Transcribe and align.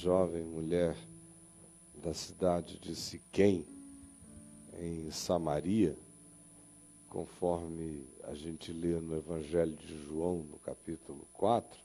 jovem 0.00 0.42
mulher 0.42 0.96
da 1.94 2.14
cidade 2.14 2.78
de 2.78 2.96
Siquém, 2.96 3.66
em 4.78 5.10
Samaria, 5.10 5.94
conforme 7.10 8.06
a 8.24 8.34
gente 8.34 8.72
lê 8.72 8.98
no 8.98 9.14
Evangelho 9.14 9.76
de 9.76 10.02
João, 10.06 10.38
no 10.50 10.58
capítulo 10.60 11.28
4, 11.34 11.78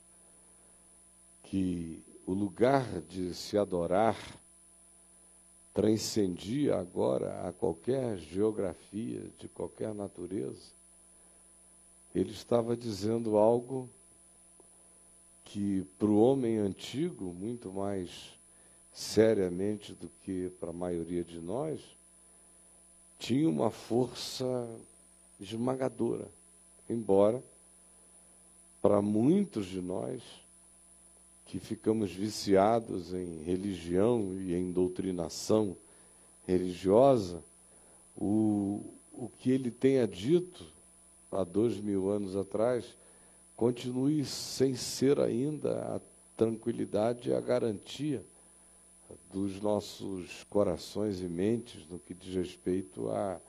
que 1.42 2.02
o 2.26 2.32
lugar 2.32 3.02
de 3.02 3.34
se 3.34 3.58
adorar 3.58 4.16
transcendia 5.74 6.78
agora 6.78 7.46
a 7.46 7.52
qualquer 7.52 8.16
geografia, 8.16 9.30
de 9.38 9.46
qualquer 9.46 9.92
natureza. 9.94 10.72
Ele 12.14 12.30
estava 12.30 12.74
dizendo 12.74 13.36
algo 13.36 13.90
que 15.46 15.86
para 15.98 16.08
o 16.08 16.20
homem 16.20 16.58
antigo, 16.58 17.32
muito 17.32 17.72
mais 17.72 18.10
seriamente 18.92 19.94
do 19.94 20.10
que 20.22 20.50
para 20.60 20.70
a 20.70 20.74
maioria 20.74 21.22
de 21.22 21.40
nós, 21.40 21.80
tinha 23.18 23.48
uma 23.48 23.70
força 23.70 24.68
esmagadora. 25.40 26.28
Embora, 26.88 27.42
para 28.82 29.00
muitos 29.00 29.66
de 29.66 29.80
nós, 29.80 30.22
que 31.46 31.60
ficamos 31.60 32.10
viciados 32.12 33.14
em 33.14 33.42
religião 33.42 34.34
e 34.34 34.52
em 34.52 34.72
doutrinação 34.72 35.76
religiosa, 36.46 37.42
o, 38.16 38.82
o 39.12 39.30
que 39.38 39.50
ele 39.50 39.70
tenha 39.70 40.08
dito 40.08 40.66
há 41.30 41.44
dois 41.44 41.78
mil 41.78 42.10
anos 42.10 42.34
atrás 42.34 42.84
continue 43.56 44.24
sem 44.24 44.74
ser 44.74 45.18
ainda 45.18 45.96
a 45.96 46.00
tranquilidade 46.36 47.30
e 47.30 47.34
a 47.34 47.40
garantia 47.40 48.24
dos 49.32 49.60
nossos 49.60 50.44
corações 50.44 51.20
e 51.20 51.24
mentes 51.24 51.88
no 51.88 51.98
que 51.98 52.12
diz 52.12 52.34
respeito 52.34 53.08
a 53.10 53.40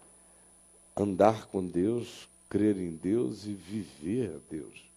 andar 0.95 1.47
com 1.47 1.65
Deus, 1.65 2.27
crer 2.49 2.77
em 2.77 2.95
Deus 2.95 3.45
e 3.45 3.53
viver 3.53 4.35
a 4.35 4.39
Deus. 4.49 4.87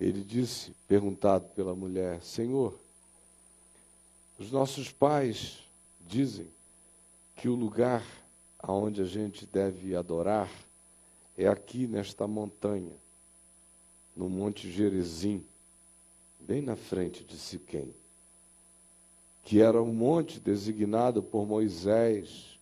Ele 0.00 0.22
disse, 0.22 0.72
perguntado 0.86 1.48
pela 1.56 1.74
mulher: 1.74 2.22
Senhor, 2.22 2.78
os 4.38 4.52
nossos 4.52 4.92
pais 4.92 5.58
dizem 6.06 6.46
que 7.34 7.48
o 7.48 7.54
lugar 7.54 8.04
aonde 8.58 9.02
a 9.02 9.04
gente 9.04 9.46
deve 9.46 9.96
adorar 9.96 10.50
é 11.36 11.46
aqui 11.46 11.86
nesta 11.86 12.26
montanha, 12.26 12.92
no 14.18 14.28
Monte 14.28 14.70
Gerizim, 14.70 15.42
bem 16.38 16.60
na 16.60 16.76
frente 16.76 17.24
de 17.24 17.38
Siquém 17.38 17.94
que 19.48 19.62
era 19.62 19.82
um 19.82 19.94
monte 19.94 20.38
designado 20.38 21.22
por 21.22 21.46
Moisés 21.46 22.60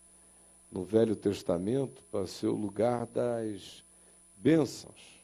no 0.71 0.85
Velho 0.85 1.17
Testamento 1.17 2.01
para 2.13 2.29
ser 2.29 2.47
o 2.47 2.55
lugar 2.55 3.07
das 3.07 3.83
bênçãos. 4.37 5.21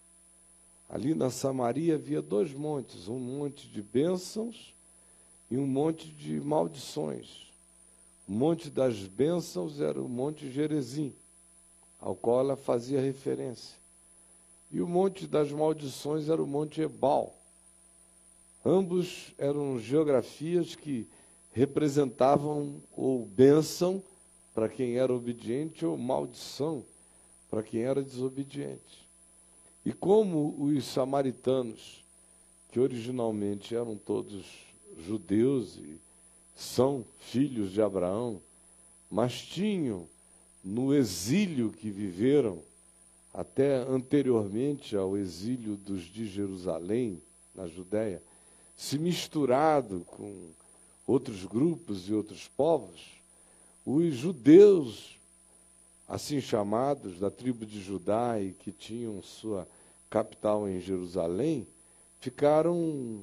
Ali 0.89 1.15
na 1.15 1.31
Samaria 1.31 1.95
havia 1.95 2.21
dois 2.21 2.53
montes, 2.53 3.07
um 3.07 3.17
monte 3.17 3.69
de 3.69 3.81
bênçãos 3.81 4.75
e 5.49 5.57
um 5.57 5.65
monte 5.65 6.09
de 6.09 6.41
maldições. 6.41 7.53
O 8.27 8.33
monte 8.33 8.69
das 8.69 9.07
bênçãos 9.07 9.81
era 9.81 10.03
o 10.03 10.09
monte 10.09 10.51
Gerezim, 10.51 11.15
ao 12.01 12.17
qual 12.17 12.41
ela 12.41 12.57
fazia 12.57 13.01
referência. 13.01 13.79
E 14.73 14.81
o 14.81 14.89
monte 14.89 15.27
das 15.27 15.53
maldições 15.53 16.29
era 16.29 16.43
o 16.43 16.47
monte 16.47 16.81
Ebal. 16.81 17.37
Ambos 18.65 19.33
eram 19.37 19.79
geografias 19.79 20.75
que 20.75 21.07
representavam 21.53 22.81
ou 22.97 23.27
bênção 23.27 24.03
para 24.55 24.69
quem 24.69 24.97
era 24.97 25.13
obediente 25.13 25.85
ou 25.85 25.99
maldição 25.99 26.85
para 27.51 27.63
quem 27.63 27.83
era 27.83 28.03
desobediente. 28.03 29.07
E 29.85 29.93
como 29.93 30.57
os 30.59 30.87
samaritanos, 30.87 32.03
que 32.71 32.81
originalmente 32.81 33.77
eram 33.77 33.95
todos 33.97 34.47
judeus 34.97 35.77
e 35.77 36.01
são 36.55 37.05
filhos 37.19 37.73
de 37.73 37.83
Abraão, 37.83 38.41
mas 39.11 39.43
tinham 39.43 40.09
no 40.65 40.95
exílio 40.95 41.71
que 41.71 41.91
viveram, 41.91 42.63
até 43.33 43.77
anteriormente 43.77 44.97
ao 44.97 45.17
exílio 45.17 45.77
dos 45.77 46.03
de 46.03 46.27
Jerusalém, 46.27 47.23
na 47.55 47.67
Judéia, 47.67 48.23
se 48.77 48.99
misturado 48.99 50.05
com 50.07 50.51
outros 51.07 51.45
grupos 51.45 52.09
e 52.09 52.13
outros 52.13 52.49
povos, 52.49 53.01
os 53.85 54.15
judeus, 54.15 55.19
assim 56.07 56.41
chamados, 56.41 57.19
da 57.19 57.31
tribo 57.31 57.67
de 57.67 57.81
Judá 57.81 58.41
e 58.41 58.53
que 58.53 58.71
tinham 58.71 59.23
sua 59.23 59.67
capital 60.09 60.69
em 60.69 60.81
Jerusalém, 60.81 61.67
ficaram 62.21 63.23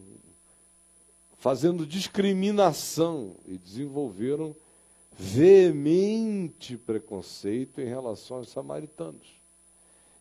fazendo 1.38 1.86
discriminação 1.86 3.36
e 3.48 3.58
desenvolveram 3.58 4.56
veemente 5.18 6.78
preconceito 6.78 7.80
em 7.80 7.86
relação 7.86 8.38
aos 8.38 8.50
samaritanos. 8.50 9.39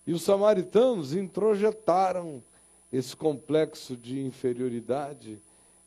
E 0.09 0.13
os 0.15 0.23
samaritanos 0.23 1.13
introjetaram 1.13 2.43
esse 2.91 3.15
complexo 3.15 3.95
de 3.95 4.19
inferioridade 4.19 5.39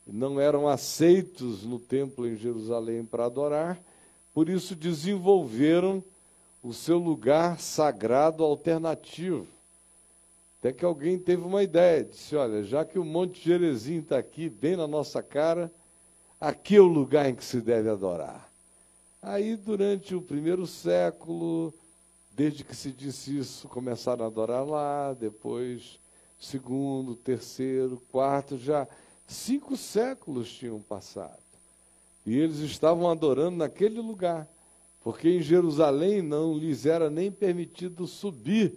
não 0.06 0.38
eram 0.38 0.68
aceitos 0.68 1.64
no 1.64 1.80
templo 1.80 2.28
em 2.28 2.36
Jerusalém 2.36 3.04
para 3.04 3.24
adorar, 3.24 3.82
por 4.32 4.48
isso 4.48 4.76
desenvolveram 4.76 6.04
o 6.62 6.72
seu 6.72 6.98
lugar 6.98 7.58
sagrado 7.58 8.44
alternativo. 8.44 9.48
Até 10.60 10.72
que 10.72 10.84
alguém 10.84 11.18
teve 11.18 11.42
uma 11.42 11.64
ideia, 11.64 12.04
disse: 12.04 12.36
olha, 12.36 12.62
já 12.62 12.84
que 12.84 13.00
o 13.00 13.04
Monte 13.04 13.44
Jerezim 13.44 13.98
está 13.98 14.18
aqui, 14.18 14.48
bem 14.48 14.76
na 14.76 14.86
nossa 14.86 15.20
cara, 15.20 15.68
aqui 16.40 16.76
é 16.76 16.80
o 16.80 16.86
lugar 16.86 17.28
em 17.28 17.34
que 17.34 17.44
se 17.44 17.60
deve 17.60 17.90
adorar. 17.90 18.48
Aí, 19.20 19.56
durante 19.56 20.14
o 20.14 20.22
primeiro 20.22 20.64
século, 20.64 21.74
desde 22.34 22.64
que 22.64 22.74
se 22.74 22.90
disse 22.90 23.38
isso, 23.38 23.68
começaram 23.68 24.24
a 24.24 24.28
adorar 24.28 24.66
lá, 24.66 25.14
depois, 25.14 25.98
segundo, 26.38 27.14
terceiro, 27.14 28.00
quarto, 28.10 28.56
já 28.56 28.86
Cinco 29.32 29.78
séculos 29.78 30.52
tinham 30.52 30.80
passado. 30.80 31.40
E 32.26 32.36
eles 32.36 32.58
estavam 32.58 33.10
adorando 33.10 33.56
naquele 33.56 33.98
lugar, 33.98 34.46
porque 35.02 35.28
em 35.28 35.40
Jerusalém 35.40 36.20
não 36.20 36.56
lhes 36.56 36.84
era 36.84 37.08
nem 37.08 37.32
permitido 37.32 38.06
subir, 38.06 38.74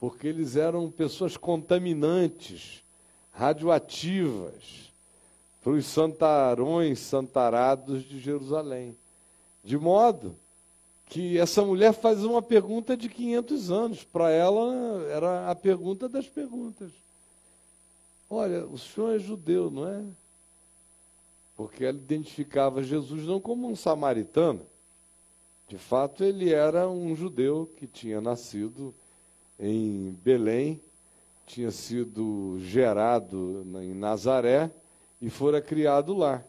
porque 0.00 0.26
eles 0.26 0.56
eram 0.56 0.90
pessoas 0.90 1.36
contaminantes, 1.36 2.82
radioativas, 3.30 4.90
para 5.62 5.72
os 5.72 5.84
santarões 5.84 6.98
santarados 6.98 8.02
de 8.02 8.18
Jerusalém. 8.18 8.96
De 9.62 9.76
modo 9.76 10.34
que 11.06 11.38
essa 11.38 11.62
mulher 11.62 11.92
faz 11.92 12.24
uma 12.24 12.42
pergunta 12.42 12.96
de 12.96 13.08
500 13.08 13.70
anos. 13.70 14.04
Para 14.04 14.30
ela, 14.30 15.02
era 15.10 15.50
a 15.50 15.54
pergunta 15.54 16.08
das 16.08 16.28
perguntas. 16.28 16.90
Olha, 18.28 18.66
o 18.66 18.76
senhor 18.76 19.14
é 19.14 19.18
judeu, 19.18 19.70
não 19.70 19.88
é? 19.88 20.04
Porque 21.56 21.84
ela 21.84 21.96
identificava 21.96 22.82
Jesus 22.82 23.24
não 23.24 23.40
como 23.40 23.68
um 23.68 23.76
samaritano. 23.76 24.66
De 25.68 25.78
fato, 25.78 26.22
ele 26.22 26.52
era 26.52 26.88
um 26.88 27.14
judeu 27.16 27.70
que 27.76 27.86
tinha 27.86 28.20
nascido 28.20 28.94
em 29.58 30.16
Belém, 30.22 30.80
tinha 31.46 31.70
sido 31.70 32.58
gerado 32.60 33.64
em 33.80 33.94
Nazaré 33.94 34.70
e 35.20 35.30
fora 35.30 35.60
criado 35.60 36.14
lá. 36.14 36.42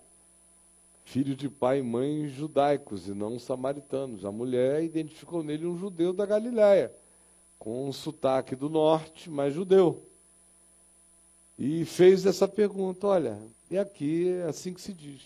Filho 1.08 1.36
de 1.36 1.50
pai 1.50 1.80
e 1.80 1.84
mãe 1.84 2.28
judaicos 2.28 3.08
e 3.08 3.14
não 3.14 3.40
samaritanos. 3.40 4.26
A 4.26 4.32
mulher 4.32 4.84
identificou 4.84 5.42
nele 5.42 5.66
um 5.66 5.78
judeu 5.78 6.14
da 6.14 6.26
Galiléia, 6.26 6.92
com 7.58 7.88
um 7.88 7.94
sotaque 7.94 8.56
do 8.56 8.70
norte, 8.70 9.30
mas 9.30 9.54
judeu 9.54 10.08
e 11.58 11.86
fez 11.86 12.26
essa 12.26 12.48
pergunta: 12.48 13.08
olha, 13.08 13.42
e 13.72 13.78
aqui 13.78 14.30
é 14.30 14.44
assim 14.44 14.74
que 14.74 14.82
se 14.82 14.94
diz. 14.94 15.22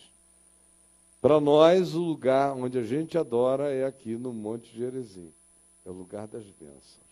Para 1.22 1.40
nós, 1.40 1.94
o 1.94 2.00
lugar 2.00 2.56
onde 2.56 2.80
a 2.80 2.84
gente 2.84 3.18
adora 3.18 3.72
é 3.72 3.86
aqui 3.86 4.16
no 4.16 4.34
Monte 4.34 4.76
Gerezim, 4.76 5.32
é 5.86 5.90
o 5.90 5.94
lugar 5.94 6.28
das 6.28 6.46
bênçãos. 6.46 7.12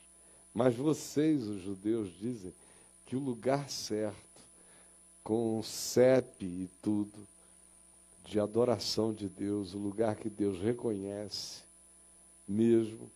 Mas 0.53 0.75
vocês, 0.75 1.43
os 1.43 1.61
judeus, 1.61 2.09
dizem 2.17 2.53
que 3.05 3.15
o 3.15 3.19
lugar 3.19 3.69
certo, 3.69 4.17
com 5.23 5.61
CEP 5.61 6.43
e 6.43 6.69
tudo, 6.81 7.27
de 8.29 8.39
adoração 8.39 9.11
de 9.11 9.27
Deus, 9.27 9.73
o 9.73 9.79
lugar 9.79 10.15
que 10.15 10.29
Deus 10.29 10.59
reconhece 10.59 11.63
mesmo, 12.47 13.09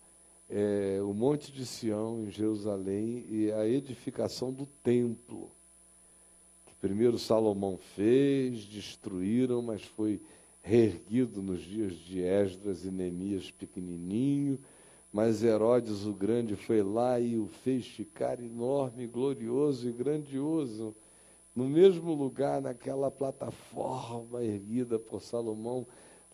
é, 0.49 0.99
o 1.03 1.13
Monte 1.13 1.51
de 1.51 1.65
Sião, 1.67 2.23
em 2.23 2.31
Jerusalém, 2.31 3.23
e 3.29 3.51
a 3.51 3.67
edificação 3.67 4.51
do 4.51 4.65
templo, 4.83 5.51
que 6.65 6.73
primeiro 6.81 7.19
Salomão 7.19 7.77
fez, 7.95 8.65
destruíram, 8.65 9.61
mas 9.61 9.83
foi 9.83 10.19
reerguido 10.63 11.43
nos 11.43 11.61
dias 11.61 11.93
de 11.93 12.21
Esdras 12.21 12.83
e 12.83 12.89
Neemias 12.89 13.51
pequenininho, 13.51 14.57
mas 15.11 15.43
Herodes 15.43 16.05
o 16.05 16.13
Grande 16.13 16.55
foi 16.55 16.81
lá 16.81 17.19
e 17.19 17.37
o 17.37 17.47
fez 17.63 17.85
ficar 17.85 18.39
enorme, 18.39 19.05
glorioso 19.05 19.87
e 19.87 19.91
grandioso, 19.91 20.95
no 21.55 21.65
mesmo 21.65 22.13
lugar, 22.13 22.61
naquela 22.61 23.11
plataforma 23.11 24.43
erguida 24.43 24.97
por 24.97 25.21
Salomão. 25.21 25.85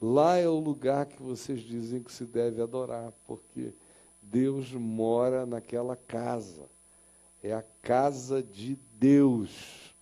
Lá 0.02 0.38
é 0.38 0.48
o 0.48 0.60
lugar 0.60 1.06
que 1.06 1.22
vocês 1.22 1.60
dizem 1.60 2.02
que 2.02 2.12
se 2.12 2.26
deve 2.26 2.62
adorar, 2.62 3.12
porque 3.28 3.74
Deus 4.22 4.72
mora 4.72 5.46
naquela 5.46 5.96
casa. 5.96 6.70
É 7.44 7.54
a 7.54 7.64
casa 7.82 8.42
de 8.42 8.78
Deus, 8.94 9.94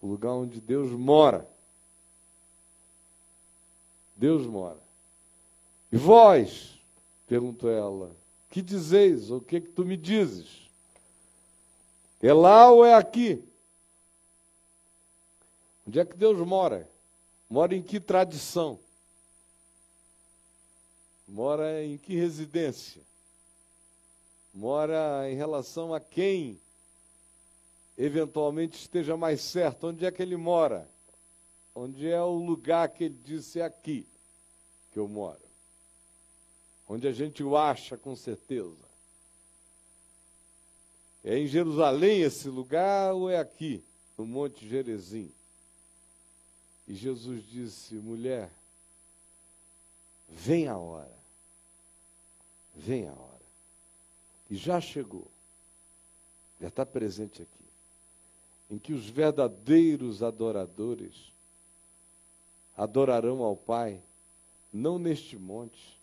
o 0.00 0.06
lugar 0.06 0.32
onde 0.32 0.60
Deus 0.60 0.90
mora. 0.90 1.48
Deus 4.16 4.46
mora. 4.46 4.78
E 5.90 5.96
vós, 5.96 6.80
perguntou 7.26 7.70
ela, 7.70 8.10
que 8.50 8.62
dizeis? 8.62 9.30
O 9.30 9.40
que 9.40 9.60
que 9.60 9.68
tu 9.68 9.84
me 9.84 9.96
dizes? 9.96 10.70
É 12.20 12.32
lá 12.32 12.70
ou 12.70 12.84
é 12.84 12.94
aqui? 12.94 13.42
Onde 15.86 15.98
é 15.98 16.04
que 16.04 16.16
Deus 16.16 16.38
mora? 16.46 16.88
Mora 17.48 17.74
em 17.74 17.82
que 17.82 18.00
tradição? 18.00 18.78
Mora 21.26 21.84
em 21.84 21.98
que 21.98 22.14
residência? 22.14 23.02
Mora 24.52 25.30
em 25.30 25.34
relação 25.34 25.94
a 25.94 26.00
quem 26.00 26.60
eventualmente 27.96 28.78
esteja 28.78 29.16
mais 29.16 29.40
certo? 29.40 29.88
Onde 29.88 30.04
é 30.04 30.10
que 30.10 30.22
ele 30.22 30.36
mora? 30.36 30.88
Onde 31.74 32.08
é 32.08 32.20
o 32.20 32.34
lugar 32.34 32.88
que 32.88 33.04
ele 33.04 33.18
disse 33.24 33.60
é 33.60 33.64
aqui 33.64 34.06
que 34.92 34.98
eu 34.98 35.08
moro? 35.08 35.40
Onde 36.86 37.08
a 37.08 37.12
gente 37.12 37.42
o 37.42 37.56
acha 37.56 37.96
com 37.96 38.14
certeza? 38.14 38.92
É 41.24 41.38
em 41.38 41.46
Jerusalém 41.46 42.22
esse 42.22 42.48
lugar 42.48 43.14
ou 43.14 43.30
é 43.30 43.38
aqui, 43.38 43.82
no 44.18 44.26
Monte 44.26 44.68
Gerezim? 44.68 45.32
E 46.86 46.94
Jesus 46.94 47.44
disse: 47.48 47.94
mulher, 47.94 48.50
vem 50.28 50.66
a 50.66 50.76
hora, 50.76 51.16
vem 52.74 53.08
a 53.08 53.12
hora. 53.12 53.42
E 54.50 54.56
já 54.56 54.80
chegou, 54.80 55.26
já 56.60 56.68
está 56.68 56.84
presente 56.84 57.42
aqui, 57.42 57.64
em 58.70 58.78
que 58.78 58.92
os 58.92 59.08
verdadeiros 59.08 60.22
adoradores 60.22 61.32
adorarão 62.76 63.42
ao 63.42 63.56
Pai, 63.56 64.02
não 64.72 64.98
neste 64.98 65.36
monte, 65.36 65.98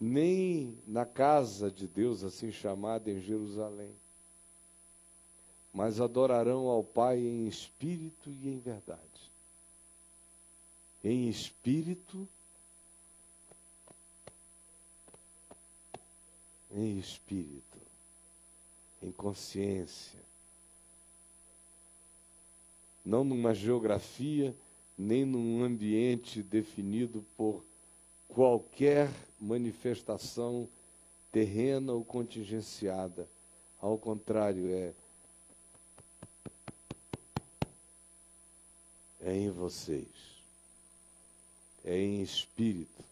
nem 0.00 0.76
na 0.86 1.04
casa 1.04 1.70
de 1.70 1.86
Deus, 1.86 2.24
assim 2.24 2.50
chamada 2.50 3.10
em 3.10 3.20
Jerusalém, 3.20 3.94
mas 5.72 6.00
adorarão 6.00 6.66
ao 6.68 6.82
Pai 6.82 7.18
em 7.18 7.46
espírito 7.46 8.30
e 8.30 8.48
em 8.48 8.58
verdade 8.58 9.33
em 11.04 11.28
espírito, 11.28 12.26
em 16.70 16.98
espírito, 16.98 17.78
em 19.02 19.12
consciência, 19.12 20.18
não 23.04 23.22
numa 23.22 23.54
geografia, 23.54 24.56
nem 24.96 25.26
num 25.26 25.62
ambiente 25.62 26.42
definido 26.42 27.22
por 27.36 27.62
qualquer 28.26 29.10
manifestação 29.38 30.66
terrena 31.30 31.92
ou 31.92 32.02
contingenciada. 32.02 33.28
Ao 33.78 33.98
contrário, 33.98 34.70
é 34.70 34.94
é 39.20 39.34
em 39.34 39.50
vocês 39.50 40.33
é 41.84 41.98
em 41.98 42.22
espírito 42.22 43.04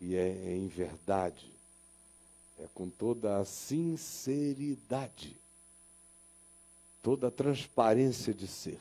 e 0.00 0.16
é 0.16 0.56
em 0.56 0.66
verdade, 0.66 1.50
é 2.58 2.66
com 2.74 2.88
toda 2.88 3.38
a 3.38 3.44
sinceridade, 3.44 5.36
toda 7.02 7.28
a 7.28 7.30
transparência 7.30 8.32
de 8.32 8.46
ser, 8.46 8.80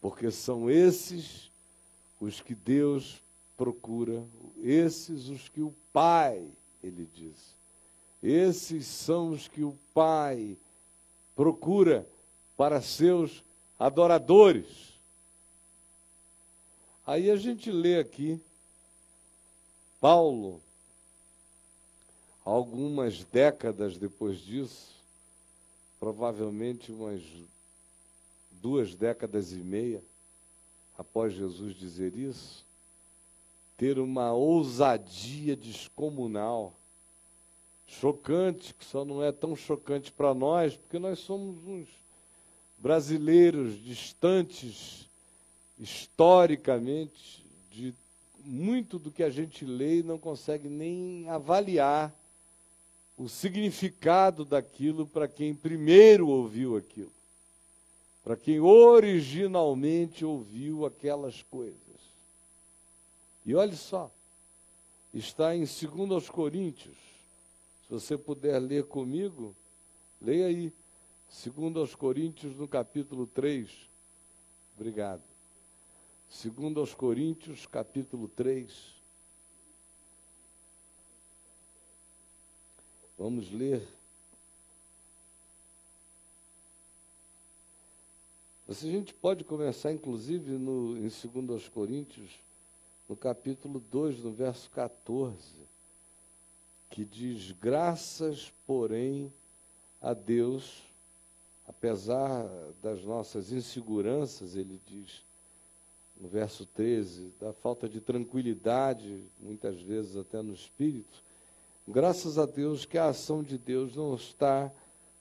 porque 0.00 0.30
são 0.30 0.70
esses 0.70 1.50
os 2.20 2.40
que 2.40 2.54
Deus 2.54 3.22
procura, 3.56 4.24
esses 4.62 5.28
os 5.28 5.48
que 5.48 5.60
o 5.60 5.74
Pai, 5.92 6.48
ele 6.82 7.08
diz, 7.14 7.54
esses 8.22 8.86
são 8.86 9.30
os 9.30 9.46
que 9.48 9.62
o 9.62 9.76
Pai 9.94 10.56
procura 11.34 12.06
para 12.56 12.80
seus 12.80 13.44
adoradores. 13.78 14.87
Aí 17.08 17.30
a 17.30 17.36
gente 17.36 17.70
lê 17.72 17.98
aqui, 17.98 18.38
Paulo, 19.98 20.60
algumas 22.44 23.24
décadas 23.24 23.96
depois 23.96 24.38
disso, 24.38 24.94
provavelmente 25.98 26.92
umas 26.92 27.22
duas 28.50 28.94
décadas 28.94 29.52
e 29.52 29.56
meia 29.56 30.04
após 30.98 31.32
Jesus 31.32 31.74
dizer 31.74 32.14
isso, 32.14 32.62
ter 33.78 33.98
uma 33.98 34.34
ousadia 34.34 35.56
descomunal, 35.56 36.74
chocante, 37.86 38.74
que 38.74 38.84
só 38.84 39.02
não 39.02 39.24
é 39.24 39.32
tão 39.32 39.56
chocante 39.56 40.12
para 40.12 40.34
nós, 40.34 40.76
porque 40.76 40.98
nós 40.98 41.20
somos 41.20 41.56
uns 41.66 41.88
brasileiros 42.76 43.82
distantes 43.82 45.07
historicamente, 45.78 47.44
de 47.70 47.94
muito 48.44 48.98
do 48.98 49.10
que 49.10 49.22
a 49.22 49.30
gente 49.30 49.64
lê 49.64 49.98
e 49.98 50.02
não 50.02 50.18
consegue 50.18 50.68
nem 50.68 51.28
avaliar 51.28 52.14
o 53.16 53.28
significado 53.28 54.44
daquilo 54.44 55.06
para 55.06 55.28
quem 55.28 55.54
primeiro 55.54 56.28
ouviu 56.28 56.76
aquilo, 56.76 57.12
para 58.22 58.36
quem 58.36 58.60
originalmente 58.60 60.24
ouviu 60.24 60.86
aquelas 60.86 61.42
coisas. 61.42 61.78
E 63.44 63.54
olhe 63.54 63.76
só, 63.76 64.10
está 65.12 65.54
em 65.54 65.64
2 65.64 66.28
Coríntios, 66.30 66.96
se 67.86 67.90
você 67.90 68.16
puder 68.16 68.58
ler 68.60 68.84
comigo, 68.84 69.54
leia 70.20 70.46
aí, 70.46 70.72
2 71.44 71.94
Coríntios 71.94 72.56
no 72.56 72.68
capítulo 72.68 73.26
3. 73.26 73.68
Obrigado. 74.76 75.27
Segundo 76.30 76.78
aos 76.78 76.94
Coríntios, 76.94 77.66
capítulo 77.66 78.28
3. 78.28 78.70
Vamos 83.18 83.50
ler. 83.50 83.88
A 88.68 88.74
gente 88.74 89.14
pode 89.14 89.42
começar, 89.42 89.90
inclusive, 89.90 90.52
no, 90.52 90.98
em 90.98 91.08
2 91.08 91.50
aos 91.50 91.68
Coríntios, 91.68 92.38
no 93.08 93.16
capítulo 93.16 93.80
2, 93.80 94.18
no 94.18 94.30
verso 94.30 94.70
14, 94.70 95.38
que 96.90 97.06
diz: 97.06 97.52
Graças, 97.52 98.52
porém, 98.66 99.32
a 100.00 100.12
Deus, 100.12 100.82
apesar 101.66 102.46
das 102.82 103.02
nossas 103.02 103.50
inseguranças, 103.50 104.54
ele 104.54 104.78
diz, 104.86 105.26
no 106.20 106.28
verso 106.28 106.66
13, 106.66 107.32
da 107.40 107.52
falta 107.52 107.88
de 107.88 108.00
tranquilidade, 108.00 109.22
muitas 109.40 109.80
vezes 109.80 110.16
até 110.16 110.42
no 110.42 110.52
espírito, 110.52 111.22
graças 111.86 112.38
a 112.38 112.46
Deus 112.46 112.84
que 112.84 112.98
a 112.98 113.06
ação 113.06 113.42
de 113.42 113.56
Deus 113.56 113.94
não 113.94 114.14
está 114.14 114.70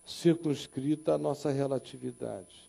circunscrita 0.05 1.13
à 1.13 1.17
nossa 1.17 1.51
relatividade. 1.51 2.67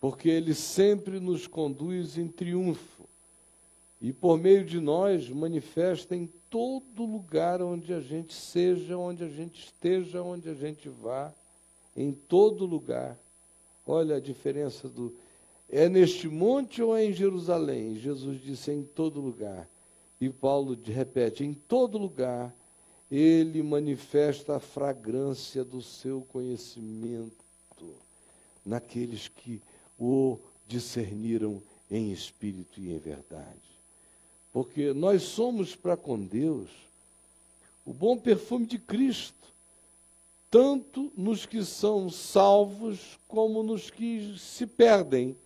Porque 0.00 0.28
Ele 0.28 0.54
sempre 0.54 1.18
nos 1.18 1.46
conduz 1.46 2.16
em 2.16 2.28
triunfo 2.28 3.08
e, 4.00 4.12
por 4.12 4.38
meio 4.38 4.64
de 4.64 4.78
nós, 4.78 5.28
manifesta 5.30 6.14
em 6.14 6.26
todo 6.50 7.04
lugar 7.04 7.62
onde 7.62 7.92
a 7.92 8.00
gente 8.00 8.34
seja, 8.34 8.96
onde 8.96 9.24
a 9.24 9.28
gente 9.28 9.64
esteja, 9.64 10.22
onde 10.22 10.48
a 10.48 10.54
gente 10.54 10.88
vá, 10.88 11.32
em 11.96 12.12
todo 12.12 12.66
lugar. 12.66 13.18
Olha 13.86 14.16
a 14.16 14.20
diferença 14.20 14.88
do 14.88 15.14
é 15.68 15.88
neste 15.88 16.28
monte 16.28 16.82
ou 16.82 16.96
é 16.96 17.04
em 17.04 17.12
Jerusalém? 17.12 17.96
Jesus 17.96 18.40
disse: 18.40 18.70
é 18.70 18.74
em 18.74 18.82
todo 18.82 19.20
lugar. 19.20 19.68
E 20.20 20.30
Paulo 20.30 20.78
repete: 20.84 21.44
em 21.44 21.52
todo 21.52 21.98
lugar, 21.98 22.54
ele 23.10 23.62
manifesta 23.62 24.56
a 24.56 24.60
fragrância 24.60 25.64
do 25.64 25.82
seu 25.82 26.22
conhecimento 26.32 27.34
naqueles 28.64 29.28
que 29.28 29.62
o 29.98 30.38
discerniram 30.66 31.62
em 31.90 32.10
espírito 32.10 32.80
e 32.80 32.92
em 32.92 32.98
verdade. 32.98 33.46
Porque 34.52 34.92
nós 34.92 35.22
somos 35.22 35.76
para 35.76 35.96
com 35.96 36.18
Deus 36.18 36.68
o 37.84 37.92
bom 37.92 38.18
perfume 38.18 38.66
de 38.66 38.78
Cristo, 38.78 39.34
tanto 40.50 41.12
nos 41.16 41.46
que 41.46 41.64
são 41.64 42.10
salvos 42.10 43.18
como 43.28 43.62
nos 43.62 43.90
que 43.90 44.36
se 44.38 44.66
perdem. 44.66 45.36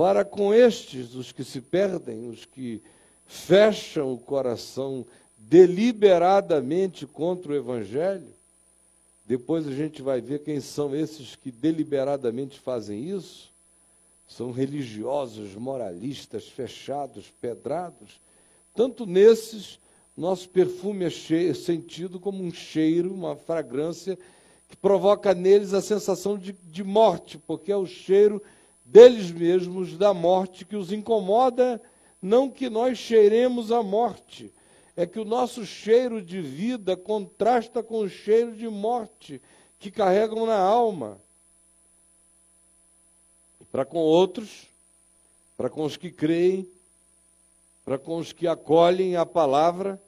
Para 0.00 0.24
com 0.24 0.54
estes, 0.54 1.14
os 1.14 1.30
que 1.30 1.44
se 1.44 1.60
perdem, 1.60 2.26
os 2.30 2.46
que 2.46 2.80
fecham 3.26 4.14
o 4.14 4.18
coração 4.18 5.04
deliberadamente 5.36 7.06
contra 7.06 7.52
o 7.52 7.54
Evangelho, 7.54 8.26
depois 9.26 9.68
a 9.68 9.72
gente 9.72 10.00
vai 10.00 10.22
ver 10.22 10.42
quem 10.42 10.58
são 10.58 10.96
esses 10.96 11.36
que 11.36 11.50
deliberadamente 11.50 12.58
fazem 12.58 13.10
isso. 13.14 13.52
São 14.26 14.52
religiosos, 14.52 15.54
moralistas, 15.54 16.48
fechados, 16.48 17.30
pedrados. 17.38 18.18
Tanto 18.74 19.04
nesses, 19.04 19.78
nosso 20.16 20.48
perfume 20.48 21.04
é, 21.04 21.10
cheio, 21.10 21.50
é 21.50 21.54
sentido 21.54 22.18
como 22.18 22.42
um 22.42 22.50
cheiro, 22.50 23.12
uma 23.12 23.36
fragrância, 23.36 24.18
que 24.66 24.78
provoca 24.78 25.34
neles 25.34 25.74
a 25.74 25.82
sensação 25.82 26.38
de, 26.38 26.54
de 26.54 26.82
morte, 26.82 27.36
porque 27.36 27.70
é 27.70 27.76
o 27.76 27.84
cheiro 27.84 28.42
deles 28.90 29.30
mesmos, 29.30 29.96
da 29.96 30.12
morte, 30.12 30.64
que 30.64 30.74
os 30.74 30.90
incomoda, 30.90 31.80
não 32.20 32.50
que 32.50 32.68
nós 32.68 32.98
cheiremos 32.98 33.70
a 33.70 33.82
morte, 33.84 34.52
é 34.96 35.06
que 35.06 35.20
o 35.20 35.24
nosso 35.24 35.64
cheiro 35.64 36.20
de 36.20 36.42
vida 36.42 36.96
contrasta 36.96 37.84
com 37.84 38.00
o 38.00 38.08
cheiro 38.08 38.54
de 38.56 38.68
morte 38.68 39.40
que 39.78 39.92
carregam 39.92 40.44
na 40.44 40.58
alma. 40.58 41.20
Para 43.70 43.84
com 43.84 43.98
outros, 43.98 44.66
para 45.56 45.70
com 45.70 45.84
os 45.84 45.96
que 45.96 46.10
creem, 46.10 46.68
para 47.84 47.96
com 47.96 48.16
os 48.16 48.32
que 48.32 48.48
acolhem 48.48 49.14
a 49.14 49.24
palavra, 49.24 50.02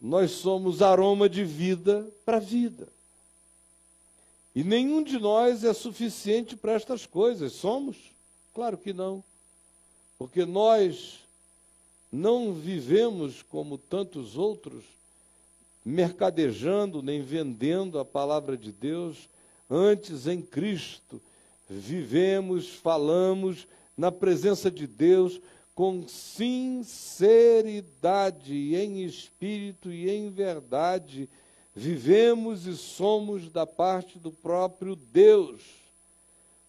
nós 0.00 0.32
somos 0.32 0.82
aroma 0.82 1.28
de 1.28 1.44
vida 1.44 2.04
para 2.24 2.38
a 2.38 2.40
vida. 2.40 2.88
E 4.56 4.64
nenhum 4.64 5.02
de 5.02 5.18
nós 5.18 5.62
é 5.64 5.74
suficiente 5.74 6.56
para 6.56 6.72
estas 6.72 7.04
coisas. 7.04 7.52
Somos? 7.52 7.98
Claro 8.54 8.78
que 8.78 8.94
não. 8.94 9.22
Porque 10.18 10.46
nós 10.46 11.18
não 12.10 12.54
vivemos 12.54 13.42
como 13.42 13.76
tantos 13.76 14.38
outros, 14.38 14.82
mercadejando 15.84 17.02
nem 17.02 17.20
vendendo 17.20 17.98
a 17.98 18.04
palavra 18.04 18.56
de 18.56 18.72
Deus, 18.72 19.28
antes 19.68 20.26
em 20.26 20.40
Cristo 20.40 21.20
vivemos, 21.68 22.70
falamos 22.70 23.68
na 23.94 24.10
presença 24.10 24.70
de 24.70 24.86
Deus 24.86 25.38
com 25.74 26.08
sinceridade, 26.08 28.74
em 28.74 29.04
espírito 29.04 29.92
e 29.92 30.08
em 30.08 30.30
verdade, 30.30 31.28
vivemos 31.76 32.66
e 32.66 32.74
somos 32.74 33.50
da 33.50 33.66
parte 33.66 34.18
do 34.18 34.32
próprio 34.32 34.96
Deus. 34.96 35.62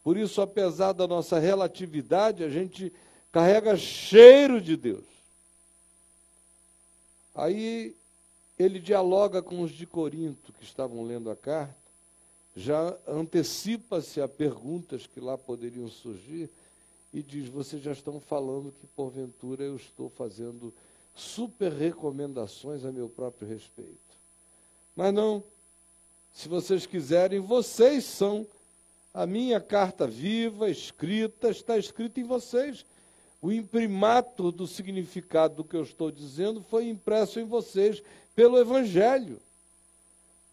Por 0.03 0.17
isso, 0.17 0.41
apesar 0.41 0.91
da 0.91 1.07
nossa 1.07 1.39
relatividade, 1.39 2.43
a 2.43 2.49
gente 2.49 2.91
carrega 3.31 3.77
cheiro 3.77 4.59
de 4.59 4.75
Deus. 4.75 5.05
Aí 7.33 7.95
ele 8.59 8.79
dialoga 8.79 9.41
com 9.41 9.61
os 9.61 9.71
de 9.71 9.85
Corinto 9.85 10.51
que 10.51 10.65
estavam 10.65 11.03
lendo 11.03 11.31
a 11.31 11.35
carta, 11.35 11.75
já 12.53 12.97
antecipa-se 13.07 14.19
a 14.19 14.27
perguntas 14.27 15.07
que 15.07 15.21
lá 15.21 15.37
poderiam 15.37 15.87
surgir 15.87 16.49
e 17.13 17.21
diz: 17.21 17.47
Vocês 17.47 17.81
já 17.81 17.91
estão 17.91 18.19
falando 18.19 18.73
que 18.73 18.87
porventura 18.87 19.63
eu 19.63 19.75
estou 19.75 20.09
fazendo 20.09 20.73
super 21.15 21.71
recomendações 21.71 22.83
a 22.83 22.91
meu 22.91 23.07
próprio 23.07 23.47
respeito. 23.47 24.07
Mas 24.97 25.13
não, 25.13 25.43
se 26.33 26.49
vocês 26.49 26.87
quiserem, 26.87 27.39
vocês 27.39 28.03
são 28.03 28.47
a 29.13 29.27
minha 29.27 29.61
carta 29.61 30.07
viva, 30.07 30.71
escrita, 30.71 31.51
está 31.51 31.77
escrita 31.77 32.19
em 32.19 32.23
vocês. 32.23 32.83
O 33.39 33.51
imprimato 33.51 34.51
do 34.51 34.65
significado 34.65 35.57
do 35.57 35.63
que 35.63 35.75
eu 35.75 35.83
estou 35.83 36.09
dizendo 36.09 36.63
foi 36.63 36.89
impresso 36.89 37.39
em 37.39 37.43
vocês 37.43 38.01
pelo 38.35 38.57
Evangelho. 38.59 39.39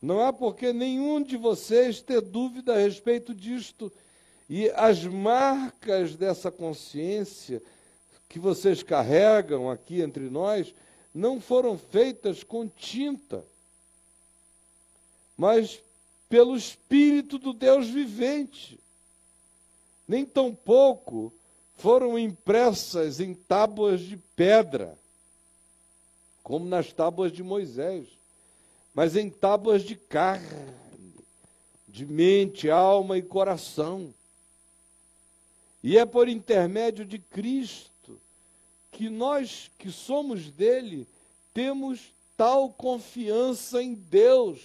Não 0.00 0.20
há 0.20 0.30
porque 0.30 0.74
nenhum 0.74 1.22
de 1.22 1.38
vocês 1.38 2.02
ter 2.02 2.20
dúvida 2.20 2.74
a 2.74 2.78
respeito 2.78 3.34
disto. 3.34 3.90
E 4.50 4.68
as 4.72 5.06
marcas 5.06 6.16
dessa 6.16 6.50
consciência 6.50 7.62
que 8.28 8.38
vocês 8.38 8.82
carregam 8.82 9.70
aqui 9.70 10.02
entre 10.02 10.28
nós 10.28 10.74
não 11.14 11.40
foram 11.40 11.78
feitas 11.78 12.44
com 12.44 12.68
tinta, 12.68 13.42
mas 15.36 15.80
pelo 16.28 16.56
Espírito 16.56 17.38
do 17.38 17.52
Deus 17.52 17.88
vivente. 17.88 18.78
Nem 20.06 20.24
tampouco 20.24 21.32
foram 21.76 22.18
impressas 22.18 23.20
em 23.20 23.34
tábuas 23.34 24.00
de 24.00 24.16
pedra, 24.36 24.96
como 26.42 26.64
nas 26.64 26.92
tábuas 26.92 27.32
de 27.32 27.42
Moisés, 27.42 28.06
mas 28.94 29.16
em 29.16 29.28
tábuas 29.28 29.82
de 29.82 29.96
carne, 29.96 30.74
de 31.88 32.06
mente, 32.06 32.70
alma 32.70 33.16
e 33.16 33.22
coração. 33.22 34.12
E 35.82 35.98
é 35.98 36.04
por 36.04 36.28
intermédio 36.28 37.04
de 37.04 37.18
Cristo 37.18 38.20
que 38.90 39.10
nós 39.10 39.70
que 39.78 39.90
somos 39.90 40.50
dele 40.50 41.06
temos 41.52 42.12
tal 42.36 42.70
confiança 42.70 43.82
em 43.82 43.94
Deus, 43.94 44.60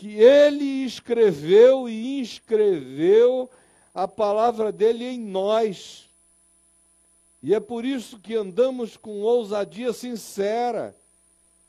que 0.00 0.14
ele 0.14 0.64
escreveu 0.82 1.86
e 1.86 2.20
inscreveu 2.20 3.50
a 3.94 4.08
palavra 4.08 4.72
dele 4.72 5.04
em 5.04 5.20
nós. 5.20 6.08
E 7.42 7.54
é 7.54 7.60
por 7.60 7.84
isso 7.84 8.18
que 8.18 8.34
andamos 8.34 8.96
com 8.96 9.20
ousadia 9.20 9.92
sincera. 9.92 10.96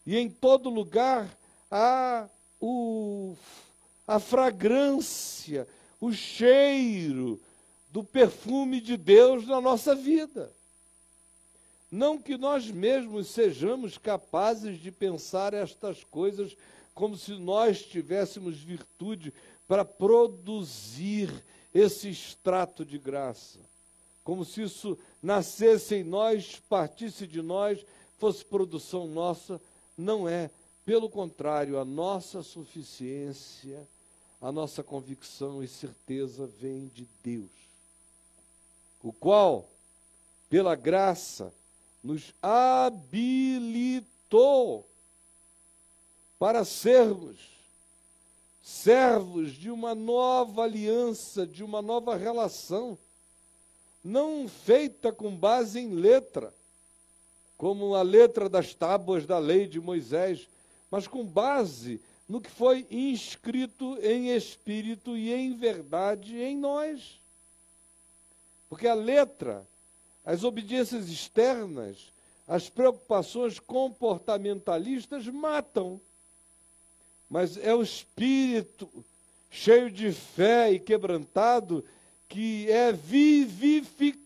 E 0.06 0.18
em 0.18 0.30
todo 0.30 0.70
lugar 0.70 1.30
há 1.70 2.30
o, 2.62 3.36
a 4.08 4.18
fragrância, 4.18 5.68
o 6.00 6.14
cheiro 6.14 7.38
do 7.92 8.02
perfume 8.02 8.80
de 8.80 8.96
Deus 8.96 9.46
na 9.46 9.60
nossa 9.60 9.94
vida. 9.94 10.50
Não 11.92 12.18
que 12.18 12.38
nós 12.38 12.72
mesmos 12.72 13.28
sejamos 13.28 13.98
capazes 13.98 14.80
de 14.80 14.90
pensar 14.90 15.54
estas 15.54 16.02
coisas 16.06 16.56
como 16.94 17.18
se 17.18 17.34
nós 17.34 17.82
tivéssemos 17.82 18.58
virtude 18.58 19.34
para 19.68 19.86
produzir 19.86 21.32
esse 21.74 22.10
extrato 22.10 22.84
de 22.86 22.98
graça. 22.98 23.60
Como 24.24 24.46
se 24.46 24.62
isso 24.64 24.98
nascesse 25.22 25.96
em 25.96 26.04
nós, 26.04 26.62
partisse 26.70 27.26
de 27.26 27.42
nós, 27.42 27.84
fosse 28.18 28.46
produção 28.46 29.08
nossa. 29.08 29.60
Não 29.98 30.30
é. 30.30 30.52
Pelo 30.86 31.10
contrário, 31.10 31.80
a 31.80 31.86
nossa 31.86 32.44
suficiência, 32.44 33.88
a 34.42 34.52
nossa 34.52 34.84
convicção 34.84 35.64
e 35.64 35.68
certeza 35.68 36.46
vem 36.60 36.88
de 36.88 37.08
Deus, 37.24 37.50
o 39.04 39.14
qual, 39.14 39.70
pela 40.50 40.76
graça, 40.76 41.54
nos 42.04 42.34
habilitou 42.42 42.92
para 46.42 46.66
sermos 46.66 47.38
servos 48.64 49.54
de 49.54 49.70
uma 49.70 49.94
nova 49.94 50.64
aliança, 50.64 51.46
de 51.46 51.64
uma 51.64 51.84
nova 51.84 52.16
relação, 52.16 52.98
não 54.04 54.48
feita 54.48 55.12
com 55.12 55.38
base 55.38 55.80
em 55.80 55.94
letra, 55.94 56.52
como 57.56 57.94
a 57.94 58.02
letra 58.02 58.50
das 58.50 58.74
tábuas 58.74 59.28
da 59.28 59.38
lei 59.38 59.68
de 59.68 59.80
Moisés, 59.80 60.50
mas 60.90 61.06
com 61.06 61.24
base 61.24 62.02
no 62.28 62.42
que 62.42 62.50
foi 62.50 62.88
inscrito 62.90 64.00
em 64.02 64.36
espírito 64.36 65.16
e 65.16 65.32
em 65.32 65.56
verdade 65.56 66.36
em 66.42 66.58
nós. 66.58 67.22
Porque 68.68 68.88
a 68.88 68.96
letra, 68.96 69.64
as 70.26 70.44
obediências 70.44 71.08
externas, 71.08 72.12
as 72.48 72.68
preocupações 72.68 73.60
comportamentalistas 73.60 75.28
matam 75.28 76.02
mas 77.32 77.56
é 77.56 77.74
o 77.74 77.82
espírito 77.82 78.90
cheio 79.50 79.90
de 79.90 80.12
fé 80.12 80.74
e 80.74 80.80
quebrantado 80.80 81.84
que 82.28 82.70
é 82.70 82.92
vivificado. 82.92 84.18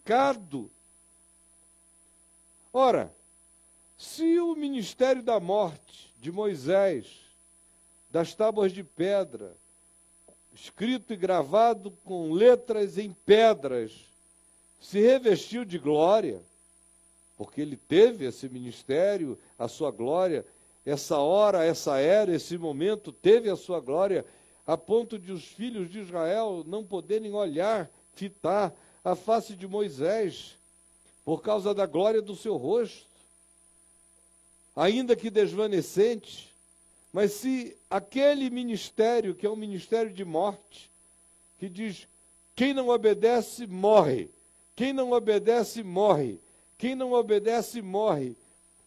Ora, 2.74 3.14
Se 3.98 4.40
o 4.40 4.56
ministério 4.56 5.24
da 5.24 5.40
morte 5.40 6.14
de 6.20 6.30
Moisés, 6.30 7.08
das 8.12 8.36
tábuas 8.36 8.74
de 8.74 8.84
pedra, 8.84 9.56
escrito 10.54 11.14
e 11.14 11.16
gravado 11.16 11.92
com 12.04 12.34
letras 12.34 12.98
em 12.98 13.14
pedras, 13.26 13.94
se 14.82 15.00
revestiu 15.00 15.64
de 15.64 15.80
glória, 15.80 16.42
porque 17.38 17.62
ele 17.62 17.78
teve 17.78 18.26
esse 18.26 18.50
ministério, 18.50 19.40
a 19.58 19.70
sua 19.70 19.92
glória, 19.92 20.46
essa 20.86 21.18
hora, 21.18 21.66
essa 21.66 21.98
era, 22.00 22.34
esse 22.34 22.58
momento 22.58 23.12
teve 23.12 23.50
a 23.50 23.56
sua 23.56 23.80
glória, 23.80 24.26
a 24.68 24.78
ponto 24.78 25.18
de 25.18 25.32
os 25.32 25.44
filhos 25.44 25.90
de 25.90 26.00
Israel 26.00 26.64
não 26.68 26.84
poderem 26.84 27.34
olhar, 27.34 27.90
fitar 28.14 28.74
a 29.04 29.16
face 29.16 29.56
de 29.56 29.68
Moisés, 29.68 30.56
por 31.24 31.42
causa 31.42 31.74
da 31.74 31.86
glória 31.86 32.22
do 32.22 32.36
seu 32.36 32.56
rosto, 32.56 33.08
ainda 34.76 35.16
que 35.16 35.30
desvanecente. 35.30 36.54
Mas 37.12 37.32
se 37.32 37.76
aquele 37.90 38.50
ministério, 38.50 39.34
que 39.34 39.46
é 39.46 39.50
um 39.50 39.56
ministério 39.56 40.14
de 40.14 40.24
morte, 40.24 40.92
que 41.58 41.68
diz: 41.68 42.08
quem 42.56 42.74
não 42.74 42.90
obedece, 42.90 43.68
morre. 43.68 44.30
Quem 44.76 44.94
não 44.94 45.12
obedece, 45.12 45.84
morre. 45.84 46.40
Quem 46.78 46.96
não 46.96 47.12
obedece, 47.12 47.82
morre. 47.82 48.36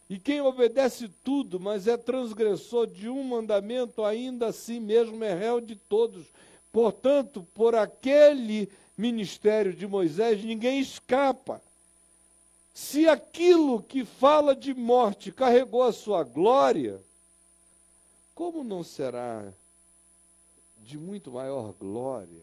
E 0.09 0.17
quem 0.17 0.41
obedece 0.41 1.07
tudo, 1.23 1.59
mas 1.59 1.87
é 1.87 1.95
transgressor 1.95 2.87
de 2.87 3.07
um 3.07 3.23
mandamento, 3.23 4.03
ainda 4.03 4.47
assim 4.47 4.79
mesmo 4.79 5.23
é 5.23 5.35
réu 5.35 5.61
de 5.61 5.75
todos. 5.75 6.25
Portanto, 6.71 7.45
por 7.53 7.75
aquele 7.75 8.71
ministério 8.97 9.71
de 9.71 9.85
Moisés, 9.85 10.43
ninguém 10.43 10.79
escapa. 10.79 11.61
Se 12.73 13.07
aquilo 13.07 13.83
que 13.83 14.03
fala 14.03 14.55
de 14.55 14.73
morte 14.73 15.31
carregou 15.31 15.83
a 15.83 15.93
sua 15.93 16.23
glória, 16.23 16.99
como 18.33 18.63
não 18.63 18.83
será 18.83 19.53
de 20.77 20.97
muito 20.97 21.29
maior 21.29 21.71
glória 21.73 22.41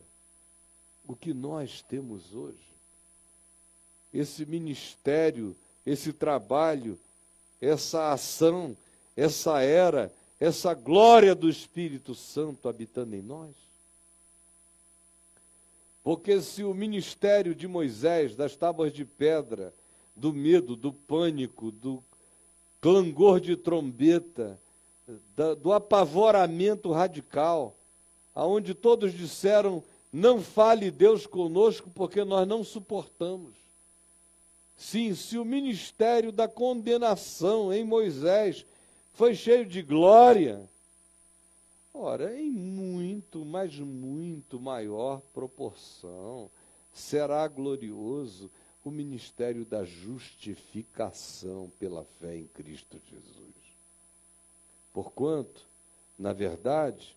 o 1.09 1.17
que 1.17 1.35
nós 1.35 1.83
temos 1.83 2.33
hoje? 2.33 2.77
Esse 4.13 4.47
ministério, 4.47 5.57
esse 5.85 6.13
trabalho, 6.13 6.99
essa 7.61 8.13
ação, 8.13 8.77
essa 9.17 9.61
era, 9.63 10.13
essa 10.39 10.75
glória 10.75 11.35
do 11.35 11.49
Espírito 11.49 12.15
Santo 12.15 12.69
habitando 12.69 13.15
em 13.15 13.23
nós? 13.23 13.55
Porque 16.03 16.41
se 16.41 16.63
o 16.63 16.73
ministério 16.73 17.55
de 17.55 17.67
Moisés, 17.67 18.37
das 18.37 18.55
tábuas 18.55 18.93
de 18.93 19.05
pedra, 19.05 19.75
do 20.15 20.33
medo, 20.33 20.77
do 20.77 20.93
pânico, 20.93 21.71
do 21.73 22.03
clangor 22.81 23.41
de 23.41 23.57
trombeta, 23.57 24.59
do 25.61 25.73
apavoramento 25.73 26.93
radical, 26.93 27.77
aonde 28.35 28.75
todos 28.75 29.13
disseram: 29.13 29.83
não 30.13 30.41
fale 30.41 30.91
Deus 30.91 31.27
conosco, 31.27 31.91
porque 31.95 32.25
nós 32.25 32.47
não 32.47 32.63
suportamos. 32.63 33.66
Sim, 34.77 35.15
se 35.15 35.39
o 35.39 35.45
ministério 35.45 36.31
da 36.31 36.47
condenação 36.47 37.73
em 37.73 37.83
Moisés 37.83 38.65
foi 39.15 39.35
cheio 39.35 39.65
de 39.65 39.81
glória, 39.81 40.69
ora, 41.95 42.39
em 42.39 42.51
muito, 42.51 43.45
mas 43.45 43.79
muito 43.79 44.61
maior 44.61 45.23
proporção 45.33 46.51
será 46.93 47.49
glorioso 47.49 48.51
o 48.85 48.91
ministério 48.91 49.65
da 49.65 49.85
justificação 49.85 51.73
pela 51.79 52.05
fé 52.21 52.37
em 52.37 52.47
Cristo 52.47 53.01
Jesus. 53.11 53.55
Porquanto, 54.93 55.67
na 56.19 56.33
verdade, 56.33 57.17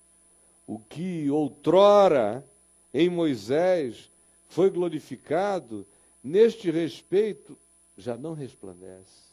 o 0.65 0.79
que 0.79 1.29
outrora 1.29 2.43
em 2.93 3.09
Moisés 3.09 4.09
foi 4.47 4.69
glorificado, 4.69 5.85
neste 6.23 6.69
respeito, 6.71 7.57
já 7.97 8.17
não 8.17 8.33
resplandece. 8.33 9.29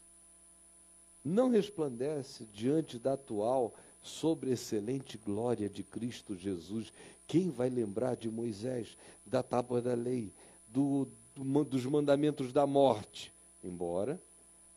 Não 1.24 1.50
resplandece 1.50 2.44
diante 2.52 2.98
da 2.98 3.14
atual 3.14 3.74
sobre 4.02 4.52
excelente 4.52 5.18
glória 5.18 5.68
de 5.68 5.82
Cristo 5.82 6.36
Jesus. 6.36 6.92
Quem 7.26 7.50
vai 7.50 7.68
lembrar 7.68 8.16
de 8.16 8.30
Moisés, 8.30 8.96
da 9.24 9.42
tábua 9.42 9.82
da 9.82 9.94
lei, 9.94 10.32
do, 10.68 11.08
do, 11.34 11.64
dos 11.64 11.84
mandamentos 11.84 12.52
da 12.52 12.66
morte? 12.66 13.32
Embora 13.64 14.20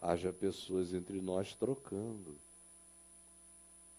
haja 0.02 0.34
pessoas 0.34 0.94
entre 0.94 1.22
nós 1.22 1.54
trocando 1.54 2.36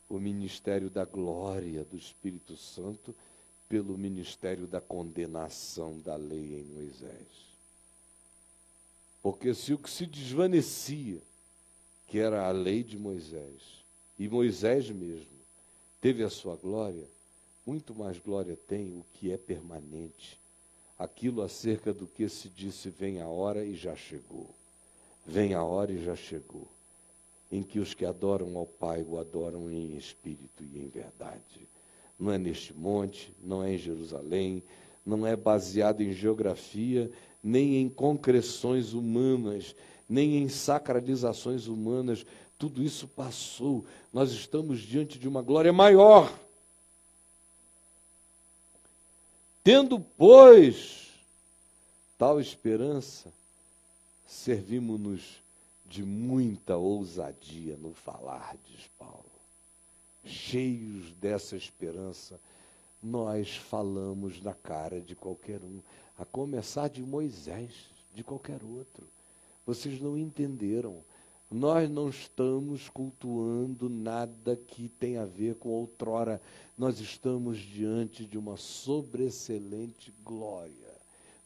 o 0.09 0.19
ministério 0.19 0.91
da 0.91 1.05
glória 1.05 1.85
do 1.85 1.97
Espírito 1.97 2.57
Santo 2.57 3.15
pelo 3.69 3.97
ministério 3.97 4.67
da 4.67 4.81
condenação 4.81 6.01
da 6.01 6.17
lei 6.17 6.59
em 6.59 6.65
Moisés. 6.65 7.50
Porque 9.23 9.55
se 9.55 9.75
o 9.75 9.79
que 9.79 9.91
se 9.91 10.07
desvanecia, 10.07 11.21
que 12.07 12.19
era 12.19 12.47
a 12.47 12.51
lei 12.51 12.83
de 12.83 12.99
Moisés, 12.99 13.85
e 14.19 14.29
Moisés 14.29 14.91
mesmo, 14.91 15.27
teve 16.01 16.23
a 16.23 16.31
sua 16.31 16.57
glória, 16.57 17.07
muito 17.67 17.95
mais 17.95 18.19
glória 18.19 18.57
tem 18.67 18.99
o 18.99 19.05
que 19.15 19.31
é 19.31 19.37
permanente. 19.37 20.39
Aquilo 20.99 21.43
acerca 21.43 21.93
do 21.93 22.07
que 22.07 22.29
se 22.29 22.49
disse: 22.49 22.91
vem 22.91 23.21
a 23.21 23.29
hora 23.29 23.65
e 23.65 23.75
já 23.75 23.95
chegou. 23.95 24.49
Vem 25.27 25.55
a 25.55 25.63
hora 25.63 25.93
e 25.93 26.03
já 26.03 26.17
chegou. 26.17 26.67
Em 27.53 27.63
que 27.63 27.79
os 27.79 27.95
que 27.95 28.05
adoram 28.05 28.57
ao 28.57 28.67
Pai 28.67 29.03
o 29.03 29.19
adoram 29.19 29.71
em 29.71 29.97
espírito 29.97 30.63
e 30.63 30.79
em 30.79 30.89
verdade. 30.89 31.69
Não 32.19 32.33
é 32.33 32.39
neste 32.39 32.75
monte, 32.75 33.33
não 33.43 33.63
é 33.63 33.75
em 33.75 33.79
Jerusalém, 33.79 34.63
não 35.05 35.27
é 35.27 35.35
baseado 35.35 36.03
em 36.03 36.13
geografia, 36.13 37.11
nem 37.43 37.77
em 37.77 37.89
concreções 37.89 38.93
humanas, 38.93 39.75
nem 40.09 40.39
em 40.39 40.49
sacralizações 40.49 41.67
humanas. 41.67 42.25
Tudo 42.59 42.83
isso 42.83 43.09
passou. 43.09 43.85
Nós 44.13 44.33
estamos 44.33 44.81
diante 44.81 45.19
de 45.19 45.29
uma 45.29 45.43
glória 45.43 45.73
maior. 45.73 46.33
Tendo, 49.63 50.01
pois, 50.01 51.09
tal 52.19 52.41
esperança, 52.41 53.33
servimos-nos 54.27 55.41
de 55.87 56.03
muita 56.05 56.77
ousadia 56.77 57.77
no 57.77 57.93
falar, 57.93 58.57
diz 58.65 58.89
Paulo. 58.99 59.25
Cheios 60.25 61.13
dessa 61.13 61.57
esperança, 61.57 62.41
nós 63.03 63.57
falamos 63.57 64.41
na 64.41 64.55
cara 64.55 65.01
de 65.01 65.15
qualquer 65.15 65.61
um, 65.63 65.81
a 66.21 66.25
começar 66.27 66.89
de 66.89 67.01
Moisés, 67.01 67.73
de 68.15 68.23
qualquer 68.23 68.63
outro. 68.63 69.09
Vocês 69.65 69.99
não 69.99 70.19
entenderam. 70.19 71.03
Nós 71.51 71.89
não 71.89 72.11
estamos 72.11 72.91
cultuando 72.91 73.89
nada 73.89 74.55
que 74.55 74.91
tenha 75.01 75.23
a 75.23 75.27
ver 75.27 75.55
com 75.55 75.71
outrora. 75.71 76.39
Nós 76.77 77.01
estamos 77.01 77.59
diante 77.59 78.27
de 78.27 78.37
uma 78.37 78.59
sobreexcelente 78.59 80.13
glória, 80.23 80.93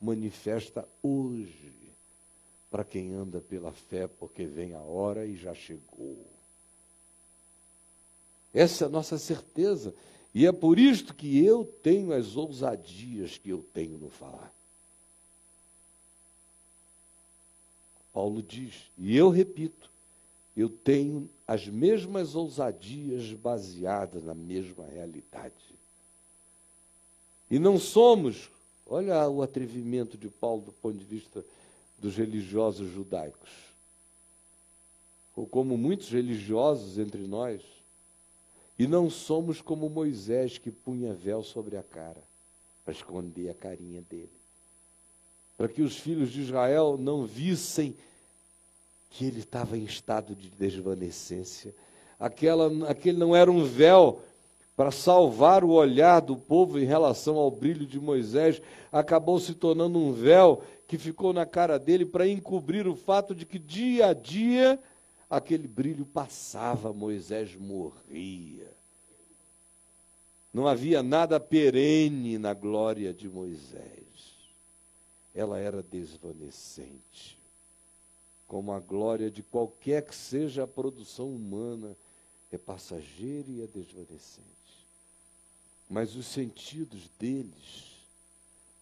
manifesta 0.01 0.87
hoje, 1.01 1.73
para 2.69 2.85
quem 2.85 3.15
anda 3.15 3.41
pela 3.41 3.73
fé, 3.73 4.09
porque 4.09 4.45
vem 4.45 4.75
a 4.75 4.81
hora 4.81 5.25
e 5.25 5.37
já 5.37 5.55
chegou. 5.55 6.19
Essa 8.53 8.85
é 8.85 8.87
a 8.89 8.91
nossa 8.91 9.19
certeza. 9.19 9.95
E 10.35 10.47
é 10.47 10.53
por 10.53 10.81
isto 10.81 11.15
que 11.15 11.45
eu 11.45 11.65
tenho 11.65 12.13
as 12.13 12.37
ousadias 12.37 13.39
que 13.39 13.51
eu 13.51 13.65
tenho 13.73 13.97
no 13.99 14.11
falar. 14.11 14.53
Paulo 18.15 18.41
diz, 18.41 18.73
e 18.97 19.17
eu 19.17 19.29
repito, 19.29 19.91
eu 20.57 20.69
tenho 20.69 21.29
as 21.49 21.67
mesmas 21.67 22.37
ousadias 22.37 23.33
baseadas 23.33 24.23
na 24.23 24.35
mesma 24.35 24.87
realidade. 24.87 25.75
E 27.51 27.59
não 27.59 27.77
somos, 27.77 28.49
olha 28.87 29.29
o 29.29 29.43
atrevimento 29.43 30.17
de 30.17 30.29
Paulo 30.29 30.63
do 30.63 30.73
ponto 30.73 30.97
de 30.97 31.05
vista 31.05 31.45
dos 31.99 32.17
religiosos 32.17 32.89
judaicos. 32.93 33.51
Ou 35.35 35.45
como 35.45 35.77
muitos 35.77 36.09
religiosos 36.09 36.99
entre 36.99 37.27
nós, 37.27 37.63
e 38.79 38.87
não 38.87 39.11
somos 39.11 39.61
como 39.61 39.91
Moisés 39.91 40.57
que 40.57 40.71
punha 40.71 41.13
véu 41.13 41.43
sobre 41.43 41.77
a 41.77 41.83
cara 41.83 42.23
para 42.85 42.95
esconder 42.95 43.51
a 43.51 43.55
carinha 43.55 44.03
dele. 44.03 44.44
Para 45.57 45.69
que 45.69 45.83
os 45.83 45.97
filhos 45.97 46.31
de 46.31 46.43
Israel 46.43 46.97
não 46.99 47.25
vissem 47.25 47.95
que 49.11 49.25
ele 49.25 49.41
estava 49.41 49.77
em 49.77 49.85
estado 49.85 50.35
de 50.35 50.49
desvanecência. 50.51 51.75
Aquela, 52.19 52.91
aquele 52.91 53.17
não 53.19 53.35
era 53.35 53.51
um 53.51 53.65
véu 53.65 54.21
para 54.77 54.91
salvar 54.91 55.63
o 55.63 55.71
olhar 55.71 56.21
do 56.21 56.37
povo 56.37 56.79
em 56.81 56.85
relação 56.85 57.37
ao 57.37 57.51
brilho 57.51 57.87
de 57.87 58.01
Moisés, 58.01 58.61
acabou 58.91 59.39
se 59.39 59.55
tornando 59.55 59.99
um 59.99 60.13
véu 60.13 60.63
que 60.89 60.99
ficou 60.99 61.33
na 61.33 61.47
cara 61.47 61.79
dele 61.79 62.05
para 62.05 62.27
encobrir 62.27 62.87
o 62.87 62.97
fato 62.97 63.35
de 63.35 63.47
que 63.47 63.59
dia 63.59 64.07
a 64.07 64.13
dia 64.13 64.79
aquele 65.31 65.67
brilho 65.67 66.05
passava, 66.05 66.93
Moisés 66.93 67.57
morria. 67.57 68.73
Não 70.53 70.67
havia 70.67 71.03
nada 71.03 71.41
perene 71.41 72.39
na 72.39 72.55
glória 72.55 73.13
de 73.13 73.29
Moisés. 73.29 74.04
Ela 75.35 75.59
era 75.59 75.83
desvanecente, 75.83 77.39
como 78.47 78.73
a 78.73 78.79
glória 78.79 79.31
de 79.31 79.43
qualquer 79.43 80.03
que 80.03 80.15
seja 80.15 80.65
a 80.65 80.67
produção 80.67 81.29
humana, 81.29 81.97
é 82.53 82.59
passageira 82.59 83.51
e 83.51 83.63
é 83.63 83.67
desvanecente. 83.67 84.45
Mas 85.91 86.15
os 86.15 86.27
sentidos 86.27 87.11
deles, 87.19 88.07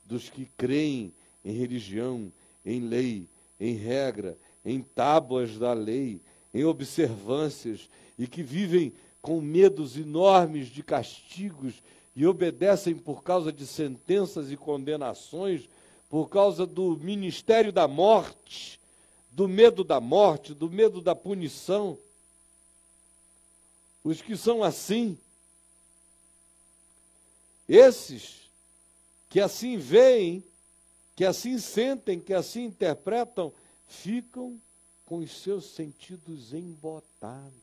dos 0.05 0.29
que 0.29 0.45
creem 0.57 1.13
em 1.45 1.53
religião, 1.53 2.31
em 2.65 2.81
lei, 2.81 3.27
em 3.59 3.75
regra, 3.75 4.37
em 4.65 4.83
tábuas 4.83 5.59
da 5.59 5.73
lei, 5.73 6.21
em 6.53 6.65
observâncias 6.65 7.89
e 8.19 8.27
que 8.27 8.43
vivem 8.43 8.93
com 9.21 9.41
medos 9.41 9.97
enormes 9.97 10.67
de 10.69 10.83
castigos 10.83 11.83
e 12.15 12.27
obedecem 12.27 12.95
por 12.95 13.23
causa 13.23 13.53
de 13.53 13.67
sentenças 13.67 14.51
e 14.51 14.57
condenações, 14.57 15.69
por 16.13 16.29
causa 16.29 16.67
do 16.67 16.95
ministério 16.99 17.73
da 17.73 17.89
morte, 17.89 18.79
do 19.31 19.49
medo 19.49 19.83
da 19.83 19.99
morte, 19.99 20.53
do 20.53 20.69
medo 20.69 21.01
da 21.01 21.15
punição. 21.15 21.99
Os 24.05 24.21
que 24.21 24.37
são 24.37 24.63
assim, 24.63 25.17
esses 27.67 28.43
que 29.31 29.41
assim 29.41 29.79
veem, 29.79 30.45
que 31.17 31.25
assim 31.25 31.57
sentem, 31.59 32.21
que 32.21 32.35
assim 32.35 32.65
interpretam, 32.65 33.51
ficam 33.87 34.61
com 35.07 35.17
os 35.17 35.41
seus 35.41 35.65
sentidos 35.65 36.53
embotados. 36.53 37.55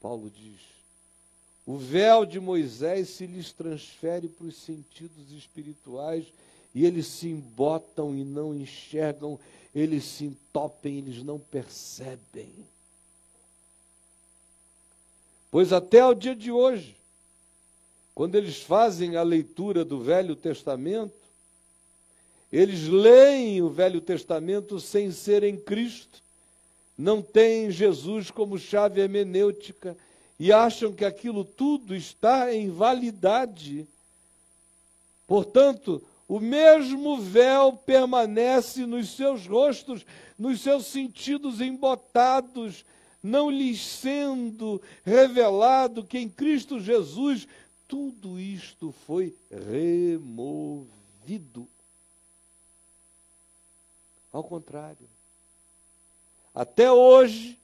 Paulo 0.00 0.28
diz: 0.28 0.60
o 1.64 1.78
véu 1.78 2.26
de 2.26 2.40
Moisés 2.40 3.10
se 3.10 3.28
lhes 3.28 3.52
transfere 3.52 4.28
para 4.28 4.48
os 4.48 4.56
sentidos 4.56 5.30
espirituais 5.30 6.26
e 6.74 6.86
eles 6.86 7.06
se 7.06 7.28
embotam 7.28 8.14
e 8.14 8.24
não 8.24 8.54
enxergam, 8.54 9.38
eles 9.74 10.04
se 10.04 10.24
entopem, 10.24 10.98
eles 10.98 11.22
não 11.22 11.38
percebem. 11.38 12.50
Pois 15.50 15.72
até 15.72 16.04
o 16.04 16.14
dia 16.14 16.34
de 16.34 16.52
hoje, 16.52 16.96
quando 18.14 18.36
eles 18.36 18.60
fazem 18.60 19.16
a 19.16 19.22
leitura 19.22 19.84
do 19.84 20.02
Velho 20.02 20.36
Testamento, 20.36 21.14
eles 22.52 22.86
leem 22.88 23.62
o 23.62 23.68
Velho 23.68 24.00
Testamento 24.00 24.80
sem 24.80 25.10
ser 25.10 25.42
em 25.42 25.56
Cristo, 25.56 26.22
não 26.96 27.22
têm 27.22 27.70
Jesus 27.70 28.30
como 28.30 28.58
chave 28.58 29.00
hermenêutica 29.00 29.96
e 30.38 30.52
acham 30.52 30.92
que 30.92 31.04
aquilo 31.04 31.44
tudo 31.44 31.94
está 31.94 32.52
em 32.52 32.70
validade. 32.70 33.86
Portanto, 35.26 36.02
o 36.30 36.38
mesmo 36.38 37.20
véu 37.20 37.72
permanece 37.72 38.86
nos 38.86 39.16
seus 39.16 39.48
rostos, 39.48 40.06
nos 40.38 40.60
seus 40.60 40.86
sentidos 40.86 41.60
embotados, 41.60 42.84
não 43.20 43.50
lhes 43.50 43.84
sendo 43.84 44.80
revelado 45.04 46.04
que 46.04 46.18
em 46.18 46.28
Cristo 46.28 46.78
Jesus 46.78 47.48
tudo 47.88 48.38
isto 48.38 48.94
foi 49.04 49.34
removido. 49.50 50.86
Ao 54.32 54.44
contrário. 54.44 55.10
Até 56.54 56.92
hoje, 56.92 57.58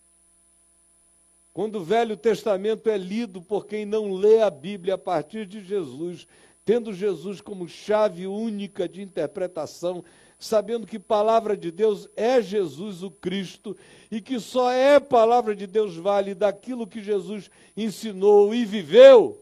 quando 1.55 1.77
o 1.77 1.85
Velho 1.85 2.17
Testamento 2.17 2.91
é 2.91 2.99
lido 2.99 3.41
por 3.41 3.65
quem 3.65 3.87
não 3.87 4.13
lê 4.13 4.43
a 4.43 4.51
Bíblia 4.51 4.95
a 4.95 4.99
partir 4.99 5.47
de 5.47 5.65
Jesus, 5.65 6.27
tendo 6.67 6.93
Jesus 6.93 7.41
como 7.41 7.69
chave 7.69 8.27
única 8.27 8.89
de 8.89 9.01
interpretação, 9.01 10.05
sabendo 10.39 10.87
que 10.87 10.99
palavra 10.99 11.57
de 11.57 11.71
Deus 11.71 12.09
é 12.17 12.43
Jesus 12.43 13.05
o 13.05 13.11
Cristo 13.11 13.75
e 14.11 14.21
que 14.21 14.39
só 14.41 14.71
é 14.73 15.01
palavra 15.01 15.55
de 15.55 15.67
Deus 15.67 15.97
vale 15.97 16.35
daquilo 16.35 16.87
que 16.87 17.01
Jesus 17.01 17.49
ensinou 17.77 18.53
e 18.53 18.65
viveu 18.65 19.41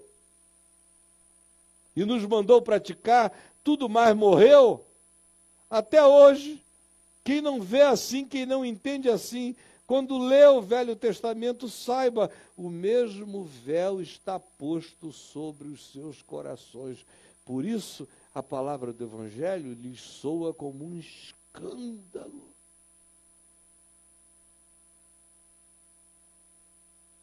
e 1.97 2.05
nos 2.05 2.25
mandou 2.27 2.61
praticar, 2.61 3.33
tudo 3.63 3.89
mais 3.89 4.15
morreu. 4.15 4.85
Até 5.71 6.05
hoje, 6.05 6.61
quem 7.25 7.41
não 7.41 7.61
vê 7.61 7.83
assim, 7.83 8.27
quem 8.27 8.45
não 8.45 8.65
entende 8.65 9.09
assim, 9.09 9.57
quando 9.87 10.18
lê 10.18 10.47
o 10.47 10.62
Velho 10.62 10.97
Testamento, 10.97 11.68
saiba, 11.68 12.31
o 12.57 12.70
mesmo 12.70 13.44
véu 13.44 14.01
está 14.01 14.40
posto 14.40 15.12
sobre 15.12 15.68
os 15.68 15.92
seus 15.92 16.23
corações. 16.23 17.05
Por 17.44 17.64
isso, 17.64 18.09
a 18.35 18.42
palavra 18.42 18.92
do 18.92 19.05
Evangelho 19.05 19.75
lhes 19.75 20.01
soa 20.01 20.55
como 20.55 20.85
um 20.85 20.99
escândalo. 20.99 22.49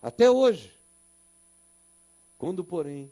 Até 0.02 0.30
hoje. 0.30 0.72
Quando, 2.38 2.64
porém, 2.64 3.12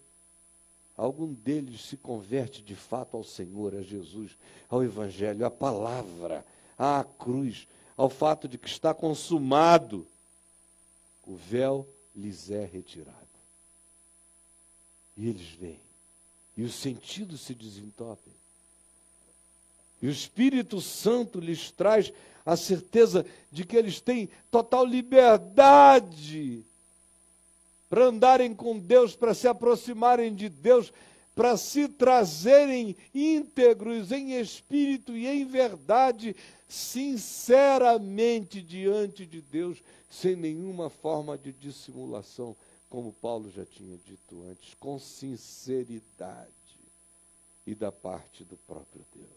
algum 0.98 1.32
deles 1.32 1.82
se 1.82 1.98
converte 1.98 2.64
de 2.64 2.76
fato 2.76 3.16
ao 3.16 3.24
Senhor, 3.24 3.76
a 3.76 3.82
Jesus, 3.82 4.36
ao 4.68 4.84
Evangelho, 4.84 5.46
à 5.46 5.52
palavra, 5.52 6.44
à 6.78 7.04
cruz, 7.04 7.68
ao 8.00 8.10
fato 8.10 8.48
de 8.48 8.58
que 8.58 8.70
está 8.70 8.94
consumado, 8.94 10.08
o 11.28 11.36
véu 11.36 11.86
lhes 12.16 12.50
é 12.50 12.64
retirado. 12.64 13.18
E 15.18 15.28
eles 15.28 15.50
veem, 15.50 15.82
e 16.56 16.64
os 16.64 16.76
sentidos 16.76 17.42
se 17.42 17.54
desentopem. 17.54 18.32
E 20.02 20.08
o 20.08 20.10
Espírito 20.10 20.80
Santo 20.80 21.42
lhes 21.42 21.72
traz 21.72 22.14
a 22.46 22.56
certeza 22.56 23.26
de 23.52 23.66
que 23.66 23.76
eles 23.76 24.00
têm 24.00 24.30
total 24.50 24.86
liberdade 24.86 26.64
para 27.90 28.06
andarem 28.06 28.56
com 28.56 28.80
Deus, 28.80 29.14
para 29.14 29.34
se 29.34 29.46
aproximarem 29.46 30.34
de 30.34 30.48
Deus, 30.48 30.94
para 31.40 31.56
se 31.56 31.88
trazerem 31.88 32.98
íntegros 33.16 34.12
em 34.12 34.38
espírito 34.42 35.16
e 35.16 35.26
em 35.26 35.46
verdade, 35.46 36.36
sinceramente 36.68 38.62
diante 38.62 39.26
de 39.26 39.40
Deus, 39.40 39.82
sem 40.10 40.36
nenhuma 40.36 40.90
forma 40.90 41.38
de 41.38 41.54
dissimulação, 41.54 42.58
como 42.90 43.14
Paulo 43.14 43.50
já 43.52 43.66
tinha 43.66 43.98
dito 44.00 44.44
antes, 44.52 44.74
com 44.74 45.00
sinceridade 45.00 46.52
e 47.66 47.74
da 47.74 47.90
parte 47.90 48.44
do 48.44 48.58
próprio 48.58 49.06
Deus. 49.16 49.30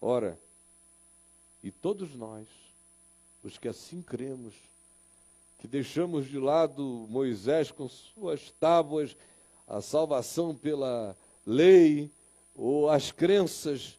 Ora, 0.00 0.38
e 1.64 1.72
todos 1.72 2.14
nós, 2.14 2.46
os 3.42 3.58
que 3.58 3.66
assim 3.66 4.00
cremos, 4.00 4.54
que 5.58 5.66
deixamos 5.66 6.26
de 6.26 6.38
lado 6.38 7.06
Moisés 7.08 7.70
com 7.70 7.88
suas 7.88 8.50
tábuas, 8.60 9.16
a 9.66 9.80
salvação 9.80 10.54
pela 10.54 11.16
lei, 11.46 12.10
ou 12.54 12.88
as 12.88 13.10
crenças 13.10 13.98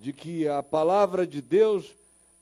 de 0.00 0.12
que 0.12 0.46
a 0.48 0.62
palavra 0.62 1.26
de 1.26 1.40
Deus 1.40 1.94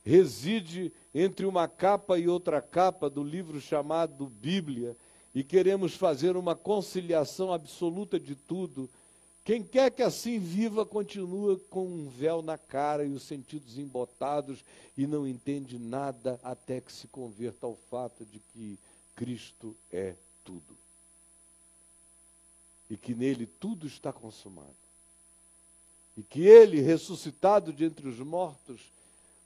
reside 0.05 0.92
entre 1.14 1.46
uma 1.46 1.68
capa 1.68 2.18
e 2.18 2.28
outra 2.28 2.61
capa 2.61 3.09
do 3.09 3.22
livro 3.22 3.61
chamado 3.61 4.26
Bíblia, 4.26 4.96
e 5.35 5.42
queremos 5.42 5.94
fazer 5.94 6.37
uma 6.37 6.55
conciliação 6.55 7.52
absoluta 7.52 8.18
de 8.18 8.35
tudo 8.35 8.90
quem 9.44 9.62
quer 9.62 9.90
que 9.90 10.02
assim 10.02 10.38
viva 10.38 10.87
continua 10.87 11.59
com 11.68 11.85
um 11.85 12.09
véu 12.09 12.42
na 12.42 12.57
cara 12.57 13.05
e 13.05 13.12
os 13.12 13.24
sentidos 13.24 13.76
embotados 13.76 14.64
e 14.96 15.07
não 15.07 15.26
entende 15.26 15.78
nada 15.78 16.38
até 16.44 16.81
que 16.81 16.92
se 16.92 17.09
converta 17.09 17.66
ao 17.66 17.74
fato 17.74 18.24
de 18.24 18.38
que 18.38 18.78
Cristo 19.16 19.76
é 19.90 20.14
tudo. 20.44 20.76
E 22.88 22.96
que 22.96 23.14
nele 23.14 23.46
tudo 23.46 23.87
está 23.87 24.12
consumado. 24.12 24.76
E 26.16 26.22
que 26.22 26.42
ele, 26.42 26.81
ressuscitado 26.81 27.72
de 27.72 27.85
entre 27.85 28.07
os 28.07 28.18
mortos, 28.18 28.92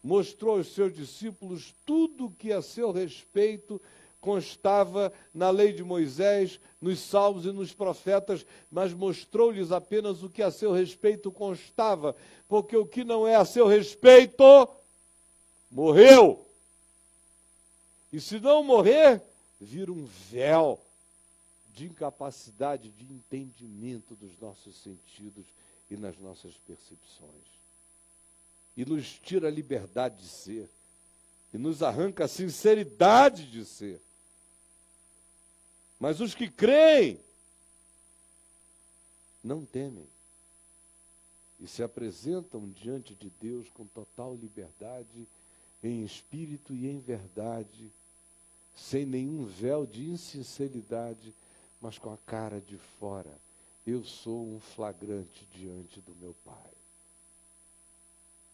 mostrou 0.03 0.59
aos 0.59 0.75
seus 0.75 0.95
discípulos 0.95 1.75
tudo 1.87 2.27
o 2.27 2.31
que 2.31 2.53
a 2.53 2.61
seu 2.61 2.93
respeito 2.93 3.81
constava 4.27 5.13
na 5.33 5.51
lei 5.51 5.73
de 5.73 5.85
Moisés, 5.85 6.59
nos 6.81 6.99
salmos 6.99 7.45
e 7.47 7.53
nos 7.53 7.73
profetas, 7.73 8.45
mas 8.69 8.93
mostrou-lhes 8.93 9.71
apenas 9.71 10.21
o 10.25 10.29
que 10.29 10.43
a 10.43 10.51
seu 10.51 10.73
respeito 10.73 11.31
constava, 11.31 12.17
porque 12.49 12.77
o 12.77 12.85
que 12.85 13.05
não 13.05 13.25
é 13.25 13.37
a 13.37 13.45
seu 13.45 13.69
respeito 13.69 14.43
morreu. 15.71 16.45
E 18.13 18.21
se 18.21 18.41
não 18.41 18.65
morrer, 18.65 19.23
vira 19.61 19.93
um 19.93 20.07
véu 20.29 20.81
de 21.73 21.87
incapacidade 21.87 22.91
de 22.91 23.05
entendimento 23.05 24.17
dos 24.17 24.37
nossos 24.41 24.75
sentidos 24.83 25.47
e 25.89 25.97
nas 25.97 26.19
nossas 26.19 26.55
percepções. 26.67 27.47
E 28.77 28.85
nos 28.85 29.21
tira 29.21 29.47
a 29.47 29.53
liberdade 29.53 30.17
de 30.17 30.29
ser 30.29 30.69
e 31.57 31.59
nos 31.59 31.83
arranca 31.83 32.25
a 32.25 32.29
sinceridade 32.29 33.51
de 33.51 33.65
ser. 33.65 34.01
Mas 35.99 36.21
os 36.21 36.35
que 36.35 36.49
creem 36.49 37.19
não 39.43 39.65
temem 39.65 40.07
e 41.59 41.67
se 41.67 41.83
apresentam 41.83 42.69
diante 42.69 43.15
de 43.15 43.31
Deus 43.41 43.69
com 43.71 43.87
total 43.87 44.35
liberdade, 44.35 45.27
em 45.83 46.05
espírito 46.05 46.75
e 46.75 46.87
em 46.87 46.99
verdade, 46.99 47.91
sem 48.75 49.07
nenhum 49.07 49.47
véu 49.47 49.87
de 49.87 50.05
insinceridade, 50.05 51.33
mas 51.81 51.99
com 51.99 52.13
a 52.13 52.19
cara 52.19 52.61
de 52.61 52.77
fora. 52.77 53.41
Eu 53.87 54.05
sou 54.05 54.47
um 54.47 54.61
flagrante 54.61 55.47
diante 55.47 56.01
do 56.01 56.15
meu 56.17 56.35
Pai. 56.45 56.73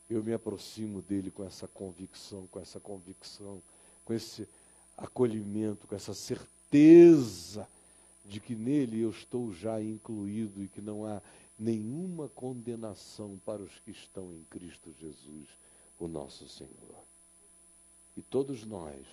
Eu 0.09 0.23
me 0.23 0.33
aproximo 0.33 1.01
dele 1.01 1.31
com 1.31 1.43
essa 1.43 1.67
convicção, 1.67 2.47
com 2.49 2.61
essa 2.61 2.79
convicção, 2.79 3.63
com 4.05 4.13
esse 4.13 4.47
acolhimento, 4.97 5.87
com 5.87 5.97
essa 5.97 6.13
certeza 6.73 7.69
de 8.25 8.41
que 8.41 8.55
nele 8.55 9.03
eu 9.03 9.11
estou 9.11 9.53
já 9.53 9.81
incluído 9.81 10.63
e 10.63 10.69
que 10.69 10.81
não 10.81 11.05
há 11.05 11.21
nenhuma 11.59 12.31
condenação 12.31 13.39
para 13.45 13.63
os 13.63 13.79
que 13.81 13.91
estão 13.91 14.33
em 14.33 14.43
Cristo 14.45 14.91
Jesus, 14.99 15.49
o 16.01 16.09
nosso 16.09 16.49
Senhor. 16.49 17.05
E 18.17 18.23
todos 18.23 18.65
nós, 18.65 19.07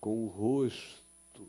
com 0.00 0.24
o 0.24 0.28
rosto 0.28 1.48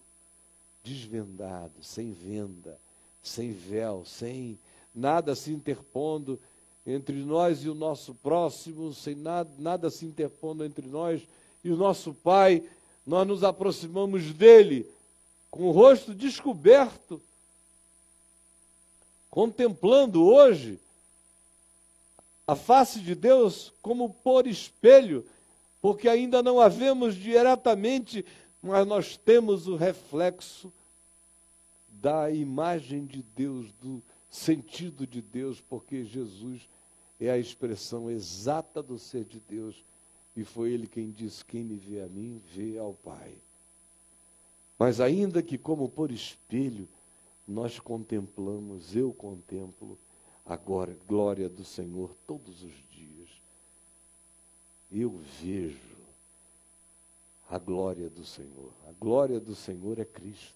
desvendado, 0.84 1.84
sem 1.84 2.13
venda, 2.13 2.79
sem 3.21 3.53
véu, 3.53 4.03
sem 4.03 4.57
nada 4.93 5.36
se 5.36 5.51
interpondo 5.51 6.39
entre 6.86 7.23
nós 7.23 7.63
e 7.63 7.69
o 7.69 7.75
nosso 7.75 8.15
próximo, 8.15 8.91
sem 8.91 9.13
nada, 9.13 9.51
nada 9.60 9.91
se 9.91 10.03
interpondo 10.03 10.65
entre 10.65 10.88
nós 10.88 11.21
e 11.63 11.69
o 11.69 11.77
nosso 11.77 12.12
Pai, 12.12 12.63
nós 13.05 13.27
nos 13.27 13.43
aproximamos 13.43 14.34
dele 14.34 14.89
com 15.51 15.63
o 15.65 15.71
rosto 15.71 16.15
descoberto, 16.15 17.21
contemplando 19.29 20.23
hoje 20.23 20.79
a 22.47 22.55
face 22.55 22.99
de 23.01 23.13
Deus 23.13 23.71
como 23.81 24.09
por 24.09 24.47
espelho, 24.47 25.25
porque 25.81 26.07
ainda 26.07 26.41
não 26.41 26.59
a 26.59 26.67
vemos 26.67 27.15
diretamente, 27.15 28.25
mas 28.61 28.87
nós 28.87 29.17
temos 29.17 29.67
o 29.67 29.75
reflexo 29.75 30.73
da 31.89 32.31
imagem 32.31 33.05
de 33.05 33.21
Deus, 33.21 33.71
do 33.73 34.01
sentido 34.29 35.05
de 35.05 35.21
Deus, 35.21 35.61
porque 35.61 36.05
Jesus 36.05 36.67
é 37.19 37.29
a 37.29 37.37
expressão 37.37 38.09
exata 38.09 38.81
do 38.81 38.97
ser 38.97 39.25
de 39.25 39.39
Deus 39.39 39.83
e 40.35 40.43
foi 40.43 40.71
ele 40.71 40.87
quem 40.87 41.11
disse: 41.11 41.43
Quem 41.43 41.63
me 41.63 41.75
vê 41.75 42.01
a 42.01 42.07
mim, 42.07 42.41
vê 42.53 42.77
ao 42.77 42.93
Pai. 42.93 43.35
Mas 44.81 44.99
ainda 44.99 45.43
que, 45.43 45.59
como 45.59 45.87
por 45.87 46.09
espelho, 46.09 46.89
nós 47.47 47.79
contemplamos, 47.79 48.95
eu 48.95 49.13
contemplo 49.13 49.95
agora 50.43 50.97
glória 51.07 51.47
do 51.47 51.63
Senhor 51.63 52.15
todos 52.25 52.63
os 52.63 52.73
dias. 52.89 53.29
Eu 54.91 55.21
vejo 55.39 55.77
a 57.47 57.59
glória 57.59 58.09
do 58.09 58.25
Senhor. 58.25 58.71
A 58.89 58.91
glória 58.93 59.39
do 59.39 59.53
Senhor 59.53 59.99
é 59.99 60.03
Cristo. 60.03 60.55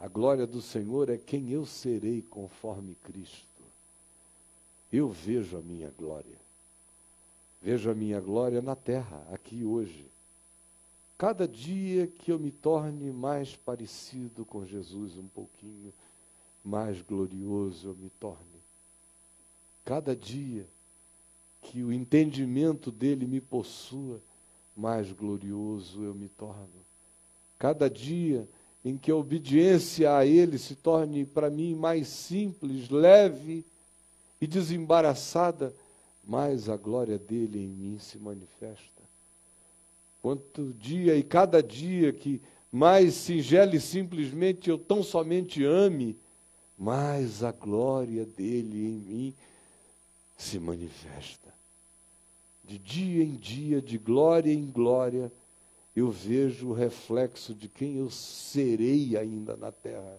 A 0.00 0.08
glória 0.08 0.46
do 0.46 0.62
Senhor 0.62 1.10
é 1.10 1.18
quem 1.18 1.50
eu 1.50 1.66
serei 1.66 2.22
conforme 2.22 2.94
Cristo. 2.94 3.62
Eu 4.90 5.10
vejo 5.10 5.58
a 5.58 5.60
minha 5.60 5.90
glória. 5.90 6.38
Vejo 7.60 7.90
a 7.90 7.94
minha 7.94 8.22
glória 8.22 8.62
na 8.62 8.74
terra, 8.74 9.22
aqui 9.30 9.62
hoje. 9.66 10.13
Cada 11.16 11.46
dia 11.46 12.06
que 12.06 12.32
eu 12.32 12.38
me 12.38 12.50
torne 12.50 13.12
mais 13.12 13.54
parecido 13.54 14.44
com 14.44 14.66
Jesus, 14.66 15.16
um 15.16 15.28
pouquinho 15.28 15.92
mais 16.64 17.00
glorioso 17.02 17.88
eu 17.88 17.94
me 17.94 18.10
torne. 18.10 18.38
Cada 19.84 20.16
dia 20.16 20.66
que 21.62 21.82
o 21.82 21.92
entendimento 21.92 22.90
dele 22.90 23.26
me 23.26 23.40
possua, 23.40 24.20
mais 24.76 25.12
glorioso 25.12 26.02
eu 26.02 26.14
me 26.14 26.28
torno. 26.28 26.84
Cada 27.58 27.88
dia 27.88 28.48
em 28.84 28.98
que 28.98 29.10
a 29.10 29.16
obediência 29.16 30.16
a 30.16 30.26
ele 30.26 30.58
se 30.58 30.74
torne 30.74 31.24
para 31.24 31.48
mim 31.48 31.74
mais 31.74 32.08
simples, 32.08 32.90
leve 32.90 33.64
e 34.40 34.46
desembaraçada, 34.46 35.72
mais 36.24 36.68
a 36.68 36.76
glória 36.76 37.18
dele 37.18 37.60
em 37.60 37.68
mim 37.68 37.98
se 37.98 38.18
manifesta. 38.18 39.02
Quanto 40.24 40.72
dia 40.72 41.14
e 41.14 41.22
cada 41.22 41.62
dia 41.62 42.10
que 42.10 42.40
mais 42.72 43.12
singelo 43.12 43.76
e 43.76 43.78
simplesmente 43.78 44.70
eu 44.70 44.78
tão 44.78 45.02
somente 45.02 45.62
ame, 45.62 46.18
mais 46.78 47.42
a 47.42 47.52
glória 47.52 48.24
dele 48.24 48.86
em 48.86 48.94
mim 49.00 49.34
se 50.34 50.58
manifesta. 50.58 51.52
De 52.64 52.78
dia 52.78 53.22
em 53.22 53.36
dia, 53.36 53.82
de 53.82 53.98
glória 53.98 54.50
em 54.50 54.64
glória, 54.64 55.30
eu 55.94 56.10
vejo 56.10 56.68
o 56.68 56.72
reflexo 56.72 57.54
de 57.54 57.68
quem 57.68 57.98
eu 57.98 58.10
serei 58.10 59.18
ainda 59.18 59.58
na 59.58 59.70
terra. 59.70 60.18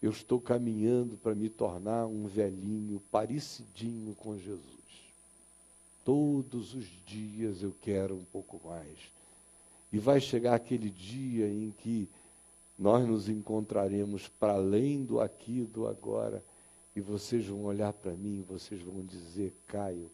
Eu 0.00 0.12
estou 0.12 0.40
caminhando 0.40 1.16
para 1.16 1.34
me 1.34 1.48
tornar 1.48 2.06
um 2.06 2.28
velhinho 2.28 3.02
parecidinho 3.10 4.14
com 4.14 4.38
Jesus. 4.38 4.75
Todos 6.06 6.72
os 6.72 6.86
dias 7.04 7.64
eu 7.64 7.74
quero 7.82 8.14
um 8.14 8.24
pouco 8.26 8.60
mais. 8.64 8.96
E 9.92 9.98
vai 9.98 10.20
chegar 10.20 10.54
aquele 10.54 10.88
dia 10.88 11.48
em 11.48 11.72
que 11.72 12.08
nós 12.78 13.04
nos 13.04 13.28
encontraremos 13.28 14.28
para 14.28 14.52
além 14.52 15.04
do 15.04 15.20
aqui 15.20 15.62
e 15.62 15.64
do 15.64 15.88
agora. 15.88 16.44
E 16.94 17.00
vocês 17.00 17.44
vão 17.48 17.64
olhar 17.64 17.92
para 17.92 18.12
mim, 18.12 18.44
vocês 18.48 18.80
vão 18.80 19.04
dizer, 19.04 19.52
Caio, 19.66 20.08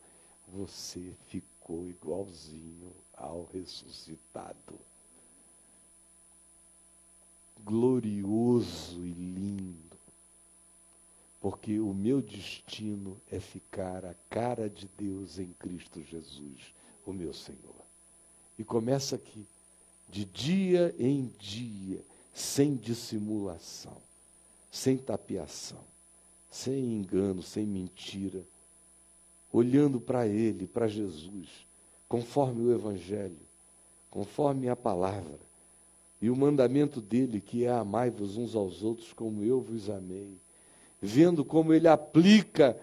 você 0.49 1.13
ficou 1.27 1.87
igualzinho 1.87 2.91
ao 3.15 3.45
ressuscitado. 3.53 4.81
Glorioso 7.63 9.05
e 9.05 9.13
lindo 9.13 9.92
porque 11.43 11.81
o 11.81 11.93
meu 11.93 12.23
destino 12.23 13.21
é 13.29 13.41
ficar 13.41 14.05
a 14.05 14.15
cara 14.31 14.71
de 14.71 14.89
Deus 14.97 15.41
em 15.41 15.53
Cristo 15.59 16.01
Jesus, 16.01 16.73
o 17.05 17.13
meu 17.13 17.35
Senhor. 17.35 17.83
E 18.57 18.63
começa 18.63 19.17
aqui, 19.17 19.45
de 20.09 20.25
dia 20.25 20.95
em 21.01 21.33
dia, 21.41 22.01
sem 22.33 22.77
dissimulação, 22.77 23.97
sem 24.71 24.97
tapiação, 24.97 25.83
sem 26.49 26.95
engano, 26.95 27.43
sem 27.43 27.67
mentira, 27.67 28.47
olhando 29.53 30.01
para 30.01 30.29
Ele, 30.29 30.69
para 30.69 30.87
Jesus, 30.87 31.49
conforme 32.09 32.63
o 32.63 32.73
Evangelho, 32.73 33.43
conforme 34.13 34.69
a 34.69 34.77
palavra, 34.77 35.41
e 36.21 36.31
o 36.31 36.37
mandamento 36.37 37.01
dele, 37.01 37.41
que 37.41 37.65
é 37.65 37.71
amai-vos 37.73 38.37
uns 38.37 38.55
aos 38.55 38.85
outros 38.85 39.13
como 39.13 39.43
eu 39.43 39.61
vos 39.61 39.91
amei 39.91 40.41
vendo 41.03 41.45
como 41.45 41.75
ele 41.75 41.89
aplica 41.89 42.79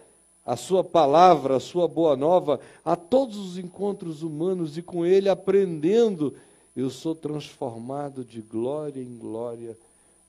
a 0.45 0.57
sua 0.57 0.83
palavra, 0.83 1.55
a 1.55 1.59
sua 1.59 1.87
boa 1.87 2.17
nova 2.17 2.59
a 2.83 2.97
todos 2.97 3.37
os 3.37 3.57
encontros 3.57 4.21
humanos 4.21 4.77
e 4.77 4.81
com 4.81 5.05
ele 5.05 5.29
aprendendo, 5.29 6.35
eu 6.75 6.89
sou 6.89 7.15
transformado 7.15 8.25
de 8.25 8.41
glória 8.41 9.01
em 9.01 9.17
glória 9.17 9.77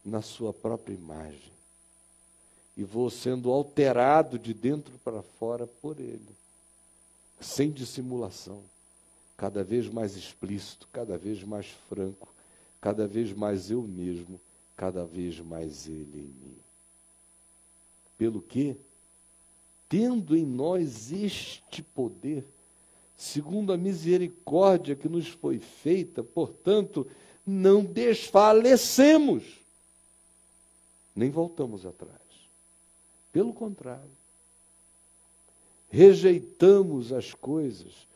na 0.04 0.22
sua 0.22 0.52
própria 0.52 0.94
imagem. 0.94 1.50
E 2.76 2.84
vou 2.84 3.10
sendo 3.10 3.50
alterado 3.50 4.38
de 4.38 4.54
dentro 4.54 4.92
para 5.04 5.22
fora 5.22 5.66
por 5.66 5.98
ele, 5.98 6.36
sem 7.40 7.70
dissimulação, 7.70 8.62
cada 9.36 9.64
vez 9.64 9.88
mais 9.88 10.16
explícito, 10.16 10.86
cada 10.92 11.18
vez 11.18 11.42
mais 11.42 11.66
franco, 11.88 12.32
cada 12.80 13.06
vez 13.06 13.32
mais 13.32 13.70
eu 13.70 13.82
mesmo, 13.82 14.40
cada 14.76 15.04
vez 15.04 15.40
mais 15.40 15.86
ele 15.88 16.18
em 16.18 16.46
mim. 16.46 16.69
Pelo 18.20 18.40
que, 18.42 18.76
tendo 19.88 20.36
em 20.36 20.44
nós 20.44 21.10
este 21.10 21.82
poder, 21.82 22.44
segundo 23.16 23.72
a 23.72 23.78
misericórdia 23.78 24.94
que 24.94 25.08
nos 25.08 25.28
foi 25.28 25.58
feita, 25.58 26.22
portanto, 26.22 27.06
não 27.46 27.82
desfalecemos, 27.82 29.42
nem 31.16 31.30
voltamos 31.30 31.86
atrás. 31.86 32.20
Pelo 33.32 33.54
contrário, 33.54 34.10
rejeitamos 35.88 37.14
as 37.14 37.32
coisas 37.32 38.06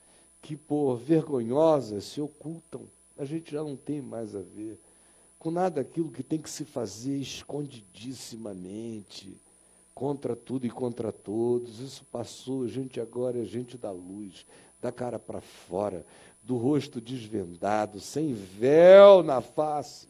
que 0.43 0.55
por 0.55 0.99
vergonhosas 0.99 2.05
se 2.05 2.21
ocultam. 2.21 2.83
A 3.17 3.25
gente 3.25 3.53
já 3.53 3.65
não 3.65 3.75
tem 3.75 4.03
mais 4.03 4.37
a 4.37 4.43
ver 4.43 4.79
com 5.39 5.51
nada 5.51 5.81
aquilo 5.81 6.13
que 6.13 6.23
tem 6.23 6.39
que 6.39 6.51
se 6.51 6.67
fazer 6.67 7.17
escondidissimamente, 7.17 9.35
contra 9.95 10.35
tudo 10.35 10.67
e 10.67 10.71
contra 10.71 11.13
todos. 11.13 11.79
Isso 11.81 12.05
passou, 12.11 12.65
a 12.65 12.69
gente 12.69 13.01
agora 13.01 13.41
é 13.41 13.45
gente 13.45 13.79
da 13.79 13.91
luz, 13.91 14.45
da 14.83 14.91
cara 14.91 15.19
para 15.19 15.41
fora, 15.41 16.05
do 16.43 16.57
rosto 16.57 17.01
desvendado, 17.01 18.01
sem 18.01 18.35
véu 18.35 19.23
na 19.23 19.41
face, 19.41 20.09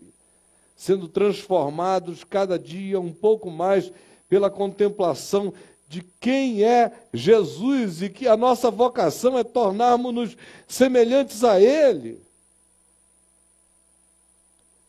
sendo 0.76 1.06
transformados 1.06 2.24
cada 2.24 2.58
dia 2.58 2.98
um 2.98 3.12
pouco 3.12 3.50
mais 3.50 3.92
pela 4.28 4.50
contemplação 4.50 5.52
de 5.88 6.02
quem 6.18 6.64
é 6.64 6.92
Jesus 7.12 8.02
e 8.02 8.08
que 8.08 8.26
a 8.26 8.36
nossa 8.36 8.70
vocação 8.70 9.38
é 9.38 9.44
tornarmos-nos 9.44 10.36
semelhantes 10.66 11.44
a 11.44 11.60
Ele. 11.60 12.20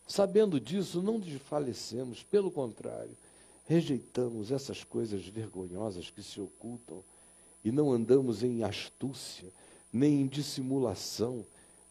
Sabendo 0.07 0.59
disso, 0.59 1.01
não 1.01 1.19
desfalecemos, 1.19 2.23
pelo 2.23 2.49
contrário, 2.49 3.15
rejeitamos 3.65 4.51
essas 4.51 4.83
coisas 4.83 5.27
vergonhosas 5.27 6.09
que 6.09 6.21
se 6.21 6.39
ocultam 6.39 7.03
e 7.63 7.71
não 7.71 7.91
andamos 7.91 8.43
em 8.43 8.63
astúcia, 8.63 9.49
nem 9.91 10.21
em 10.21 10.27
dissimulação, 10.27 11.43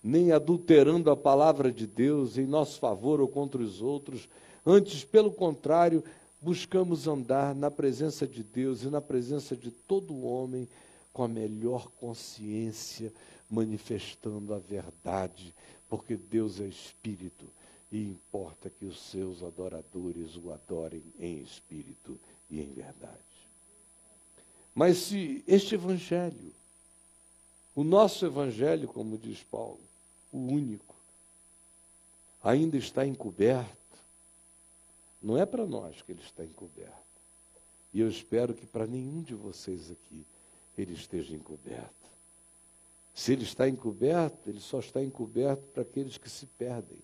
nem 0.03 0.31
adulterando 0.31 1.11
a 1.11 1.17
palavra 1.17 1.73
de 1.73 1.87
Deus 1.87 2.39
em 2.39 2.47
nosso 2.47 2.79
favor 2.79 3.21
ou 3.21 3.27
contra 3.27 3.61
os 3.61 3.83
outros. 3.83 4.29
Antes, 4.65 5.03
pelo 5.03 5.33
contrário, 5.33 6.05
buscamos 6.41 7.09
andar 7.09 7.55
na 7.55 7.71
presença 7.71 8.27
de 8.27 8.45
Deus 8.45 8.83
e 8.83 8.89
na 8.89 9.01
presença 9.01 9.57
de 9.57 9.71
todo 9.71 10.25
homem 10.25 10.69
com 11.13 11.25
a 11.25 11.29
melhor 11.29 11.89
consciência, 11.99 13.13
manifestando 13.51 14.55
a 14.55 14.59
verdade, 14.59 15.55
porque 15.89 16.17
Deus 16.17 16.61
é 16.61 16.67
Espírito 16.67 17.47
e 17.95 18.03
importa 18.09 18.69
que 18.69 18.85
os 18.85 19.01
seus 19.01 19.41
adoradores 19.41 20.37
o 20.37 20.53
adorem 20.53 21.01
em 21.17 21.41
espírito 21.41 22.19
e 22.51 22.61
em 22.61 22.73
verdade. 22.73 23.15
Mas 24.75 24.97
se 24.99 25.45
este 25.47 25.77
Evangelho, 25.77 26.53
o 27.73 27.85
nosso 27.85 28.27
Evangelho, 28.27 28.89
como 28.89 29.17
diz 29.17 29.45
Paulo, 29.45 29.79
o 30.33 30.39
único, 30.39 30.93
ainda 32.43 32.77
está 32.77 33.07
encoberto, 33.07 33.71
não 35.23 35.39
é 35.39 35.47
para 35.47 35.65
nós 35.65 36.03
que 36.03 36.11
ele 36.11 36.23
está 36.23 36.45
encoberto. 36.45 36.93
E 37.93 38.01
eu 38.01 38.09
espero 38.09 38.55
que 38.55 38.67
para 38.67 38.89
nenhum 38.89 39.23
de 39.23 39.37
vocês 39.37 39.93
aqui 39.93 40.27
ele 40.77 40.95
esteja 40.95 41.33
encoberto. 41.33 41.95
Se 43.15 43.33
ele 43.33 43.45
está 43.45 43.69
encoberto, 43.69 44.51
ele 44.51 44.59
só 44.59 44.81
está 44.81 45.01
encoberto 45.01 45.63
para 45.69 45.83
aqueles 45.83 46.19
que 46.19 46.29
se 46.29 46.47
perdem, 46.59 46.99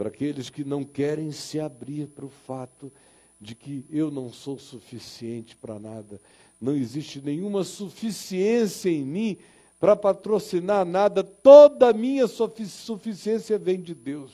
para 0.00 0.08
aqueles 0.08 0.48
que 0.48 0.64
não 0.64 0.82
querem 0.82 1.30
se 1.30 1.60
abrir 1.60 2.06
para 2.06 2.24
o 2.24 2.30
fato 2.30 2.90
de 3.38 3.54
que 3.54 3.84
eu 3.90 4.10
não 4.10 4.32
sou 4.32 4.58
suficiente 4.58 5.54
para 5.54 5.78
nada, 5.78 6.18
não 6.58 6.74
existe 6.74 7.20
nenhuma 7.20 7.64
suficiência 7.64 8.88
em 8.88 9.04
mim 9.04 9.36
para 9.78 9.94
patrocinar 9.94 10.86
nada, 10.86 11.22
toda 11.22 11.90
a 11.90 11.92
minha 11.92 12.26
suficiência 12.26 13.58
vem 13.58 13.78
de 13.78 13.94
Deus, 13.94 14.32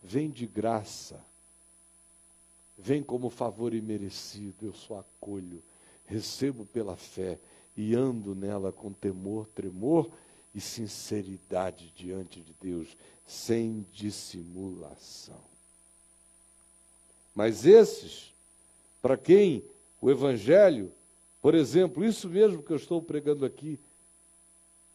vem 0.00 0.30
de 0.30 0.46
graça. 0.46 1.18
Vem 2.78 3.02
como 3.02 3.28
favor 3.28 3.74
imerecido, 3.74 4.66
eu 4.66 4.72
só 4.72 5.00
acolho, 5.00 5.60
recebo 6.06 6.64
pela 6.66 6.94
fé 6.94 7.40
e 7.76 7.92
ando 7.96 8.36
nela 8.36 8.70
com 8.70 8.92
temor, 8.92 9.48
tremor 9.52 10.08
e 10.54 10.60
sinceridade 10.60 11.92
diante 11.96 12.40
de 12.40 12.54
Deus, 12.60 12.96
sem 13.26 13.86
dissimulação. 13.92 15.40
Mas 17.34 17.64
esses, 17.64 18.32
para 19.00 19.16
quem 19.16 19.64
o 20.00 20.10
Evangelho, 20.10 20.92
por 21.40 21.54
exemplo, 21.54 22.04
isso 22.04 22.28
mesmo 22.28 22.62
que 22.62 22.72
eu 22.72 22.76
estou 22.76 23.00
pregando 23.00 23.44
aqui, 23.44 23.78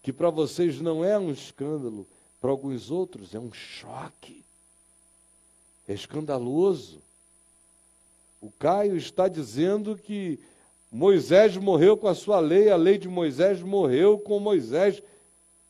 que 0.02 0.14
para 0.14 0.30
vocês 0.30 0.80
não 0.80 1.04
é 1.04 1.18
um 1.18 1.32
escândalo, 1.32 2.08
para 2.40 2.52
alguns 2.52 2.92
outros 2.92 3.34
é 3.34 3.40
um 3.40 3.52
choque, 3.52 4.44
é 5.88 5.94
escandaloso. 5.94 7.02
O 8.40 8.52
Caio 8.52 8.96
está 8.96 9.28
dizendo 9.28 9.98
que 9.98 10.40
Moisés 10.92 11.58
morreu 11.58 11.98
com 11.98 12.08
a 12.08 12.16
sua 12.16 12.40
lei, 12.40 12.70
a 12.70 12.76
lei 12.76 12.98
de 12.98 13.10
Moisés 13.10 13.62
morreu 13.62 14.20
com 14.20 14.40
Moisés, 14.40 15.02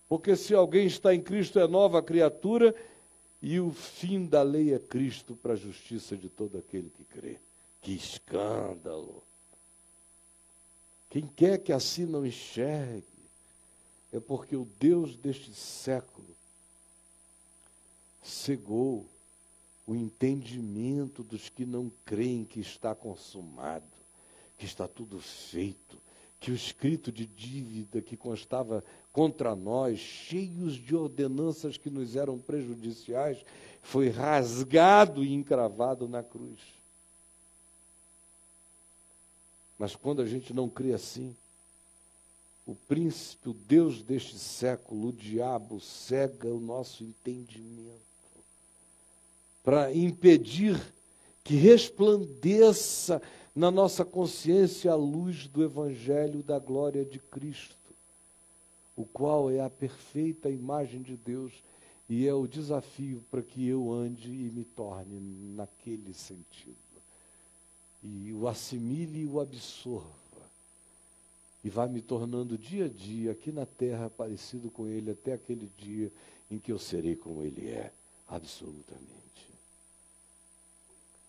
porque 0.08 0.36
se 0.36 0.54
alguém 0.54 0.88
está 0.88 1.14
em 1.14 1.22
Cristo 1.22 1.60
é 1.60 1.68
nova 1.68 2.02
criatura 2.02 2.74
e 3.42 3.60
o 3.60 3.72
fim 3.72 4.26
da 4.26 4.42
lei 4.42 4.74
é 4.74 4.80
Cristo 4.80 5.36
para 5.36 5.54
a 5.54 5.58
justiça 5.58 6.16
de 6.16 6.30
todo 6.30 6.58
aquele 6.58 6.90
que 6.90 7.04
crê. 7.04 7.40
Que 7.82 7.94
escândalo! 7.94 9.24
Quem 11.10 11.28
quer 11.28 11.60
que 11.60 11.72
assim 11.72 12.06
não 12.06 12.26
enxergue 12.26 13.06
é 14.12 14.20
porque 14.20 14.56
o 14.56 14.66
Deus 14.80 15.16
deste 15.16 15.54
século 15.54 16.28
cegou 18.24 19.06
o 19.86 19.96
entendimento 19.96 21.24
dos 21.24 21.48
que 21.48 21.66
não 21.66 21.92
creem 22.04 22.44
que 22.44 22.60
está 22.60 22.94
consumado, 22.94 23.86
que 24.58 24.66
está 24.66 24.88
tudo 24.88 25.20
feito, 25.20 25.98
que 26.40 26.52
o 26.52 26.56
escrito 26.56 27.12
de 27.12 27.26
dívida 27.26 28.02
que 28.02 28.18
constava 28.18 28.84
contra 29.18 29.56
nós, 29.56 29.98
cheios 29.98 30.76
de 30.76 30.96
ordenanças 30.96 31.76
que 31.76 31.90
nos 31.90 32.16
eram 32.16 32.38
prejudiciais, 32.38 33.44
foi 33.82 34.10
rasgado 34.10 35.24
e 35.24 35.34
encravado 35.34 36.08
na 36.08 36.22
cruz. 36.22 36.60
Mas 39.76 39.96
quando 39.96 40.22
a 40.22 40.26
gente 40.28 40.54
não 40.54 40.70
crê 40.70 40.94
assim, 40.94 41.36
o 42.64 42.76
príncipe, 42.76 43.50
o 43.50 43.54
Deus 43.54 44.04
deste 44.04 44.38
século, 44.38 45.08
o 45.08 45.14
diabo, 45.14 45.82
cega 45.82 46.50
o 46.50 46.60
nosso 46.60 47.04
entendimento 47.04 47.98
para 49.64 49.92
impedir 49.92 50.80
que 51.44 51.56
resplandeça 51.56 53.20
na 53.56 53.72
nossa 53.72 54.06
consciência 54.06 54.92
a 54.92 54.96
luz 54.96 55.48
do 55.48 55.64
Evangelho 55.64 56.44
da 56.44 56.60
glória 56.60 57.04
de 57.04 57.18
Cristo, 57.18 57.77
o 58.98 59.06
qual 59.06 59.50
é 59.50 59.62
a 59.62 59.70
perfeita 59.70 60.50
imagem 60.50 61.02
de 61.02 61.16
Deus 61.16 61.54
e 62.10 62.28
é 62.28 62.34
o 62.34 62.46
desafio 62.46 63.24
para 63.32 63.42
que 63.42 63.66
eu 63.66 63.94
ande 63.94 64.30
e 64.30 64.52
me 64.52 64.66
torne 64.66 65.20
naquele 65.56 66.14
sentido. 66.14 66.76
E 68.04 68.34
o 68.34 68.48
assimile 68.48 69.22
e 69.22 69.26
o 69.26 69.40
absorva. 69.40 70.12
E 71.64 71.70
vai 71.70 71.88
me 71.88 72.02
tornando 72.02 72.58
dia 72.58 72.86
a 72.86 72.90
dia 72.90 73.32
aqui 73.32 73.54
na 73.54 73.66
terra 73.66 74.10
parecido 74.10 74.70
com 74.70 74.86
Ele 74.86 75.12
até 75.12 75.34
aquele 75.34 75.72
dia 75.78 76.12
em 76.52 76.60
que 76.60 76.72
eu 76.72 76.80
serei 76.80 77.16
como 77.16 77.42
Ele 77.42 77.70
é, 77.70 77.94
absolutamente 78.28 79.18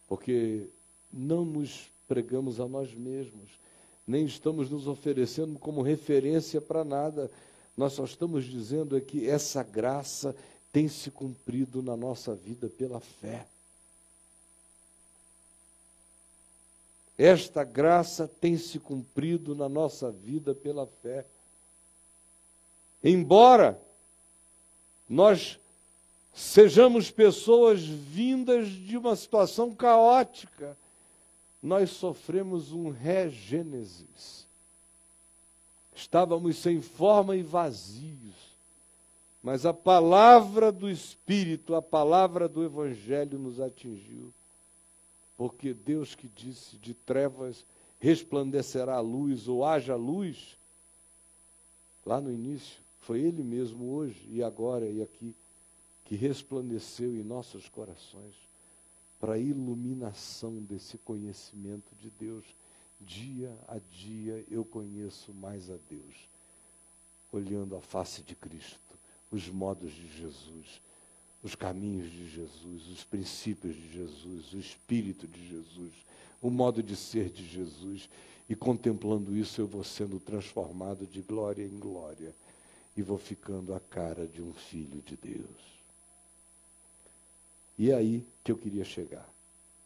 porque 0.08 0.66
não 1.12 1.44
nos 1.44 1.90
pregamos 2.08 2.58
a 2.58 2.66
nós 2.66 2.94
mesmos, 2.94 3.50
nem 4.06 4.24
estamos 4.24 4.70
nos 4.70 4.88
oferecendo 4.88 5.58
como 5.58 5.82
referência 5.82 6.60
para 6.60 6.82
nada. 6.82 7.30
Nós 7.78 7.92
só 7.92 8.04
estamos 8.04 8.44
dizendo 8.44 8.96
é 8.96 9.00
que 9.00 9.30
essa 9.30 9.62
graça 9.62 10.34
tem 10.72 10.88
se 10.88 11.12
cumprido 11.12 11.80
na 11.80 11.96
nossa 11.96 12.34
vida 12.34 12.68
pela 12.68 12.98
fé. 12.98 13.46
Esta 17.16 17.62
graça 17.62 18.26
tem 18.26 18.58
se 18.58 18.80
cumprido 18.80 19.54
na 19.54 19.68
nossa 19.68 20.10
vida 20.10 20.56
pela 20.56 20.88
fé. 20.88 21.24
Embora 23.02 23.80
nós 25.08 25.56
sejamos 26.34 27.12
pessoas 27.12 27.84
vindas 27.84 28.66
de 28.70 28.96
uma 28.96 29.14
situação 29.14 29.72
caótica. 29.72 30.76
Nós 31.62 31.90
sofremos 31.90 32.72
um 32.72 32.90
regênesis. 32.90 34.47
Estávamos 35.98 36.56
sem 36.58 36.80
forma 36.80 37.34
e 37.34 37.42
vazios. 37.42 38.36
Mas 39.42 39.66
a 39.66 39.74
palavra 39.74 40.70
do 40.70 40.88
Espírito, 40.88 41.74
a 41.74 41.82
palavra 41.82 42.48
do 42.48 42.62
Evangelho 42.62 43.36
nos 43.36 43.60
atingiu. 43.60 44.32
Porque 45.36 45.74
Deus 45.74 46.14
que 46.14 46.28
disse: 46.28 46.76
de 46.76 46.94
trevas 46.94 47.64
resplandecerá 47.98 48.94
a 48.94 49.00
luz, 49.00 49.48
ou 49.48 49.64
haja 49.64 49.96
luz, 49.96 50.56
lá 52.06 52.20
no 52.20 52.32
início, 52.32 52.80
foi 53.00 53.20
Ele 53.20 53.42
mesmo 53.42 53.92
hoje 53.92 54.24
e 54.30 54.40
agora 54.40 54.86
e 54.86 55.02
aqui 55.02 55.34
que 56.04 56.14
resplandeceu 56.14 57.14
em 57.16 57.24
nossos 57.24 57.68
corações 57.68 58.34
para 59.18 59.34
a 59.34 59.38
iluminação 59.38 60.54
desse 60.62 60.96
conhecimento 60.98 61.92
de 62.00 62.08
Deus. 62.08 62.44
Dia 63.00 63.56
a 63.68 63.78
dia 63.78 64.44
eu 64.50 64.64
conheço 64.64 65.32
mais 65.32 65.70
a 65.70 65.76
Deus, 65.88 66.28
olhando 67.32 67.76
a 67.76 67.80
face 67.80 68.22
de 68.22 68.34
Cristo, 68.34 68.78
os 69.30 69.48
modos 69.48 69.92
de 69.92 70.08
Jesus, 70.18 70.80
os 71.42 71.54
caminhos 71.54 72.10
de 72.10 72.28
Jesus, 72.28 72.88
os 72.88 73.04
princípios 73.04 73.76
de 73.76 73.92
Jesus, 73.92 74.52
o 74.52 74.58
espírito 74.58 75.26
de 75.26 75.48
Jesus, 75.48 75.92
o 76.42 76.50
modo 76.50 76.82
de 76.82 76.96
ser 76.96 77.30
de 77.30 77.46
Jesus. 77.46 78.08
E 78.48 78.56
contemplando 78.56 79.36
isso, 79.36 79.60
eu 79.60 79.66
vou 79.66 79.84
sendo 79.84 80.18
transformado 80.18 81.06
de 81.06 81.20
glória 81.20 81.62
em 81.62 81.78
glória 81.78 82.34
e 82.96 83.02
vou 83.02 83.18
ficando 83.18 83.74
a 83.74 83.80
cara 83.80 84.26
de 84.26 84.42
um 84.42 84.52
filho 84.52 85.00
de 85.02 85.16
Deus. 85.16 85.78
E 87.78 87.90
é 87.90 87.94
aí 87.94 88.26
que 88.42 88.50
eu 88.50 88.58
queria 88.58 88.84
chegar. 88.84 89.28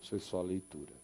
Isso 0.01 0.17
é 0.17 0.19
só 0.19 0.39
a 0.39 0.43
leitura. 0.43 1.02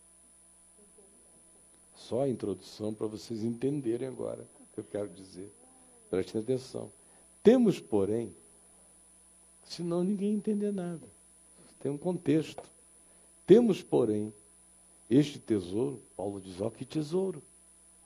Só 1.99 2.23
a 2.23 2.29
introdução 2.29 2.95
para 2.95 3.07
vocês 3.07 3.43
entenderem 3.43 4.07
agora 4.07 4.47
o 4.61 4.75
que 4.75 4.81
eu 4.81 4.85
quero 4.85 5.09
dizer. 5.09 5.53
Prestem 6.09 6.41
atenção. 6.41 6.91
Temos, 7.43 7.81
porém, 7.81 8.35
senão 9.65 10.05
ninguém 10.05 10.35
entender 10.35 10.73
nada. 10.73 11.07
Tem 11.81 11.91
um 11.91 11.99
contexto. 11.99 12.63
Temos, 13.47 13.83
porém, 13.83 14.33
este 15.11 15.39
tesouro, 15.39 16.01
Paulo 16.17 16.41
diz, 16.41 16.61
ó, 16.61 16.71
que 16.71 16.85
tesouro. 16.85 17.43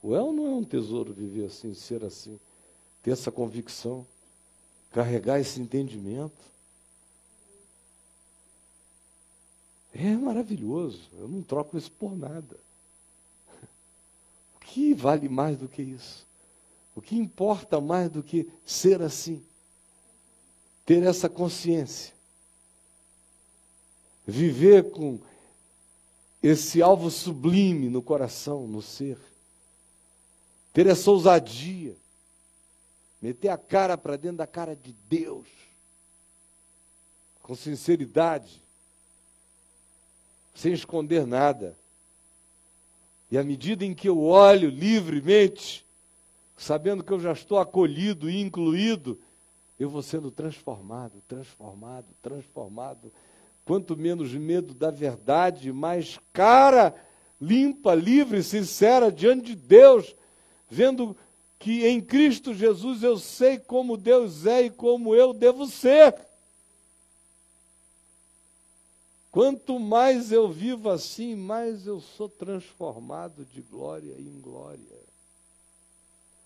O 0.01 0.15
El 0.15 0.33
não 0.33 0.47
é 0.47 0.55
um 0.55 0.63
tesouro 0.63 1.13
viver 1.13 1.45
assim, 1.45 1.73
ser 1.73 2.03
assim, 2.03 2.39
ter 3.01 3.11
essa 3.11 3.31
convicção, 3.31 4.05
carregar 4.91 5.39
esse 5.39 5.61
entendimento. 5.61 6.51
É 9.93 10.15
maravilhoso, 10.15 11.01
eu 11.13 11.27
não 11.27 11.41
troco 11.41 11.77
isso 11.77 11.91
por 11.91 12.17
nada. 12.17 12.62
Que 14.73 14.91
vale 14.95 15.29
mais 15.29 15.55
do 15.55 15.69
que 15.69 15.83
isso? 15.83 16.25
O 16.95 17.01
que 17.01 17.15
importa 17.15 17.79
mais 17.79 18.09
do 18.09 18.23
que 18.23 18.51
ser 18.65 19.03
assim? 19.03 19.45
Ter 20.83 21.03
essa 21.03 21.29
consciência. 21.29 22.11
Viver 24.25 24.89
com 24.89 25.19
esse 26.41 26.81
alvo 26.81 27.11
sublime 27.11 27.87
no 27.87 28.01
coração, 28.01 28.67
no 28.67 28.81
ser. 28.81 29.19
Ter 30.73 30.87
essa 30.87 31.11
ousadia. 31.11 31.95
Meter 33.21 33.49
a 33.49 33.57
cara 33.59 33.95
para 33.95 34.17
dentro 34.17 34.37
da 34.37 34.47
cara 34.47 34.75
de 34.75 34.91
Deus. 35.07 35.47
Com 37.43 37.53
sinceridade. 37.53 38.59
Sem 40.55 40.73
esconder 40.73 41.27
nada. 41.27 41.77
E 43.33 43.37
à 43.39 43.43
medida 43.43 43.83
em 43.83 43.95
que 43.95 44.07
eu 44.07 44.19
olho 44.21 44.69
livremente, 44.69 45.83
sabendo 46.55 47.03
que 47.03 47.11
eu 47.11 47.19
já 47.19 47.31
estou 47.31 47.57
acolhido 47.57 48.29
e 48.29 48.39
incluído, 48.39 49.19
eu 49.79 49.89
vou 49.89 50.03
sendo 50.03 50.29
transformado, 50.29 51.13
transformado, 51.27 52.05
transformado. 52.21 53.11
Quanto 53.65 53.97
menos 53.97 54.31
medo 54.35 54.75
da 54.75 54.91
verdade, 54.91 55.73
mais 55.73 56.19
cara, 56.31 56.93
limpa, 57.41 57.95
livre, 57.95 58.43
sincera 58.43 59.11
diante 59.11 59.45
de 59.47 59.55
Deus, 59.55 60.15
vendo 60.69 61.17
que 61.57 61.87
em 61.87 61.99
Cristo 61.99 62.53
Jesus 62.53 63.01
eu 63.01 63.17
sei 63.17 63.57
como 63.57 63.97
Deus 63.97 64.45
é 64.45 64.65
e 64.65 64.69
como 64.69 65.15
eu 65.15 65.33
devo 65.33 65.65
ser. 65.65 66.13
Quanto 69.33 69.79
mais 69.79 70.31
eu 70.31 70.47
vivo 70.47 70.91
assim, 70.91 71.35
mais 71.35 71.87
eu 71.87 71.99
sou 71.99 72.29
transformado 72.29 73.43
de 73.43 73.63
glória 73.63 74.13
em 74.19 74.39
glória. 74.39 74.99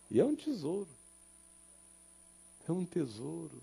E 0.10 0.22
é 0.22 0.24
um 0.24 0.38
tesouro. 0.38 0.88
É 2.66 2.72
um 2.72 2.86
tesouro. 2.86 3.62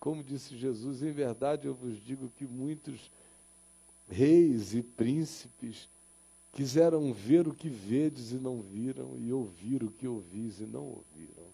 Como 0.00 0.24
disse 0.24 0.56
Jesus, 0.58 1.04
em 1.04 1.12
verdade 1.12 1.68
eu 1.68 1.74
vos 1.74 2.04
digo 2.04 2.28
que 2.36 2.44
muitos 2.44 3.12
reis 4.10 4.74
e 4.74 4.82
príncipes 4.82 5.88
quiseram 6.52 7.12
ver 7.12 7.46
o 7.46 7.54
que 7.54 7.68
vedes 7.68 8.32
e 8.32 8.38
não 8.40 8.60
viram, 8.60 9.16
e 9.18 9.32
ouvir 9.32 9.84
o 9.84 9.90
que 9.92 10.08
ouvis 10.08 10.58
e 10.58 10.66
não 10.66 10.82
ouviram. 10.82 11.46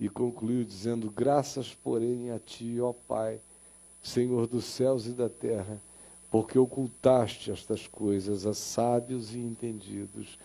E 0.00 0.08
concluiu 0.08 0.64
dizendo: 0.64 1.10
Graças, 1.10 1.74
porém, 1.74 2.30
a 2.30 2.38
ti, 2.38 2.80
ó 2.80 2.94
Pai, 2.94 3.38
Senhor 4.04 4.46
dos 4.46 4.66
céus 4.66 5.06
e 5.06 5.12
da 5.12 5.30
terra, 5.30 5.80
porque 6.30 6.58
ocultaste 6.58 7.50
estas 7.50 7.86
coisas 7.86 8.44
a 8.44 8.52
sábios 8.52 9.34
e 9.34 9.38
entendidos 9.38 10.38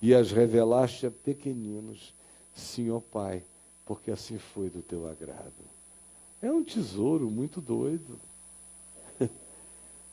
e 0.00 0.14
as 0.14 0.30
revelaste 0.30 1.06
a 1.06 1.10
pequeninos. 1.10 2.14
Ó 2.92 3.00
Pai, 3.00 3.42
porque 3.84 4.10
assim 4.10 4.38
foi 4.38 4.70
do 4.70 4.82
teu 4.82 5.08
agrado. 5.08 5.52
É 6.40 6.50
um 6.50 6.62
tesouro 6.62 7.28
muito 7.28 7.60
doido. 7.60 8.20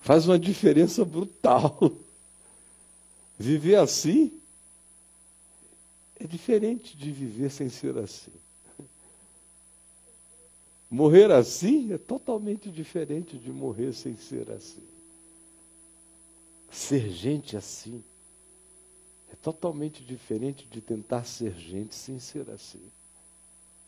Faz 0.01 0.25
uma 0.25 0.39
diferença 0.39 1.05
brutal. 1.05 1.77
Viver 3.37 3.75
assim 3.75 4.39
é 6.19 6.25
diferente 6.25 6.97
de 6.97 7.11
viver 7.11 7.51
sem 7.51 7.69
ser 7.69 7.97
assim. 7.97 8.31
Morrer 10.89 11.31
assim 11.31 11.93
é 11.93 11.97
totalmente 11.97 12.71
diferente 12.71 13.37
de 13.37 13.51
morrer 13.51 13.93
sem 13.93 14.15
ser 14.15 14.49
assim. 14.51 14.83
Ser 16.71 17.09
gente 17.11 17.55
assim 17.55 18.03
é 19.31 19.35
totalmente 19.35 20.03
diferente 20.03 20.65
de 20.65 20.81
tentar 20.81 21.23
ser 21.23 21.53
gente 21.53 21.93
sem 21.93 22.19
ser 22.19 22.49
assim. 22.49 22.81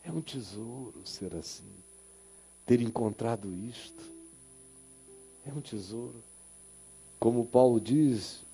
É 0.04 0.12
um 0.12 0.20
tesouro 0.20 1.04
ser 1.04 1.34
assim. 1.34 1.70
Ter 2.64 2.80
encontrado 2.80 3.52
isto. 3.52 4.02
É 5.44 5.52
um 5.52 5.60
tesouro. 5.60 6.22
Como 7.18 7.44
Paulo 7.44 7.80
diz, 7.80 8.44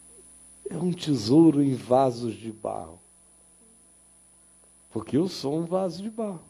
é 0.69 0.77
um 0.77 0.93
tesouro 0.93 1.63
em 1.63 1.75
vasos 1.75 2.35
de 2.35 2.51
barro. 2.51 2.99
Porque 4.91 5.17
eu 5.19 5.29
sou 5.29 5.59
um 5.59 5.67
vaso 5.67 6.03
de 6.03 6.09
barro. 6.11 6.48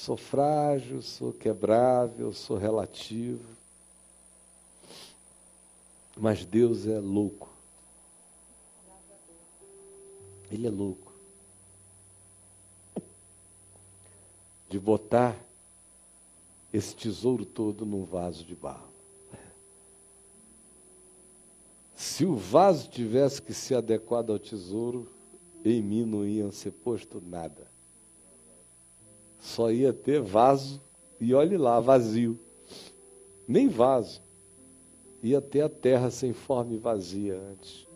Sou 0.00 0.16
frágil, 0.16 1.02
sou 1.02 1.30
quebrável, 1.30 2.32
sou 2.32 2.56
relativo. 2.56 3.44
Mas 6.16 6.42
Deus 6.46 6.86
é 6.86 6.98
louco. 6.98 7.50
Ele 10.50 10.66
é 10.66 10.70
louco. 10.70 11.12
de 14.70 14.78
botar 14.78 15.36
esse 16.72 16.96
tesouro 16.96 17.44
todo 17.44 17.84
num 17.84 18.04
vaso 18.04 18.42
de 18.42 18.54
barro. 18.54 18.88
Se 21.94 22.24
o 22.24 22.36
vaso 22.36 22.88
tivesse 22.88 23.42
que 23.42 23.52
ser 23.52 23.74
adequado 23.74 24.30
ao 24.30 24.38
tesouro, 24.38 25.06
em 25.62 25.82
mim 25.82 26.06
não 26.06 26.24
ia 26.24 26.50
ser 26.52 26.70
posto 26.70 27.20
nada. 27.20 27.69
Só 29.40 29.72
ia 29.72 29.92
ter 29.92 30.20
vaso, 30.20 30.80
e 31.20 31.34
olhe 31.34 31.56
lá, 31.56 31.80
vazio. 31.80 32.38
Nem 33.48 33.68
vaso. 33.68 34.22
Ia 35.22 35.40
ter 35.40 35.62
a 35.62 35.68
terra 35.68 36.10
sem 36.10 36.32
forma 36.32 36.74
e 36.74 36.78
vazia 36.78 37.40
antes. 37.52 37.86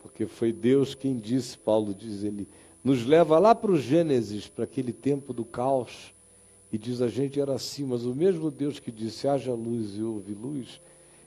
Porque 0.00 0.26
foi 0.26 0.52
Deus 0.52 0.94
quem 0.94 1.16
disse, 1.16 1.58
Paulo 1.58 1.94
diz 1.94 2.22
ele, 2.22 2.46
nos 2.84 3.04
leva 3.04 3.38
lá 3.38 3.54
para 3.54 3.72
o 3.72 3.78
Gênesis, 3.78 4.46
para 4.48 4.64
aquele 4.64 4.92
tempo 4.92 5.32
do 5.32 5.44
caos, 5.44 6.14
e 6.72 6.78
diz 6.78 7.00
a 7.00 7.08
gente 7.08 7.40
era 7.40 7.54
assim, 7.54 7.84
mas 7.84 8.04
o 8.04 8.14
mesmo 8.14 8.50
Deus 8.50 8.78
que 8.78 8.92
disse 8.92 9.26
haja 9.26 9.52
luz 9.54 9.96
e 9.96 10.02
houve 10.02 10.34
luz, 10.34 10.80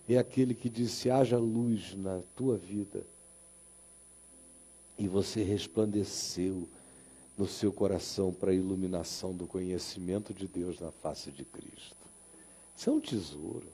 é 0.07 0.17
aquele 0.17 0.53
que 0.53 0.69
disse 0.69 1.09
haja 1.09 1.37
luz 1.37 1.95
na 1.95 2.21
tua 2.35 2.57
vida. 2.57 3.03
E 4.97 5.07
você 5.07 5.43
resplandeceu 5.43 6.67
no 7.41 7.47
seu 7.47 7.73
coração 7.73 8.31
para 8.31 8.51
a 8.51 8.53
iluminação 8.53 9.33
do 9.33 9.47
conhecimento 9.47 10.31
de 10.31 10.47
Deus 10.47 10.79
na 10.79 10.91
face 10.91 11.31
de 11.31 11.43
Cristo. 11.43 11.97
Isso 12.77 12.87
é 12.87 12.93
um 12.93 12.99
tesouro. 12.99 13.65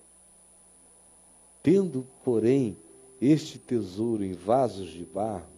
Tendo, 1.61 2.07
porém, 2.23 2.77
este 3.21 3.59
tesouro 3.59 4.23
em 4.23 4.31
vasos 4.31 4.89
de 4.89 5.03
barro, 5.03 5.49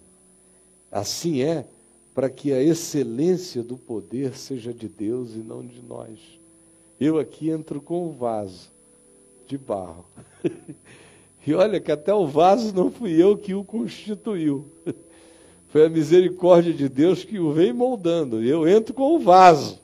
assim 0.91 1.43
é 1.43 1.67
para 2.15 2.31
que 2.31 2.51
a 2.51 2.59
excelência 2.59 3.61
do 3.61 3.77
poder 3.77 4.35
seja 4.35 4.73
de 4.73 4.87
Deus 4.87 5.35
e 5.35 5.37
não 5.37 5.63
de 5.63 5.79
nós. 5.79 6.17
Eu 6.99 7.19
aqui 7.19 7.51
entro 7.51 7.79
com 7.79 8.07
o 8.07 8.11
vaso 8.11 8.71
de 9.45 9.55
barro. 9.55 10.03
e 11.45 11.53
olha 11.53 11.79
que 11.79 11.91
até 11.91 12.11
o 12.11 12.25
vaso 12.25 12.73
não 12.73 12.89
fui 12.89 13.21
eu 13.21 13.37
que 13.37 13.53
o 13.53 13.63
constituiu. 13.63 14.65
Foi 15.69 15.85
a 15.85 15.89
misericórdia 15.89 16.73
de 16.73 16.89
Deus 16.89 17.23
que 17.23 17.39
o 17.39 17.53
vem 17.53 17.71
moldando. 17.71 18.43
Eu 18.43 18.67
entro 18.67 18.93
com 18.93 19.15
o 19.15 19.19
vaso. 19.19 19.79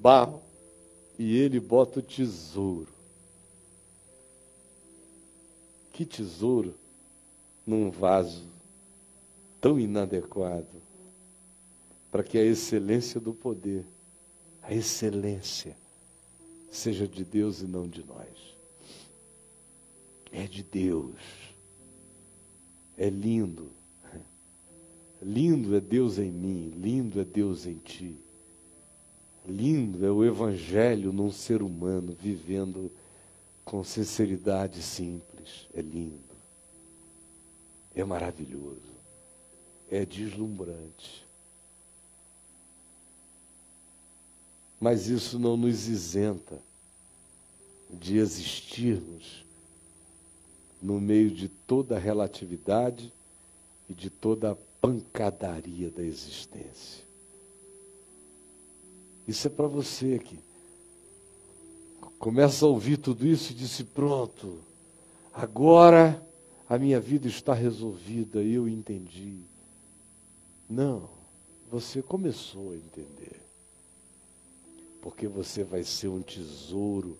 Barro. 0.00 0.42
E 1.18 1.36
ele 1.36 1.58
bota 1.58 2.00
o 2.00 2.02
tesouro. 2.02 2.88
Que 5.92 6.04
tesouro 6.04 6.74
num 7.66 7.90
vaso 7.90 8.44
tão 9.60 9.80
inadequado 9.80 10.82
para 12.10 12.22
que 12.22 12.36
a 12.36 12.44
excelência 12.44 13.18
do 13.18 13.32
poder 13.32 13.86
a 14.66 14.74
excelência 14.74 15.76
seja 16.72 17.06
de 17.06 17.24
Deus 17.24 17.60
e 17.60 17.66
não 17.66 17.88
de 17.88 18.04
nós. 18.04 18.56
É 20.32 20.44
de 20.44 20.64
Deus. 20.64 21.14
É 22.96 23.08
lindo. 23.08 23.70
Lindo 25.22 25.74
é 25.74 25.80
Deus 25.80 26.18
em 26.18 26.30
mim, 26.30 26.70
lindo 26.76 27.20
é 27.20 27.24
Deus 27.24 27.66
em 27.66 27.78
ti. 27.78 28.16
Lindo 29.46 30.04
é 30.04 30.10
o 30.10 30.24
Evangelho 30.24 31.12
num 31.12 31.30
ser 31.30 31.62
humano 31.62 32.16
vivendo 32.20 32.90
com 33.64 33.82
sinceridade 33.82 34.82
simples. 34.82 35.68
É 35.72 35.80
lindo. 35.80 36.20
É 37.94 38.04
maravilhoso. 38.04 38.94
É 39.90 40.04
deslumbrante. 40.04 41.26
Mas 44.80 45.08
isso 45.08 45.38
não 45.38 45.56
nos 45.56 45.88
isenta 45.88 46.60
de 47.90 48.18
existirmos 48.18 49.44
no 50.82 51.00
meio 51.00 51.30
de 51.30 51.48
toda 51.48 51.96
a 51.96 51.98
relatividade 51.98 53.12
e 53.88 53.94
de 53.94 54.10
toda 54.10 54.52
a 54.52 54.56
pancadaria 54.80 55.90
da 55.90 56.02
existência. 56.02 57.04
Isso 59.26 59.46
é 59.46 59.50
para 59.50 59.66
você 59.66 60.14
aqui. 60.14 60.38
Começa 62.18 62.64
a 62.64 62.68
ouvir 62.68 62.96
tudo 62.96 63.26
isso 63.26 63.52
e 63.52 63.54
disse: 63.54 63.84
Pronto, 63.84 64.58
agora 65.32 66.24
a 66.68 66.78
minha 66.78 67.00
vida 67.00 67.28
está 67.28 67.52
resolvida, 67.52 68.42
eu 68.42 68.68
entendi. 68.68 69.42
Não, 70.68 71.08
você 71.70 72.02
começou 72.02 72.72
a 72.72 72.76
entender. 72.76 73.40
Porque 75.00 75.28
você 75.28 75.62
vai 75.62 75.84
ser 75.84 76.08
um 76.08 76.22
tesouro, 76.22 77.16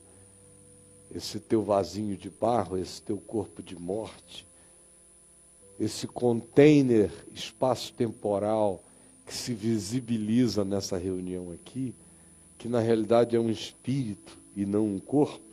esse 1.15 1.39
teu 1.39 1.63
vasinho 1.63 2.17
de 2.17 2.29
barro, 2.29 2.77
esse 2.77 3.01
teu 3.01 3.19
corpo 3.19 3.63
de 3.63 3.79
morte, 3.79 4.47
esse 5.79 6.07
container 6.07 7.11
espaço-temporal 7.35 8.83
que 9.27 9.35
se 9.35 9.53
visibiliza 9.53 10.65
nessa 10.65 10.97
reunião 10.97 11.53
aqui, 11.53 11.95
que 12.57 12.69
na 12.69 12.81
realidade 12.81 13.37
é 13.37 13.41
um 13.41 13.51
espírito 13.51 14.39
e 14.55 14.65
não 14.65 14.87
um 14.87 14.99
corpo. 14.99 15.45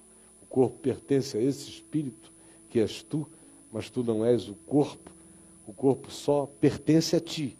O 0.41 0.45
corpo 0.45 0.77
pertence 0.79 1.37
a 1.37 1.41
esse 1.41 1.69
espírito 1.69 2.31
que 2.69 2.79
és 2.79 3.03
tu, 3.03 3.27
mas 3.71 3.89
tu 3.89 4.03
não 4.03 4.23
és 4.23 4.47
o 4.47 4.53
corpo. 4.53 5.11
O 5.67 5.73
corpo 5.73 6.11
só 6.11 6.45
pertence 6.59 7.15
a 7.15 7.19
ti, 7.19 7.57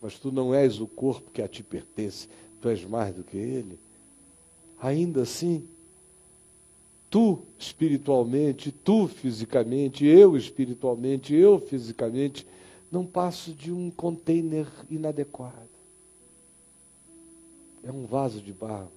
mas 0.00 0.18
tu 0.18 0.32
não 0.32 0.54
és 0.54 0.80
o 0.80 0.86
corpo 0.86 1.30
que 1.30 1.42
a 1.42 1.48
ti 1.48 1.62
pertence. 1.62 2.28
Tu 2.60 2.68
és 2.68 2.84
mais 2.84 3.14
do 3.14 3.22
que 3.22 3.36
ele. 3.36 3.78
Ainda 4.80 5.22
assim, 5.22 5.66
tu 7.12 7.42
espiritualmente, 7.58 8.72
tu 8.72 9.06
fisicamente, 9.06 10.06
eu 10.06 10.34
espiritualmente, 10.34 11.34
eu 11.34 11.60
fisicamente, 11.60 12.46
não 12.90 13.04
passo 13.04 13.52
de 13.52 13.70
um 13.70 13.90
container 13.90 14.66
inadequado. 14.90 15.68
É 17.84 17.92
um 17.92 18.06
vaso 18.06 18.40
de 18.40 18.50
barro. 18.54 18.90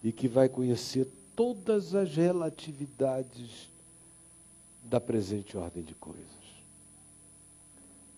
E 0.00 0.12
que 0.12 0.28
vai 0.28 0.48
conhecer 0.48 1.08
todas 1.34 1.92
as 1.92 2.14
relatividades 2.14 3.68
da 4.84 5.00
presente 5.00 5.56
ordem 5.56 5.82
de 5.82 5.94
coisas. 5.94 6.24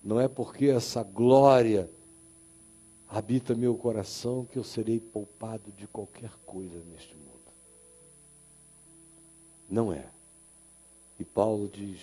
Não 0.04 0.20
é 0.20 0.28
porque 0.28 0.66
essa 0.66 1.02
glória 1.02 1.88
habita 3.08 3.54
meu 3.54 3.76
coração 3.76 4.44
que 4.44 4.58
eu 4.58 4.64
serei 4.64 5.00
poupado 5.00 5.72
de 5.72 5.86
qualquer 5.86 6.32
coisa 6.44 6.82
neste 6.92 7.14
mundo. 7.14 7.35
Não 9.68 9.92
é. 9.92 10.06
E 11.18 11.24
Paulo 11.24 11.68
diz: 11.68 12.00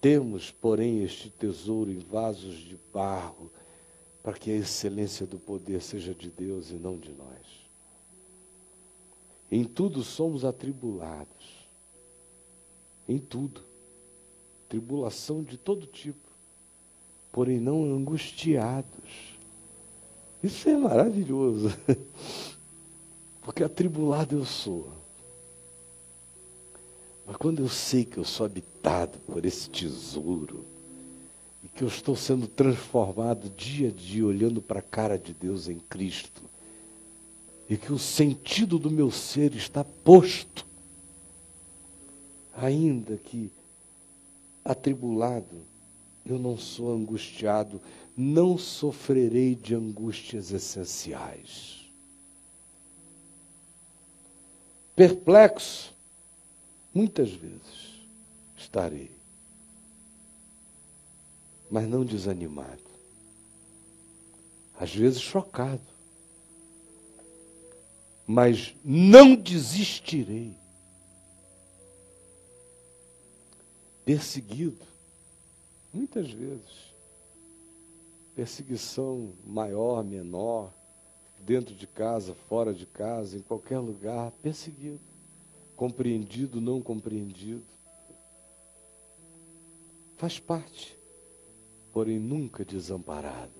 temos, 0.00 0.50
porém, 0.50 1.02
este 1.04 1.28
tesouro 1.28 1.90
em 1.90 1.98
vasos 1.98 2.56
de 2.56 2.78
barro, 2.92 3.50
para 4.22 4.32
que 4.32 4.50
a 4.50 4.56
excelência 4.56 5.26
do 5.26 5.38
poder 5.38 5.82
seja 5.82 6.14
de 6.14 6.30
Deus 6.30 6.70
e 6.70 6.74
não 6.74 6.96
de 6.98 7.12
nós. 7.12 7.60
Em 9.50 9.64
tudo 9.64 10.02
somos 10.02 10.44
atribulados. 10.44 11.66
Em 13.06 13.18
tudo. 13.18 13.62
Tribulação 14.68 15.42
de 15.42 15.58
todo 15.58 15.86
tipo. 15.86 16.30
Porém, 17.32 17.60
não 17.60 17.84
angustiados. 17.84 19.34
Isso 20.42 20.68
é 20.68 20.76
maravilhoso. 20.76 21.68
Porque 23.42 23.64
atribulado 23.64 24.36
eu 24.36 24.44
sou. 24.44 24.99
Mas 27.30 27.36
quando 27.36 27.62
eu 27.62 27.68
sei 27.68 28.04
que 28.04 28.18
eu 28.18 28.24
sou 28.24 28.44
habitado 28.44 29.16
por 29.20 29.46
esse 29.46 29.70
tesouro, 29.70 30.66
e 31.62 31.68
que 31.68 31.84
eu 31.84 31.86
estou 31.86 32.16
sendo 32.16 32.48
transformado 32.48 33.48
dia 33.48 33.86
a 33.86 33.92
dia, 33.92 34.26
olhando 34.26 34.60
para 34.60 34.80
a 34.80 34.82
cara 34.82 35.16
de 35.16 35.32
Deus 35.32 35.68
em 35.68 35.78
Cristo, 35.78 36.42
e 37.68 37.76
que 37.76 37.92
o 37.92 38.00
sentido 38.00 38.80
do 38.80 38.90
meu 38.90 39.12
ser 39.12 39.54
está 39.54 39.84
posto, 39.84 40.66
ainda 42.56 43.16
que 43.16 43.52
atribulado, 44.64 45.62
eu 46.26 46.36
não 46.36 46.58
sou 46.58 46.92
angustiado, 46.92 47.80
não 48.16 48.58
sofrerei 48.58 49.54
de 49.54 49.72
angústias 49.72 50.50
essenciais. 50.50 51.88
Perplexo, 54.96 55.94
Muitas 56.92 57.30
vezes 57.30 58.00
estarei, 58.56 59.12
mas 61.70 61.88
não 61.88 62.04
desanimado. 62.04 62.90
Às 64.76 64.94
vezes 64.94 65.20
chocado, 65.20 65.86
mas 68.26 68.74
não 68.84 69.36
desistirei. 69.36 70.56
Perseguido, 74.04 74.84
muitas 75.92 76.28
vezes. 76.30 76.90
Perseguição 78.34 79.32
maior, 79.44 80.02
menor, 80.02 80.72
dentro 81.40 81.74
de 81.74 81.86
casa, 81.86 82.34
fora 82.48 82.74
de 82.74 82.86
casa, 82.86 83.36
em 83.36 83.42
qualquer 83.42 83.78
lugar, 83.78 84.32
perseguido 84.42 85.09
compreendido, 85.80 86.60
não 86.60 86.82
compreendido. 86.82 87.64
Faz 90.18 90.38
parte, 90.38 90.94
porém 91.90 92.18
nunca 92.18 92.66
desamparado. 92.66 93.58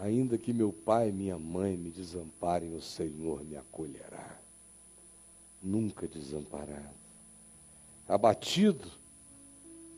Ainda 0.00 0.36
que 0.36 0.52
meu 0.52 0.72
pai 0.72 1.10
e 1.10 1.12
minha 1.12 1.38
mãe 1.38 1.76
me 1.76 1.92
desamparem, 1.92 2.74
o 2.74 2.82
Senhor 2.82 3.44
me 3.44 3.56
acolherá. 3.56 4.36
Nunca 5.62 6.08
desamparado. 6.08 6.98
Abatido, 8.08 8.90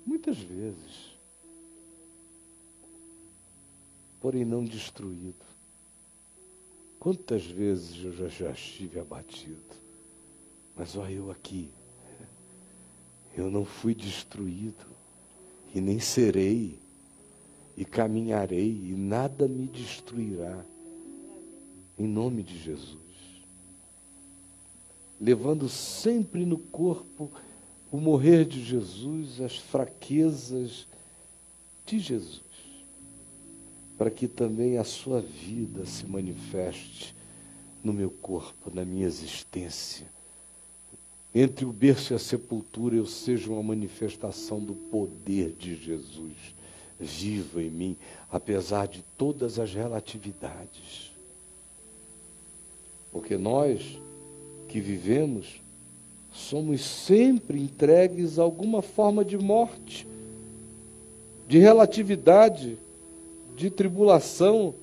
muitas 0.04 0.36
vezes, 0.36 1.14
porém 4.20 4.44
não 4.44 4.62
destruído. 4.62 5.46
Quantas 6.98 7.46
vezes 7.46 8.04
eu 8.04 8.12
já, 8.12 8.28
já 8.28 8.50
estive 8.50 9.00
abatido? 9.00 9.80
Mas 10.81 10.97
olha 10.97 11.12
eu 11.12 11.31
aqui. 11.31 11.68
Eu 13.37 13.51
não 13.51 13.66
fui 13.66 13.95
destruído 13.95 14.87
e 15.74 15.78
nem 15.78 16.01
serei 16.01 16.78
e 17.76 17.85
caminharei 17.85 18.70
e 18.70 18.95
nada 18.97 19.47
me 19.47 19.66
destruirá. 19.66 20.64
Em 21.99 22.09
nome 22.09 22.43
de 22.43 22.59
Jesus. 22.59 22.97
Levando 25.20 25.68
sempre 25.68 26.47
no 26.47 26.57
corpo 26.57 27.31
o 27.93 27.99
morrer 27.99 28.47
de 28.47 28.64
Jesus, 28.64 29.39
as 29.39 29.59
fraquezas 29.59 30.87
de 31.85 31.99
Jesus, 31.99 32.41
para 33.99 34.11
que 34.11 34.26
também 34.26 34.78
a 34.78 34.85
sua 34.85 35.20
vida 35.20 35.85
se 35.85 36.07
manifeste 36.07 37.14
no 37.85 37.93
meu 37.93 38.11
corpo, 38.11 38.74
na 38.74 38.83
minha 38.83 39.07
existência 39.07 40.09
entre 41.35 41.64
o 41.64 41.72
berço 41.72 42.12
e 42.12 42.16
a 42.16 42.18
sepultura 42.18 42.97
eu 42.97 43.07
seja 43.07 43.51
uma 43.51 43.62
manifestação 43.62 44.61
do 44.61 44.74
poder 44.74 45.53
de 45.59 45.76
Jesus 45.76 46.35
vivo 47.01 47.61
em 47.61 47.70
mim, 47.70 47.97
apesar 48.31 48.87
de 48.87 49.03
todas 49.16 49.59
as 49.59 49.72
relatividades. 49.72 51.12
Porque 53.11 53.37
nós 53.37 53.99
que 54.68 54.81
vivemos 54.81 55.61
somos 56.33 56.83
sempre 56.85 57.61
entregues 57.61 58.39
a 58.39 58.43
alguma 58.43 58.83
forma 58.83 59.24
de 59.24 59.37
morte, 59.37 60.07
de 61.49 61.59
relatividade, 61.59 62.78
de 63.57 63.68
tribulação, 63.70 64.74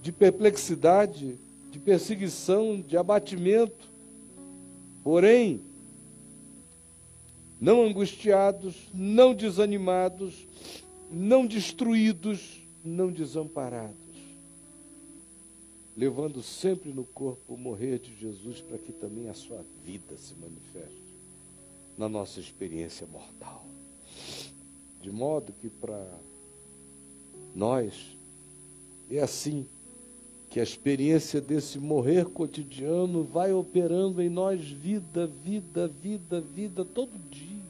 de 0.00 0.12
perplexidade, 0.12 1.36
de 1.70 1.78
perseguição, 1.78 2.80
de 2.80 2.96
abatimento. 2.96 3.90
Porém, 5.02 5.60
não 7.60 7.84
angustiados, 7.84 8.88
não 8.92 9.34
desanimados, 9.34 10.46
não 11.10 11.46
destruídos, 11.46 12.60
não 12.84 13.10
desamparados, 13.10 13.96
levando 15.96 16.42
sempre 16.42 16.92
no 16.92 17.04
corpo 17.04 17.54
o 17.54 17.56
morrer 17.56 17.98
de 17.98 18.14
Jesus 18.16 18.60
para 18.60 18.78
que 18.78 18.92
também 18.92 19.28
a 19.28 19.34
sua 19.34 19.64
vida 19.84 20.16
se 20.16 20.34
manifeste 20.34 21.02
na 21.96 22.08
nossa 22.08 22.40
experiência 22.40 23.06
mortal. 23.06 23.64
De 25.00 25.10
modo 25.10 25.52
que 25.52 25.68
para 25.68 26.04
nós 27.54 28.16
é 29.10 29.20
assim 29.20 29.66
que 30.52 30.60
a 30.60 30.62
experiência 30.62 31.40
desse 31.40 31.78
morrer 31.78 32.26
cotidiano 32.26 33.24
vai 33.24 33.54
operando 33.54 34.20
em 34.20 34.28
nós 34.28 34.60
vida, 34.60 35.26
vida, 35.26 35.88
vida, 35.88 36.42
vida, 36.42 36.84
todo 36.84 37.18
dia. 37.30 37.62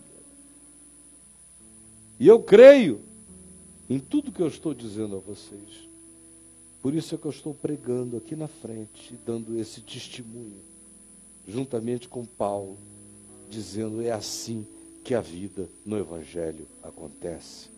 E 2.19 2.27
eu 2.27 2.43
creio 2.43 3.01
em 3.89 4.01
tudo 4.01 4.33
que 4.33 4.43
eu 4.43 4.49
estou 4.49 4.75
dizendo 4.75 5.15
a 5.15 5.21
vocês. 5.21 5.89
Por 6.83 6.93
isso 6.93 7.15
é 7.15 7.19
que 7.19 7.25
eu 7.25 7.31
estou 7.31 7.55
pregando 7.55 8.17
aqui 8.17 8.35
na 8.35 8.49
frente, 8.49 9.17
dando 9.25 9.57
esse 9.57 9.81
testemunho, 9.81 10.61
juntamente 11.47 12.09
com 12.09 12.27
Paulo, 12.27 12.77
dizendo: 13.49 14.03
é 14.03 14.11
assim 14.11 14.67
que 15.05 15.15
a 15.15 15.21
vida 15.21 15.69
no 15.87 15.97
Evangelho 15.97 16.67
acontece. 16.83 17.72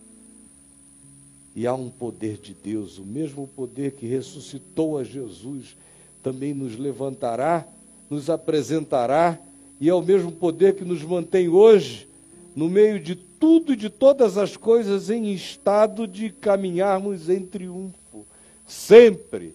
E 1.54 1.68
há 1.68 1.74
um 1.74 1.88
poder 1.88 2.36
de 2.38 2.52
Deus, 2.52 2.98
o 2.98 3.04
mesmo 3.04 3.46
poder 3.46 3.92
que 3.92 4.06
ressuscitou 4.06 4.98
a 4.98 5.04
Jesus, 5.04 5.76
também 6.20 6.52
nos 6.52 6.76
levantará, 6.76 7.66
nos 8.10 8.28
apresentará, 8.28 9.38
e 9.80 9.88
é 9.88 9.94
o 9.94 10.02
mesmo 10.02 10.32
poder 10.32 10.74
que 10.74 10.84
nos 10.84 11.02
mantém 11.02 11.48
hoje, 11.48 12.08
no 12.56 12.68
meio 12.68 12.98
de 12.98 13.14
tudo 13.14 13.72
e 13.72 13.76
de 13.76 13.88
todas 13.88 14.36
as 14.36 14.56
coisas, 14.56 15.10
em 15.10 15.32
estado 15.32 16.08
de 16.08 16.30
caminharmos 16.30 17.28
em 17.28 17.44
triunfo, 17.46 18.26
sempre 18.66 19.54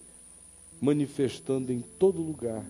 manifestando 0.80 1.70
em 1.70 1.84
todo 1.98 2.22
lugar 2.22 2.64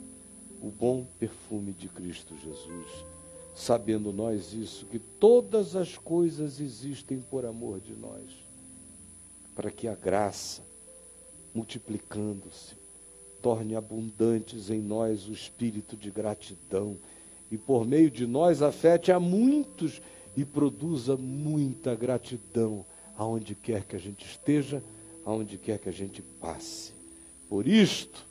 o 0.61 0.71
bom 0.71 1.07
perfume 1.21 1.73
de 1.73 1.89
Cristo 1.89 2.35
Jesus. 2.43 3.05
Sabendo 3.55 4.13
nós 4.13 4.53
isso, 4.53 4.87
que 4.87 4.99
todas 4.99 5.77
as 5.77 5.97
coisas 5.97 6.61
existem 6.61 7.21
por 7.21 7.45
amor 7.45 7.81
de 7.81 7.93
nós 7.93 8.40
para 9.61 9.71
que 9.71 9.87
a 9.87 9.95
graça, 9.95 10.63
multiplicando-se, 11.53 12.75
torne 13.43 13.77
abundantes 13.77 14.71
em 14.71 14.81
nós 14.81 15.29
o 15.29 15.35
espírito 15.35 15.99
de 15.99 16.11
gratidão 16.11 16.97
e 17.51 17.59
por 17.59 17.87
meio 17.87 18.11
de 18.11 18.27
nós 18.27 18.63
afete 18.63 19.13
a 19.13 19.21
muitos 19.21 20.01
e 20.35 20.47
produza 20.47 21.15
muita 21.15 21.95
gratidão 21.95 22.87
aonde 23.19 23.55
quer 23.55 23.85
que 23.85 23.95
a 23.95 23.99
gente 23.99 24.25
esteja, 24.25 24.83
aonde 25.27 25.59
quer 25.59 25.79
que 25.79 25.91
a 25.91 25.93
gente 25.93 26.23
passe. 26.41 26.95
Por 27.47 27.69
isto, 27.69 28.27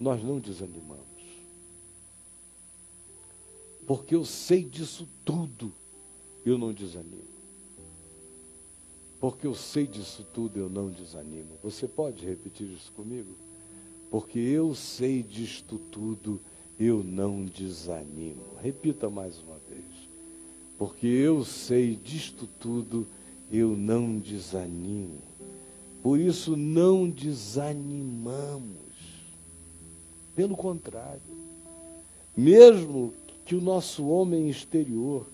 nós 0.00 0.24
não 0.24 0.40
desanimamos. 0.40 1.04
Porque 3.86 4.14
eu 4.14 4.24
sei 4.24 4.64
disso 4.64 5.06
tudo, 5.26 5.70
eu 6.42 6.56
não 6.56 6.72
desanimo 6.72 7.27
porque 9.20 9.46
eu 9.46 9.54
sei 9.54 9.86
disso 9.86 10.24
tudo, 10.32 10.58
eu 10.58 10.68
não 10.68 10.90
desanimo. 10.90 11.58
Você 11.62 11.88
pode 11.88 12.24
repetir 12.24 12.70
isso 12.70 12.92
comigo? 12.92 13.34
Porque 14.10 14.38
eu 14.38 14.74
sei 14.74 15.22
disto 15.22 15.78
tudo, 15.90 16.40
eu 16.78 17.02
não 17.02 17.44
desanimo. 17.44 18.44
Repita 18.62 19.10
mais 19.10 19.38
uma 19.38 19.58
vez. 19.68 19.84
Porque 20.78 21.06
eu 21.06 21.44
sei 21.44 21.96
disto 21.96 22.48
tudo, 22.60 23.06
eu 23.50 23.76
não 23.76 24.18
desanimo. 24.18 25.20
Por 26.02 26.20
isso 26.20 26.56
não 26.56 27.10
desanimamos. 27.10 28.78
Pelo 30.36 30.56
contrário, 30.56 31.20
mesmo 32.36 33.12
que 33.44 33.56
o 33.56 33.60
nosso 33.60 34.06
homem 34.06 34.48
exterior 34.48 35.26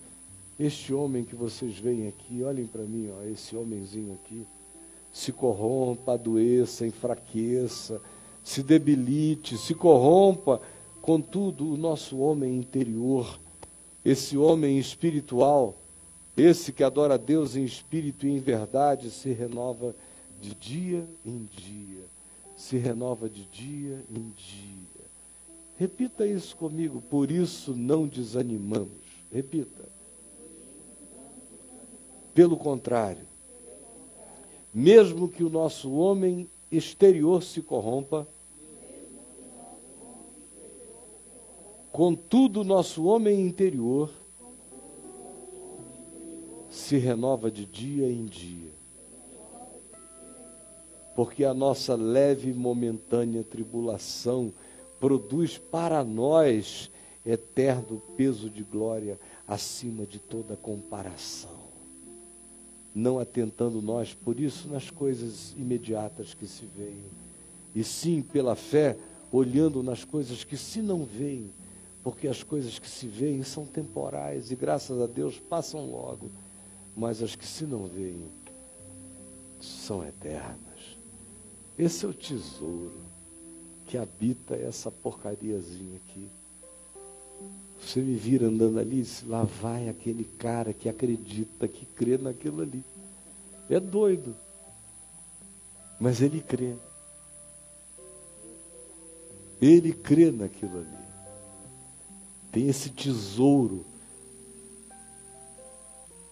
este 0.59 0.93
homem 0.93 1.23
que 1.23 1.35
vocês 1.35 1.77
veem 1.77 2.07
aqui, 2.07 2.43
olhem 2.43 2.65
para 2.65 2.83
mim, 2.83 3.09
ó, 3.11 3.23
esse 3.23 3.55
homenzinho 3.55 4.13
aqui, 4.13 4.45
se 5.11 5.31
corrompa, 5.31 6.13
adoeça, 6.13 6.85
enfraqueça, 6.85 8.01
se 8.43 8.63
debilite, 8.63 9.57
se 9.57 9.73
corrompa, 9.73 10.61
contudo, 11.01 11.71
o 11.71 11.77
nosso 11.77 12.17
homem 12.17 12.57
interior, 12.57 13.39
esse 14.03 14.37
homem 14.37 14.77
espiritual, 14.77 15.75
esse 16.37 16.71
que 16.71 16.83
adora 16.83 17.15
a 17.15 17.17
Deus 17.17 17.55
em 17.55 17.63
espírito 17.63 18.25
e 18.25 18.31
em 18.31 18.39
verdade, 18.39 19.09
se 19.09 19.31
renova 19.31 19.95
de 20.41 20.53
dia 20.53 21.05
em 21.25 21.47
dia, 21.57 22.03
se 22.55 22.77
renova 22.77 23.29
de 23.29 23.45
dia 23.45 24.03
em 24.09 24.33
dia. 24.37 25.05
Repita 25.77 26.25
isso 26.25 26.55
comigo, 26.55 27.01
por 27.09 27.31
isso 27.31 27.73
não 27.73 28.07
desanimamos. 28.07 28.89
Repita. 29.31 29.94
Pelo 32.35 32.57
contrário, 32.57 33.25
mesmo 34.73 35.29
que 35.29 35.41
o 35.41 35.49
nosso 35.49 35.93
homem 35.93 36.49
exterior 36.69 37.41
se 37.41 37.61
corrompa, 37.61 38.27
contudo, 41.93 42.59
o 42.59 42.63
nosso 42.65 43.05
homem 43.05 43.39
interior 43.39 44.11
se 46.69 46.97
renova 46.97 47.49
de 47.49 47.65
dia 47.65 48.11
em 48.11 48.25
dia. 48.25 48.73
Porque 51.15 51.45
a 51.45 51.53
nossa 51.53 51.95
leve 51.95 52.49
e 52.49 52.53
momentânea 52.53 53.45
tribulação 53.45 54.51
produz 54.99 55.57
para 55.57 56.03
nós 56.03 56.91
eterno 57.25 58.01
peso 58.17 58.49
de 58.49 58.61
glória 58.61 59.17
acima 59.47 60.05
de 60.05 60.19
toda 60.19 60.57
comparação 60.57 61.54
não 62.95 63.19
atentando 63.19 63.81
nós 63.81 64.13
por 64.13 64.39
isso 64.39 64.69
nas 64.69 64.89
coisas 64.89 65.53
imediatas 65.57 66.33
que 66.33 66.47
se 66.47 66.65
veem, 66.65 67.03
e 67.75 67.83
sim 67.83 68.21
pela 68.21 68.55
fé, 68.55 68.97
olhando 69.29 69.83
nas 69.83 70.05
coisas 70.05 70.45
que 70.45 70.55
se 70.55 70.81
não 70.81 71.03
veem, 71.03 71.51
porque 72.01 72.25
as 72.25 72.41
coisas 72.41 72.79
que 72.79 72.89
se 72.89 73.05
veem 73.05 73.43
são 73.43 73.65
temporais 73.65 74.49
e 74.49 74.55
graças 74.55 75.01
a 75.01 75.07
Deus 75.07 75.37
passam 75.37 75.85
logo, 75.91 76.29
mas 76.95 77.21
as 77.21 77.35
que 77.35 77.45
se 77.45 77.65
não 77.65 77.85
veem 77.85 78.29
são 79.59 80.05
eternas. 80.05 80.55
Esse 81.77 82.05
é 82.05 82.07
o 82.07 82.13
tesouro 82.13 82.93
que 83.87 83.97
habita 83.97 84.55
essa 84.55 84.89
porcariazinha 84.89 85.97
aqui. 85.97 86.29
Você 87.85 88.01
me 88.01 88.15
vira 88.15 88.47
andando 88.47 88.79
ali, 88.79 89.03
diz, 89.03 89.23
lá 89.27 89.43
vai 89.43 89.87
aquele 89.87 90.23
cara 90.23 90.73
que 90.73 90.89
acredita, 90.89 91.67
que 91.67 91.85
crê 91.85 92.17
naquilo 92.17 92.63
ali. 92.63 92.83
É 93.69 93.79
doido. 93.79 94.35
Mas 95.99 96.19
ele 96.19 96.41
crê. 96.41 96.75
Ele 99.61 99.93
crê 99.93 100.31
naquilo 100.31 100.79
ali. 100.79 101.05
Tem 102.51 102.67
esse 102.67 102.89
tesouro 102.89 103.85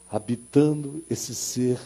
habitando 0.09 1.03
esse 1.07 1.35
ser 1.35 1.79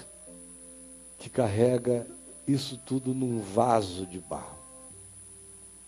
que 1.17 1.29
carrega 1.29 2.07
isso 2.47 2.77
tudo 2.85 3.13
num 3.13 3.41
vaso 3.41 4.05
de 4.05 4.19
barro. 4.19 4.57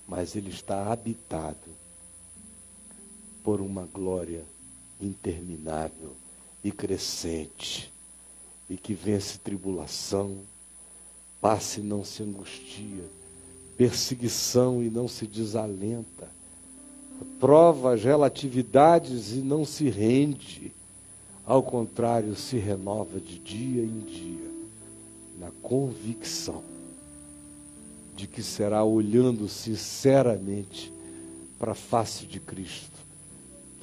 Mas 0.05 0.35
ele 0.35 0.49
está 0.49 0.91
habitado 0.91 1.78
por 3.49 3.61
uma 3.61 3.89
glória 3.91 4.43
interminável 5.01 6.13
e 6.63 6.71
crescente, 6.71 7.91
e 8.69 8.77
que 8.77 8.93
vence 8.93 9.39
tribulação, 9.39 10.37
passe 11.41 11.79
e 11.79 11.83
não 11.83 12.05
se 12.05 12.21
angustia, 12.21 13.05
perseguição 13.75 14.83
e 14.83 14.89
não 14.91 15.07
se 15.07 15.25
desalenta, 15.25 16.29
prova 17.39 17.95
as 17.95 18.03
relatividades 18.03 19.31
e 19.31 19.37
não 19.37 19.65
se 19.65 19.89
rende, 19.89 20.71
ao 21.43 21.63
contrário, 21.63 22.35
se 22.35 22.55
renova 22.57 23.19
de 23.19 23.39
dia 23.39 23.81
em 23.81 23.99
dia, 24.01 24.51
na 25.39 25.49
convicção 25.63 26.61
de 28.15 28.27
que 28.27 28.43
será 28.43 28.83
olhando 28.83 29.49
sinceramente 29.49 30.93
para 31.57 31.71
a 31.71 31.75
face 31.75 32.27
de 32.27 32.39
Cristo 32.39 32.98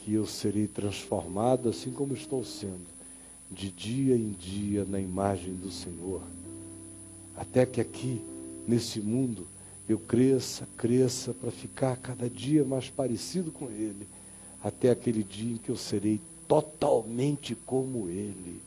que 0.06 0.14
eu 0.14 0.24
serei 0.24 0.68
transformado 0.68 1.68
assim 1.68 1.90
como 1.90 2.14
estou 2.14 2.44
sendo, 2.44 2.86
de 3.50 3.72
dia 3.72 4.14
em 4.14 4.30
dia 4.30 4.84
na 4.84 5.00
imagem 5.00 5.52
do 5.52 5.68
Senhor. 5.68 6.22
Até 7.36 7.66
que 7.66 7.80
aqui 7.80 8.20
nesse 8.68 9.00
mundo, 9.00 9.48
eu 9.88 9.98
cresça, 9.98 10.66
cresça, 10.76 11.34
para 11.34 11.50
ficar 11.50 11.96
cada 11.96 12.30
dia 12.30 12.64
mais 12.64 12.88
parecido 12.88 13.50
com 13.50 13.66
Ele, 13.66 14.06
até 14.62 14.90
aquele 14.90 15.24
dia 15.24 15.54
em 15.54 15.56
que 15.56 15.70
eu 15.70 15.76
serei 15.76 16.20
totalmente 16.46 17.56
como 17.66 18.08
Ele. 18.08 18.60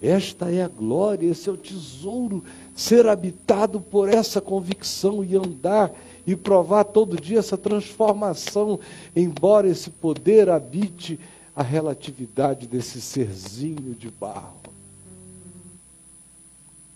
Esta 0.00 0.48
é 0.48 0.62
a 0.62 0.68
glória, 0.68 1.28
esse 1.28 1.48
é 1.48 1.52
o 1.52 1.56
tesouro, 1.56 2.44
ser 2.76 3.08
habitado 3.08 3.80
por 3.80 4.08
essa 4.08 4.40
convicção 4.40 5.24
e 5.24 5.34
andar 5.34 5.92
e 6.28 6.36
provar 6.36 6.84
todo 6.84 7.18
dia 7.18 7.38
essa 7.38 7.56
transformação, 7.56 8.78
embora 9.16 9.66
esse 9.66 9.88
poder 9.88 10.50
habite 10.50 11.18
a 11.56 11.62
relatividade 11.62 12.66
desse 12.66 13.00
serzinho 13.00 13.94
de 13.94 14.10
barro. 14.10 14.60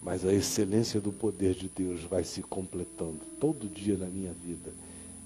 Mas 0.03 0.27
a 0.27 0.35
excelência 0.35 1.01
do 1.01 1.11
poder 1.11 1.55
de 1.55 1.67
Deus 1.67 2.03
vai 2.03 2.25
se 2.25 2.43
completando 2.43 3.21
todo 3.41 3.67
dia 3.67 3.97
na 3.97 4.05
minha 4.05 4.35
vida 4.35 4.71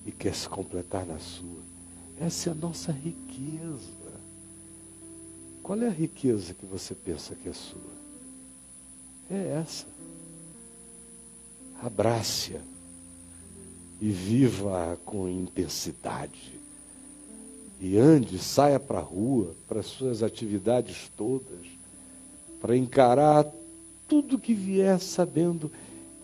e 0.06 0.12
quer 0.12 0.36
se 0.36 0.48
completar 0.48 1.04
na 1.04 1.18
sua. 1.18 1.58
Essa 2.20 2.50
é 2.50 2.52
a 2.52 2.54
nossa 2.54 2.92
riqueza. 2.92 3.90
Qual 5.64 5.82
é 5.82 5.88
a 5.88 5.90
riqueza 5.90 6.54
que 6.54 6.64
você 6.64 6.94
pensa 6.94 7.34
que 7.34 7.48
é 7.48 7.52
sua? 7.52 7.96
É 9.28 9.58
essa. 9.60 9.86
Abrace-a 11.82 12.75
e 14.00 14.10
viva 14.10 14.98
com 15.04 15.28
intensidade. 15.28 16.60
E 17.80 17.96
ande, 17.98 18.38
saia 18.38 18.80
para 18.80 18.98
a 18.98 19.02
rua, 19.02 19.54
para 19.68 19.80
as 19.80 19.86
suas 19.86 20.22
atividades 20.22 21.10
todas, 21.16 21.66
para 22.60 22.76
encarar 22.76 23.46
tudo 24.08 24.38
que 24.38 24.54
vier 24.54 24.98
sabendo, 25.00 25.70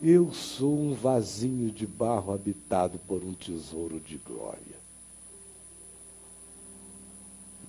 eu 0.03 0.33
sou 0.33 0.77
um 0.79 0.95
vasinho 0.95 1.71
de 1.71 1.87
barro 1.87 2.33
habitado 2.33 2.99
por 3.07 3.23
um 3.23 3.33
tesouro 3.33 4.01
de 4.01 4.17
glória. 4.17 4.83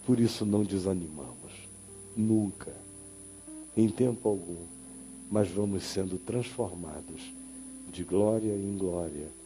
Por 0.06 0.20
isso 0.20 0.45
não 0.45 0.64
desanimamos, 0.64 1.51
nunca, 2.16 2.74
em 3.76 3.88
tempo 3.88 4.28
algum, 4.28 4.66
mas 5.32 5.49
vamos 5.49 5.84
sendo 5.84 6.18
transformados 6.18 7.22
de 7.91 8.04
glória 8.04 8.51
em 8.51 8.78
glória. 8.78 9.43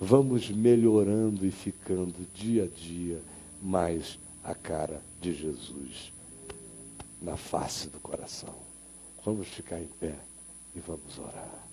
Vamos 0.00 0.48
melhorando 0.48 1.44
e 1.44 1.50
ficando 1.50 2.14
dia 2.32 2.64
a 2.64 2.66
dia 2.68 3.20
mais 3.60 4.16
a 4.44 4.54
cara 4.54 5.02
de 5.20 5.34
Jesus 5.34 6.12
na 7.20 7.36
face 7.36 7.88
do 7.88 7.98
coração. 7.98 8.54
Vamos 9.24 9.48
ficar 9.48 9.80
em 9.80 9.88
pé 9.88 10.14
e 10.74 10.78
vamos 10.78 11.18
orar. 11.18 11.68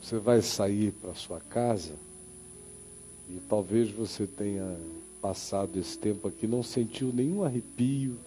Você 0.00 0.18
vai 0.18 0.42
sair 0.42 0.90
para 0.90 1.14
sua 1.14 1.40
casa 1.40 1.94
e 3.30 3.40
talvez 3.48 3.92
você 3.92 4.26
tenha 4.26 4.76
passado 5.22 5.78
esse 5.78 5.96
tempo 5.96 6.26
aqui, 6.26 6.48
não 6.48 6.64
sentiu 6.64 7.12
nenhum 7.12 7.44
arrepio, 7.44 8.18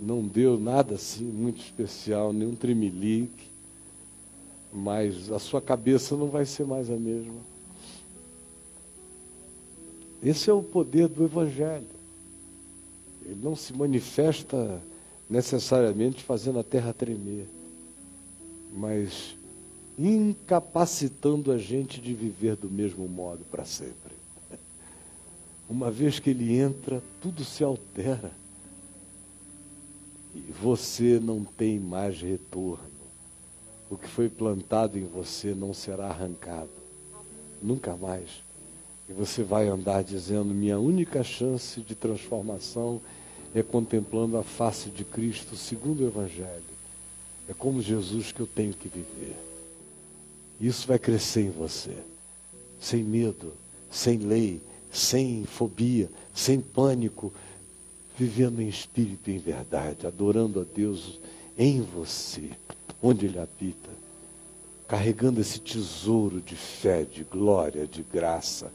não 0.00 0.22
deu 0.22 0.58
nada 0.58 0.94
assim 0.94 1.24
muito 1.24 1.60
especial, 1.60 2.32
nenhum 2.32 2.54
tremelique, 2.54 3.50
mas 4.72 5.30
a 5.30 5.38
sua 5.38 5.60
cabeça 5.60 6.16
não 6.16 6.28
vai 6.28 6.46
ser 6.46 6.64
mais 6.64 6.88
a 6.90 6.96
mesma. 6.96 7.40
Esse 10.22 10.48
é 10.48 10.52
o 10.52 10.62
poder 10.62 11.08
do 11.08 11.24
Evangelho. 11.24 11.86
Ele 13.24 13.38
não 13.42 13.54
se 13.54 13.72
manifesta 13.72 14.80
necessariamente 15.28 16.22
fazendo 16.22 16.58
a 16.58 16.64
terra 16.64 16.92
tremer, 16.92 17.46
mas 18.72 19.36
incapacitando 19.98 21.52
a 21.52 21.58
gente 21.58 22.00
de 22.00 22.14
viver 22.14 22.56
do 22.56 22.70
mesmo 22.70 23.06
modo 23.06 23.44
para 23.50 23.64
sempre. 23.64 24.14
Uma 25.68 25.90
vez 25.90 26.18
que 26.18 26.30
ele 26.30 26.56
entra, 26.56 27.02
tudo 27.20 27.44
se 27.44 27.62
altera. 27.62 28.39
Você 30.62 31.18
não 31.20 31.44
tem 31.44 31.78
mais 31.78 32.20
retorno. 32.20 32.90
O 33.90 33.96
que 33.96 34.06
foi 34.06 34.28
plantado 34.28 34.98
em 34.98 35.04
você 35.04 35.54
não 35.54 35.74
será 35.74 36.08
arrancado. 36.08 36.70
Nunca 37.62 37.96
mais. 37.96 38.42
E 39.08 39.12
você 39.12 39.42
vai 39.42 39.68
andar 39.68 40.04
dizendo: 40.04 40.54
minha 40.54 40.78
única 40.78 41.24
chance 41.24 41.80
de 41.80 41.94
transformação 41.94 43.00
é 43.54 43.62
contemplando 43.62 44.36
a 44.36 44.44
face 44.44 44.90
de 44.90 45.04
Cristo 45.04 45.56
segundo 45.56 46.04
o 46.04 46.06
Evangelho. 46.06 46.62
É 47.48 47.52
como 47.52 47.82
Jesus 47.82 48.30
que 48.30 48.40
eu 48.40 48.46
tenho 48.46 48.72
que 48.72 48.88
viver. 48.88 49.36
Isso 50.60 50.86
vai 50.86 50.98
crescer 50.98 51.40
em 51.40 51.50
você, 51.50 51.96
sem 52.78 53.02
medo, 53.02 53.52
sem 53.90 54.18
lei, 54.18 54.60
sem 54.92 55.44
fobia, 55.44 56.08
sem 56.34 56.60
pânico, 56.60 57.32
vivendo 58.20 58.60
em 58.60 58.68
espírito 58.68 59.30
e 59.30 59.36
em 59.36 59.38
verdade, 59.38 60.06
adorando 60.06 60.60
a 60.60 60.64
Deus 60.64 61.18
em 61.56 61.80
você, 61.80 62.50
onde 63.02 63.24
Ele 63.24 63.38
habita, 63.38 63.88
carregando 64.86 65.40
esse 65.40 65.58
tesouro 65.58 66.38
de 66.38 66.54
fé, 66.54 67.02
de 67.02 67.24
glória, 67.24 67.86
de 67.86 68.02
graça 68.02 68.70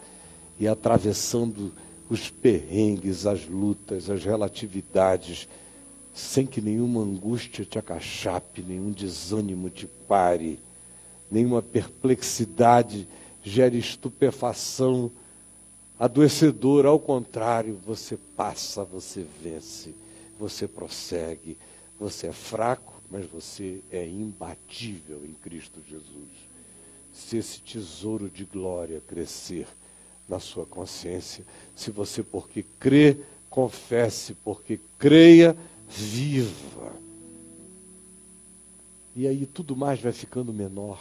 e 0.59 0.67
atravessando 0.67 1.71
os 2.09 2.27
perrengues, 2.27 3.27
as 3.27 3.47
lutas, 3.47 4.09
as 4.09 4.23
relatividades, 4.23 5.47
sem 6.11 6.47
que 6.47 6.59
nenhuma 6.59 7.01
angústia 7.01 7.63
te 7.63 7.77
acachape, 7.77 8.63
nenhum 8.63 8.91
desânimo 8.91 9.69
te 9.69 9.85
pare, 10.07 10.57
nenhuma 11.29 11.61
perplexidade 11.61 13.07
gere 13.43 13.77
estupefação 13.77 15.11
adoecedora. 15.99 16.89
Ao 16.89 16.99
contrário, 16.99 17.79
você 17.85 18.17
passa, 18.35 18.83
você 18.83 19.25
vence, 19.41 19.93
você 20.39 20.67
prossegue. 20.67 21.57
Você 21.99 22.27
é 22.27 22.33
fraco, 22.33 23.01
mas 23.09 23.25
você 23.25 23.81
é 23.91 24.05
imbatível 24.05 25.21
em 25.25 25.33
Cristo 25.33 25.81
Jesus. 25.89 26.29
Se 27.13 27.37
esse 27.37 27.61
tesouro 27.61 28.29
de 28.29 28.43
glória 28.43 29.01
crescer, 29.07 29.67
na 30.27 30.39
sua 30.39 30.65
consciência. 30.65 31.45
Se 31.75 31.91
você, 31.91 32.23
porque 32.23 32.63
crê, 32.79 33.17
confesse, 33.49 34.33
porque 34.33 34.79
creia, 34.97 35.55
viva. 35.87 36.93
E 39.15 39.27
aí 39.27 39.45
tudo 39.45 39.75
mais 39.75 40.01
vai 40.01 40.11
ficando 40.11 40.51
menor. 40.51 40.99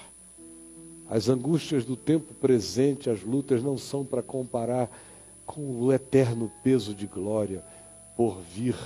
As 1.09 1.28
angústias 1.28 1.84
do 1.84 1.96
tempo 1.96 2.32
presente, 2.34 3.11
as 3.11 3.22
lutas 3.22 3.62
não 3.62 3.76
são 3.76 4.05
para 4.05 4.22
comparar 4.22 4.90
com 5.44 5.61
o 5.61 5.92
eterno 5.92 6.50
peso 6.62 6.94
de 6.94 7.07
glória 7.07 7.62
por 8.16 8.40
vir 8.40 8.76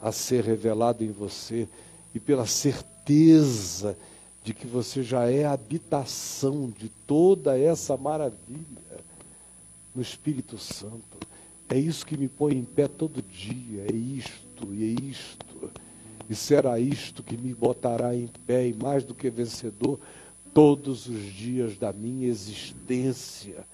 a 0.00 0.12
ser 0.12 0.44
revelado 0.44 1.02
em 1.02 1.10
você 1.10 1.68
e 2.14 2.20
pela 2.20 2.46
certeza 2.46 3.96
de 4.44 4.52
que 4.52 4.66
você 4.66 5.02
já 5.02 5.28
é 5.30 5.44
a 5.44 5.52
habitação 5.52 6.72
de 6.78 6.88
toda 7.06 7.58
essa 7.58 7.96
maravilha 7.96 9.00
no 9.94 10.02
Espírito 10.02 10.58
Santo. 10.58 11.18
É 11.68 11.78
isso 11.78 12.04
que 12.04 12.16
me 12.16 12.28
põe 12.28 12.54
em 12.54 12.64
pé 12.64 12.86
todo 12.86 13.22
dia, 13.22 13.86
é 13.90 13.94
isto, 13.94 14.72
e 14.72 14.84
é 14.84 15.02
isto. 15.02 15.72
E 16.28 16.34
será 16.34 16.78
isto 16.78 17.22
que 17.22 17.36
me 17.36 17.54
botará 17.54 18.14
em 18.14 18.28
pé 18.46 18.68
e 18.68 18.74
mais 18.74 19.02
do 19.02 19.14
que 19.14 19.30
vencedor 19.30 19.98
todos 20.54 21.08
os 21.08 21.32
dias 21.32 21.76
da 21.76 21.92
minha 21.92 22.28
existência, 22.28 23.66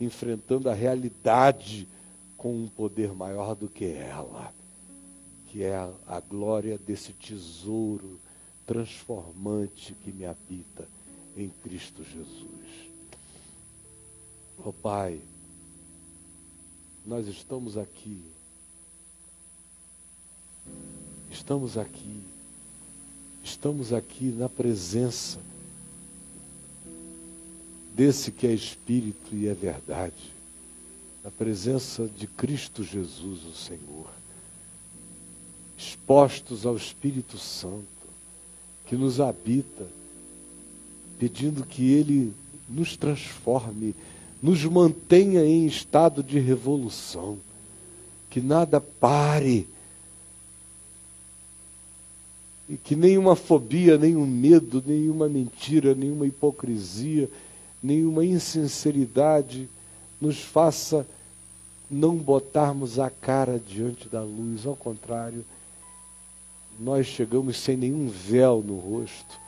enfrentando 0.00 0.70
a 0.70 0.74
realidade 0.74 1.86
com 2.38 2.54
um 2.56 2.68
poder 2.68 3.12
maior 3.12 3.54
do 3.54 3.68
que 3.68 3.84
ela, 3.84 4.52
que 5.48 5.62
é 5.62 5.76
a, 5.76 6.20
glória 6.20 6.78
desse 6.78 7.12
tesouro 7.12 8.18
transformante 8.66 9.94
que 10.02 10.10
me 10.10 10.24
habita 10.24 10.88
em 11.36 11.50
Cristo 11.62 12.02
Jesus. 12.02 12.90
Oh 14.64 14.72
Pai, 14.72 15.20
nós 17.04 17.28
estamos 17.28 17.76
aqui. 17.76 18.22
Estamos 21.30 21.76
aqui. 21.76 22.22
Estamos 23.44 23.92
aqui 23.92 24.24
na 24.24 24.48
presença 24.48 25.38
desse 27.96 28.30
que 28.30 28.46
é 28.46 28.52
Espírito 28.52 29.34
e 29.34 29.48
é 29.48 29.54
verdade, 29.54 30.30
na 31.24 31.30
presença 31.30 32.06
de 32.06 32.26
Cristo 32.26 32.84
Jesus, 32.84 33.42
o 33.44 33.54
Senhor, 33.54 34.10
expostos 35.78 36.66
ao 36.66 36.76
Espírito 36.76 37.38
Santo, 37.38 37.86
que 38.86 38.94
nos 38.94 39.18
habita, 39.18 39.86
pedindo 41.18 41.64
que 41.64 41.90
Ele 41.90 42.34
nos 42.68 42.96
transforme 42.96 43.94
nos 44.42 44.62
mantenha 44.64 45.44
em 45.44 45.66
estado 45.66 46.22
de 46.22 46.38
revolução, 46.38 47.38
que 48.28 48.40
nada 48.40 48.78
pare 48.78 49.66
E 52.68 52.76
que 52.76 52.96
nenhuma 52.96 53.36
fobia, 53.36 53.96
nenhum 53.96 54.26
medo, 54.26 54.82
nenhuma 54.84 55.28
mentira, 55.28 55.94
nenhuma 55.94 56.26
hipocrisia, 56.26 57.30
nenhuma 57.86 58.24
insinceridade 58.24 59.68
nos 60.20 60.40
faça 60.40 61.06
não 61.90 62.16
botarmos 62.16 62.98
a 62.98 63.08
cara 63.08 63.60
diante 63.64 64.08
da 64.08 64.22
luz. 64.22 64.66
Ao 64.66 64.74
contrário, 64.74 65.44
nós 66.78 67.06
chegamos 67.06 67.58
sem 67.58 67.76
nenhum 67.76 68.08
véu 68.08 68.62
no 68.66 68.78
rosto 68.78 69.38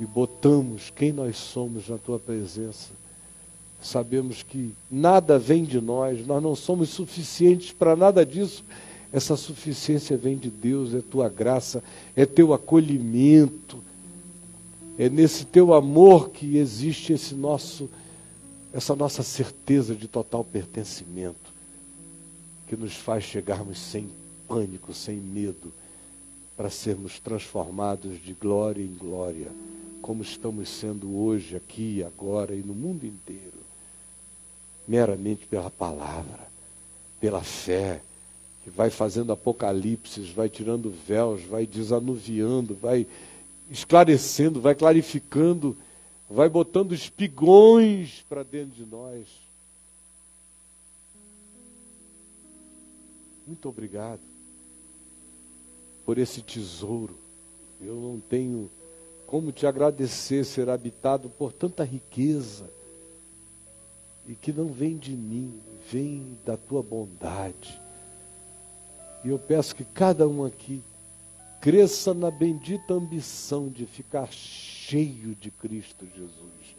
e 0.00 0.06
botamos 0.06 0.90
quem 0.94 1.12
nós 1.12 1.36
somos 1.36 1.88
na 1.88 1.98
tua 1.98 2.18
presença. 2.18 2.90
Sabemos 3.80 4.42
que 4.42 4.74
nada 4.90 5.38
vem 5.38 5.64
de 5.64 5.80
nós, 5.80 6.26
nós 6.26 6.42
não 6.42 6.56
somos 6.56 6.88
suficientes 6.88 7.70
para 7.70 7.94
nada 7.94 8.24
disso 8.24 8.64
essa 9.12 9.36
suficiência 9.36 10.16
vem 10.16 10.36
de 10.36 10.50
Deus, 10.50 10.94
é 10.94 11.00
tua 11.00 11.28
graça, 11.28 11.82
é 12.14 12.26
teu 12.26 12.52
acolhimento. 12.52 13.78
É 14.98 15.08
nesse 15.08 15.44
teu 15.44 15.72
amor 15.72 16.30
que 16.30 16.56
existe 16.56 17.12
esse 17.12 17.34
nosso 17.34 17.88
essa 18.72 18.94
nossa 18.94 19.22
certeza 19.22 19.94
de 19.94 20.06
total 20.06 20.44
pertencimento 20.44 21.52
que 22.66 22.76
nos 22.76 22.94
faz 22.94 23.24
chegarmos 23.24 23.78
sem 23.78 24.10
pânico, 24.46 24.92
sem 24.92 25.16
medo, 25.16 25.72
para 26.56 26.68
sermos 26.68 27.18
transformados 27.18 28.22
de 28.22 28.34
glória 28.34 28.82
em 28.82 28.94
glória, 28.94 29.50
como 30.02 30.22
estamos 30.22 30.68
sendo 30.68 31.16
hoje, 31.16 31.56
aqui, 31.56 32.02
agora 32.02 32.54
e 32.54 32.58
no 32.58 32.74
mundo 32.74 33.06
inteiro, 33.06 33.58
meramente 34.86 35.46
pela 35.46 35.70
palavra, 35.70 36.48
pela 37.20 37.42
fé, 37.42 38.02
que 38.64 38.70
vai 38.70 38.90
fazendo 38.90 39.32
apocalipses, 39.32 40.30
vai 40.30 40.48
tirando 40.48 40.92
véus, 41.06 41.42
vai 41.44 41.66
desanuviando, 41.66 42.74
vai 42.74 43.06
esclarecendo, 43.70 44.60
vai 44.60 44.74
clarificando, 44.74 45.76
vai 46.28 46.48
botando 46.48 46.94
espigões 46.94 48.24
para 48.28 48.42
dentro 48.42 48.74
de 48.74 48.84
nós. 48.84 49.26
Muito 53.46 53.68
obrigado 53.68 54.20
por 56.04 56.18
esse 56.18 56.42
tesouro. 56.42 57.18
Eu 57.80 57.94
não 57.94 58.20
tenho 58.20 58.70
como 59.26 59.52
te 59.52 59.66
agradecer 59.66 60.44
ser 60.44 60.68
habitado 60.70 61.28
por 61.28 61.52
tanta 61.52 61.84
riqueza 61.84 62.68
e 64.26 64.34
que 64.34 64.52
não 64.52 64.68
vem 64.68 64.96
de 64.96 65.12
mim, 65.12 65.60
vem 65.90 66.38
da 66.44 66.56
tua 66.56 66.82
bondade 66.82 67.78
e 69.24 69.28
eu 69.28 69.38
peço 69.38 69.74
que 69.74 69.84
cada 69.84 70.28
um 70.28 70.44
aqui 70.44 70.82
cresça 71.60 72.14
na 72.14 72.30
bendita 72.30 72.94
ambição 72.94 73.68
de 73.68 73.84
ficar 73.84 74.30
cheio 74.32 75.34
de 75.34 75.50
Cristo 75.50 76.06
Jesus, 76.16 76.76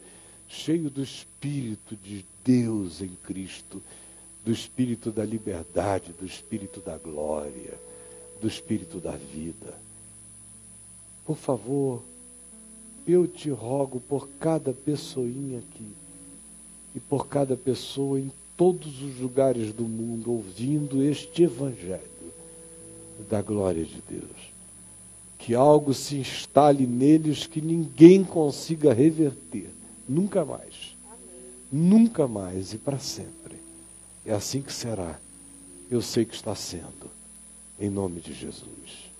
cheio 0.48 0.88
do 0.90 1.02
Espírito 1.02 1.94
de 1.96 2.24
Deus 2.44 3.02
em 3.02 3.10
Cristo, 3.22 3.82
do 4.44 4.50
Espírito 4.50 5.10
da 5.10 5.24
liberdade, 5.24 6.12
do 6.18 6.24
Espírito 6.24 6.80
da 6.80 6.96
glória, 6.96 7.74
do 8.40 8.48
Espírito 8.48 8.98
da 8.98 9.12
vida. 9.12 9.74
Por 11.26 11.36
favor, 11.36 12.02
eu 13.06 13.26
te 13.26 13.50
rogo 13.50 14.00
por 14.00 14.28
cada 14.40 14.72
pessoinha 14.72 15.58
aqui 15.58 15.92
e 16.94 17.00
por 17.00 17.28
cada 17.28 17.56
pessoa 17.56 18.18
em 18.18 18.32
todos 18.56 19.02
os 19.02 19.18
lugares 19.20 19.72
do 19.72 19.84
mundo 19.84 20.32
ouvindo 20.32 21.02
este 21.02 21.42
Evangelho 21.42 22.10
da 23.28 23.42
glória 23.42 23.84
de 23.84 24.02
Deus. 24.08 24.50
Que 25.40 25.54
algo 25.54 25.92
se 25.92 26.16
instale 26.16 26.86
neles 26.86 27.46
que 27.46 27.60
ninguém 27.60 28.22
consiga 28.22 28.92
reverter. 28.92 29.70
Nunca 30.08 30.44
mais. 30.44 30.96
Nunca 31.72 32.28
mais 32.28 32.72
e 32.72 32.78
para 32.78 32.98
sempre. 32.98 33.56
É 34.24 34.32
assim 34.32 34.62
que 34.62 34.72
será. 34.72 35.18
Eu 35.90 36.00
sei 36.02 36.24
que 36.24 36.34
está 36.34 36.54
sendo. 36.54 37.10
Em 37.78 37.88
nome 37.90 38.20
de 38.20 38.32
Jesus. 38.32 39.10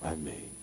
Amém. 0.00 0.55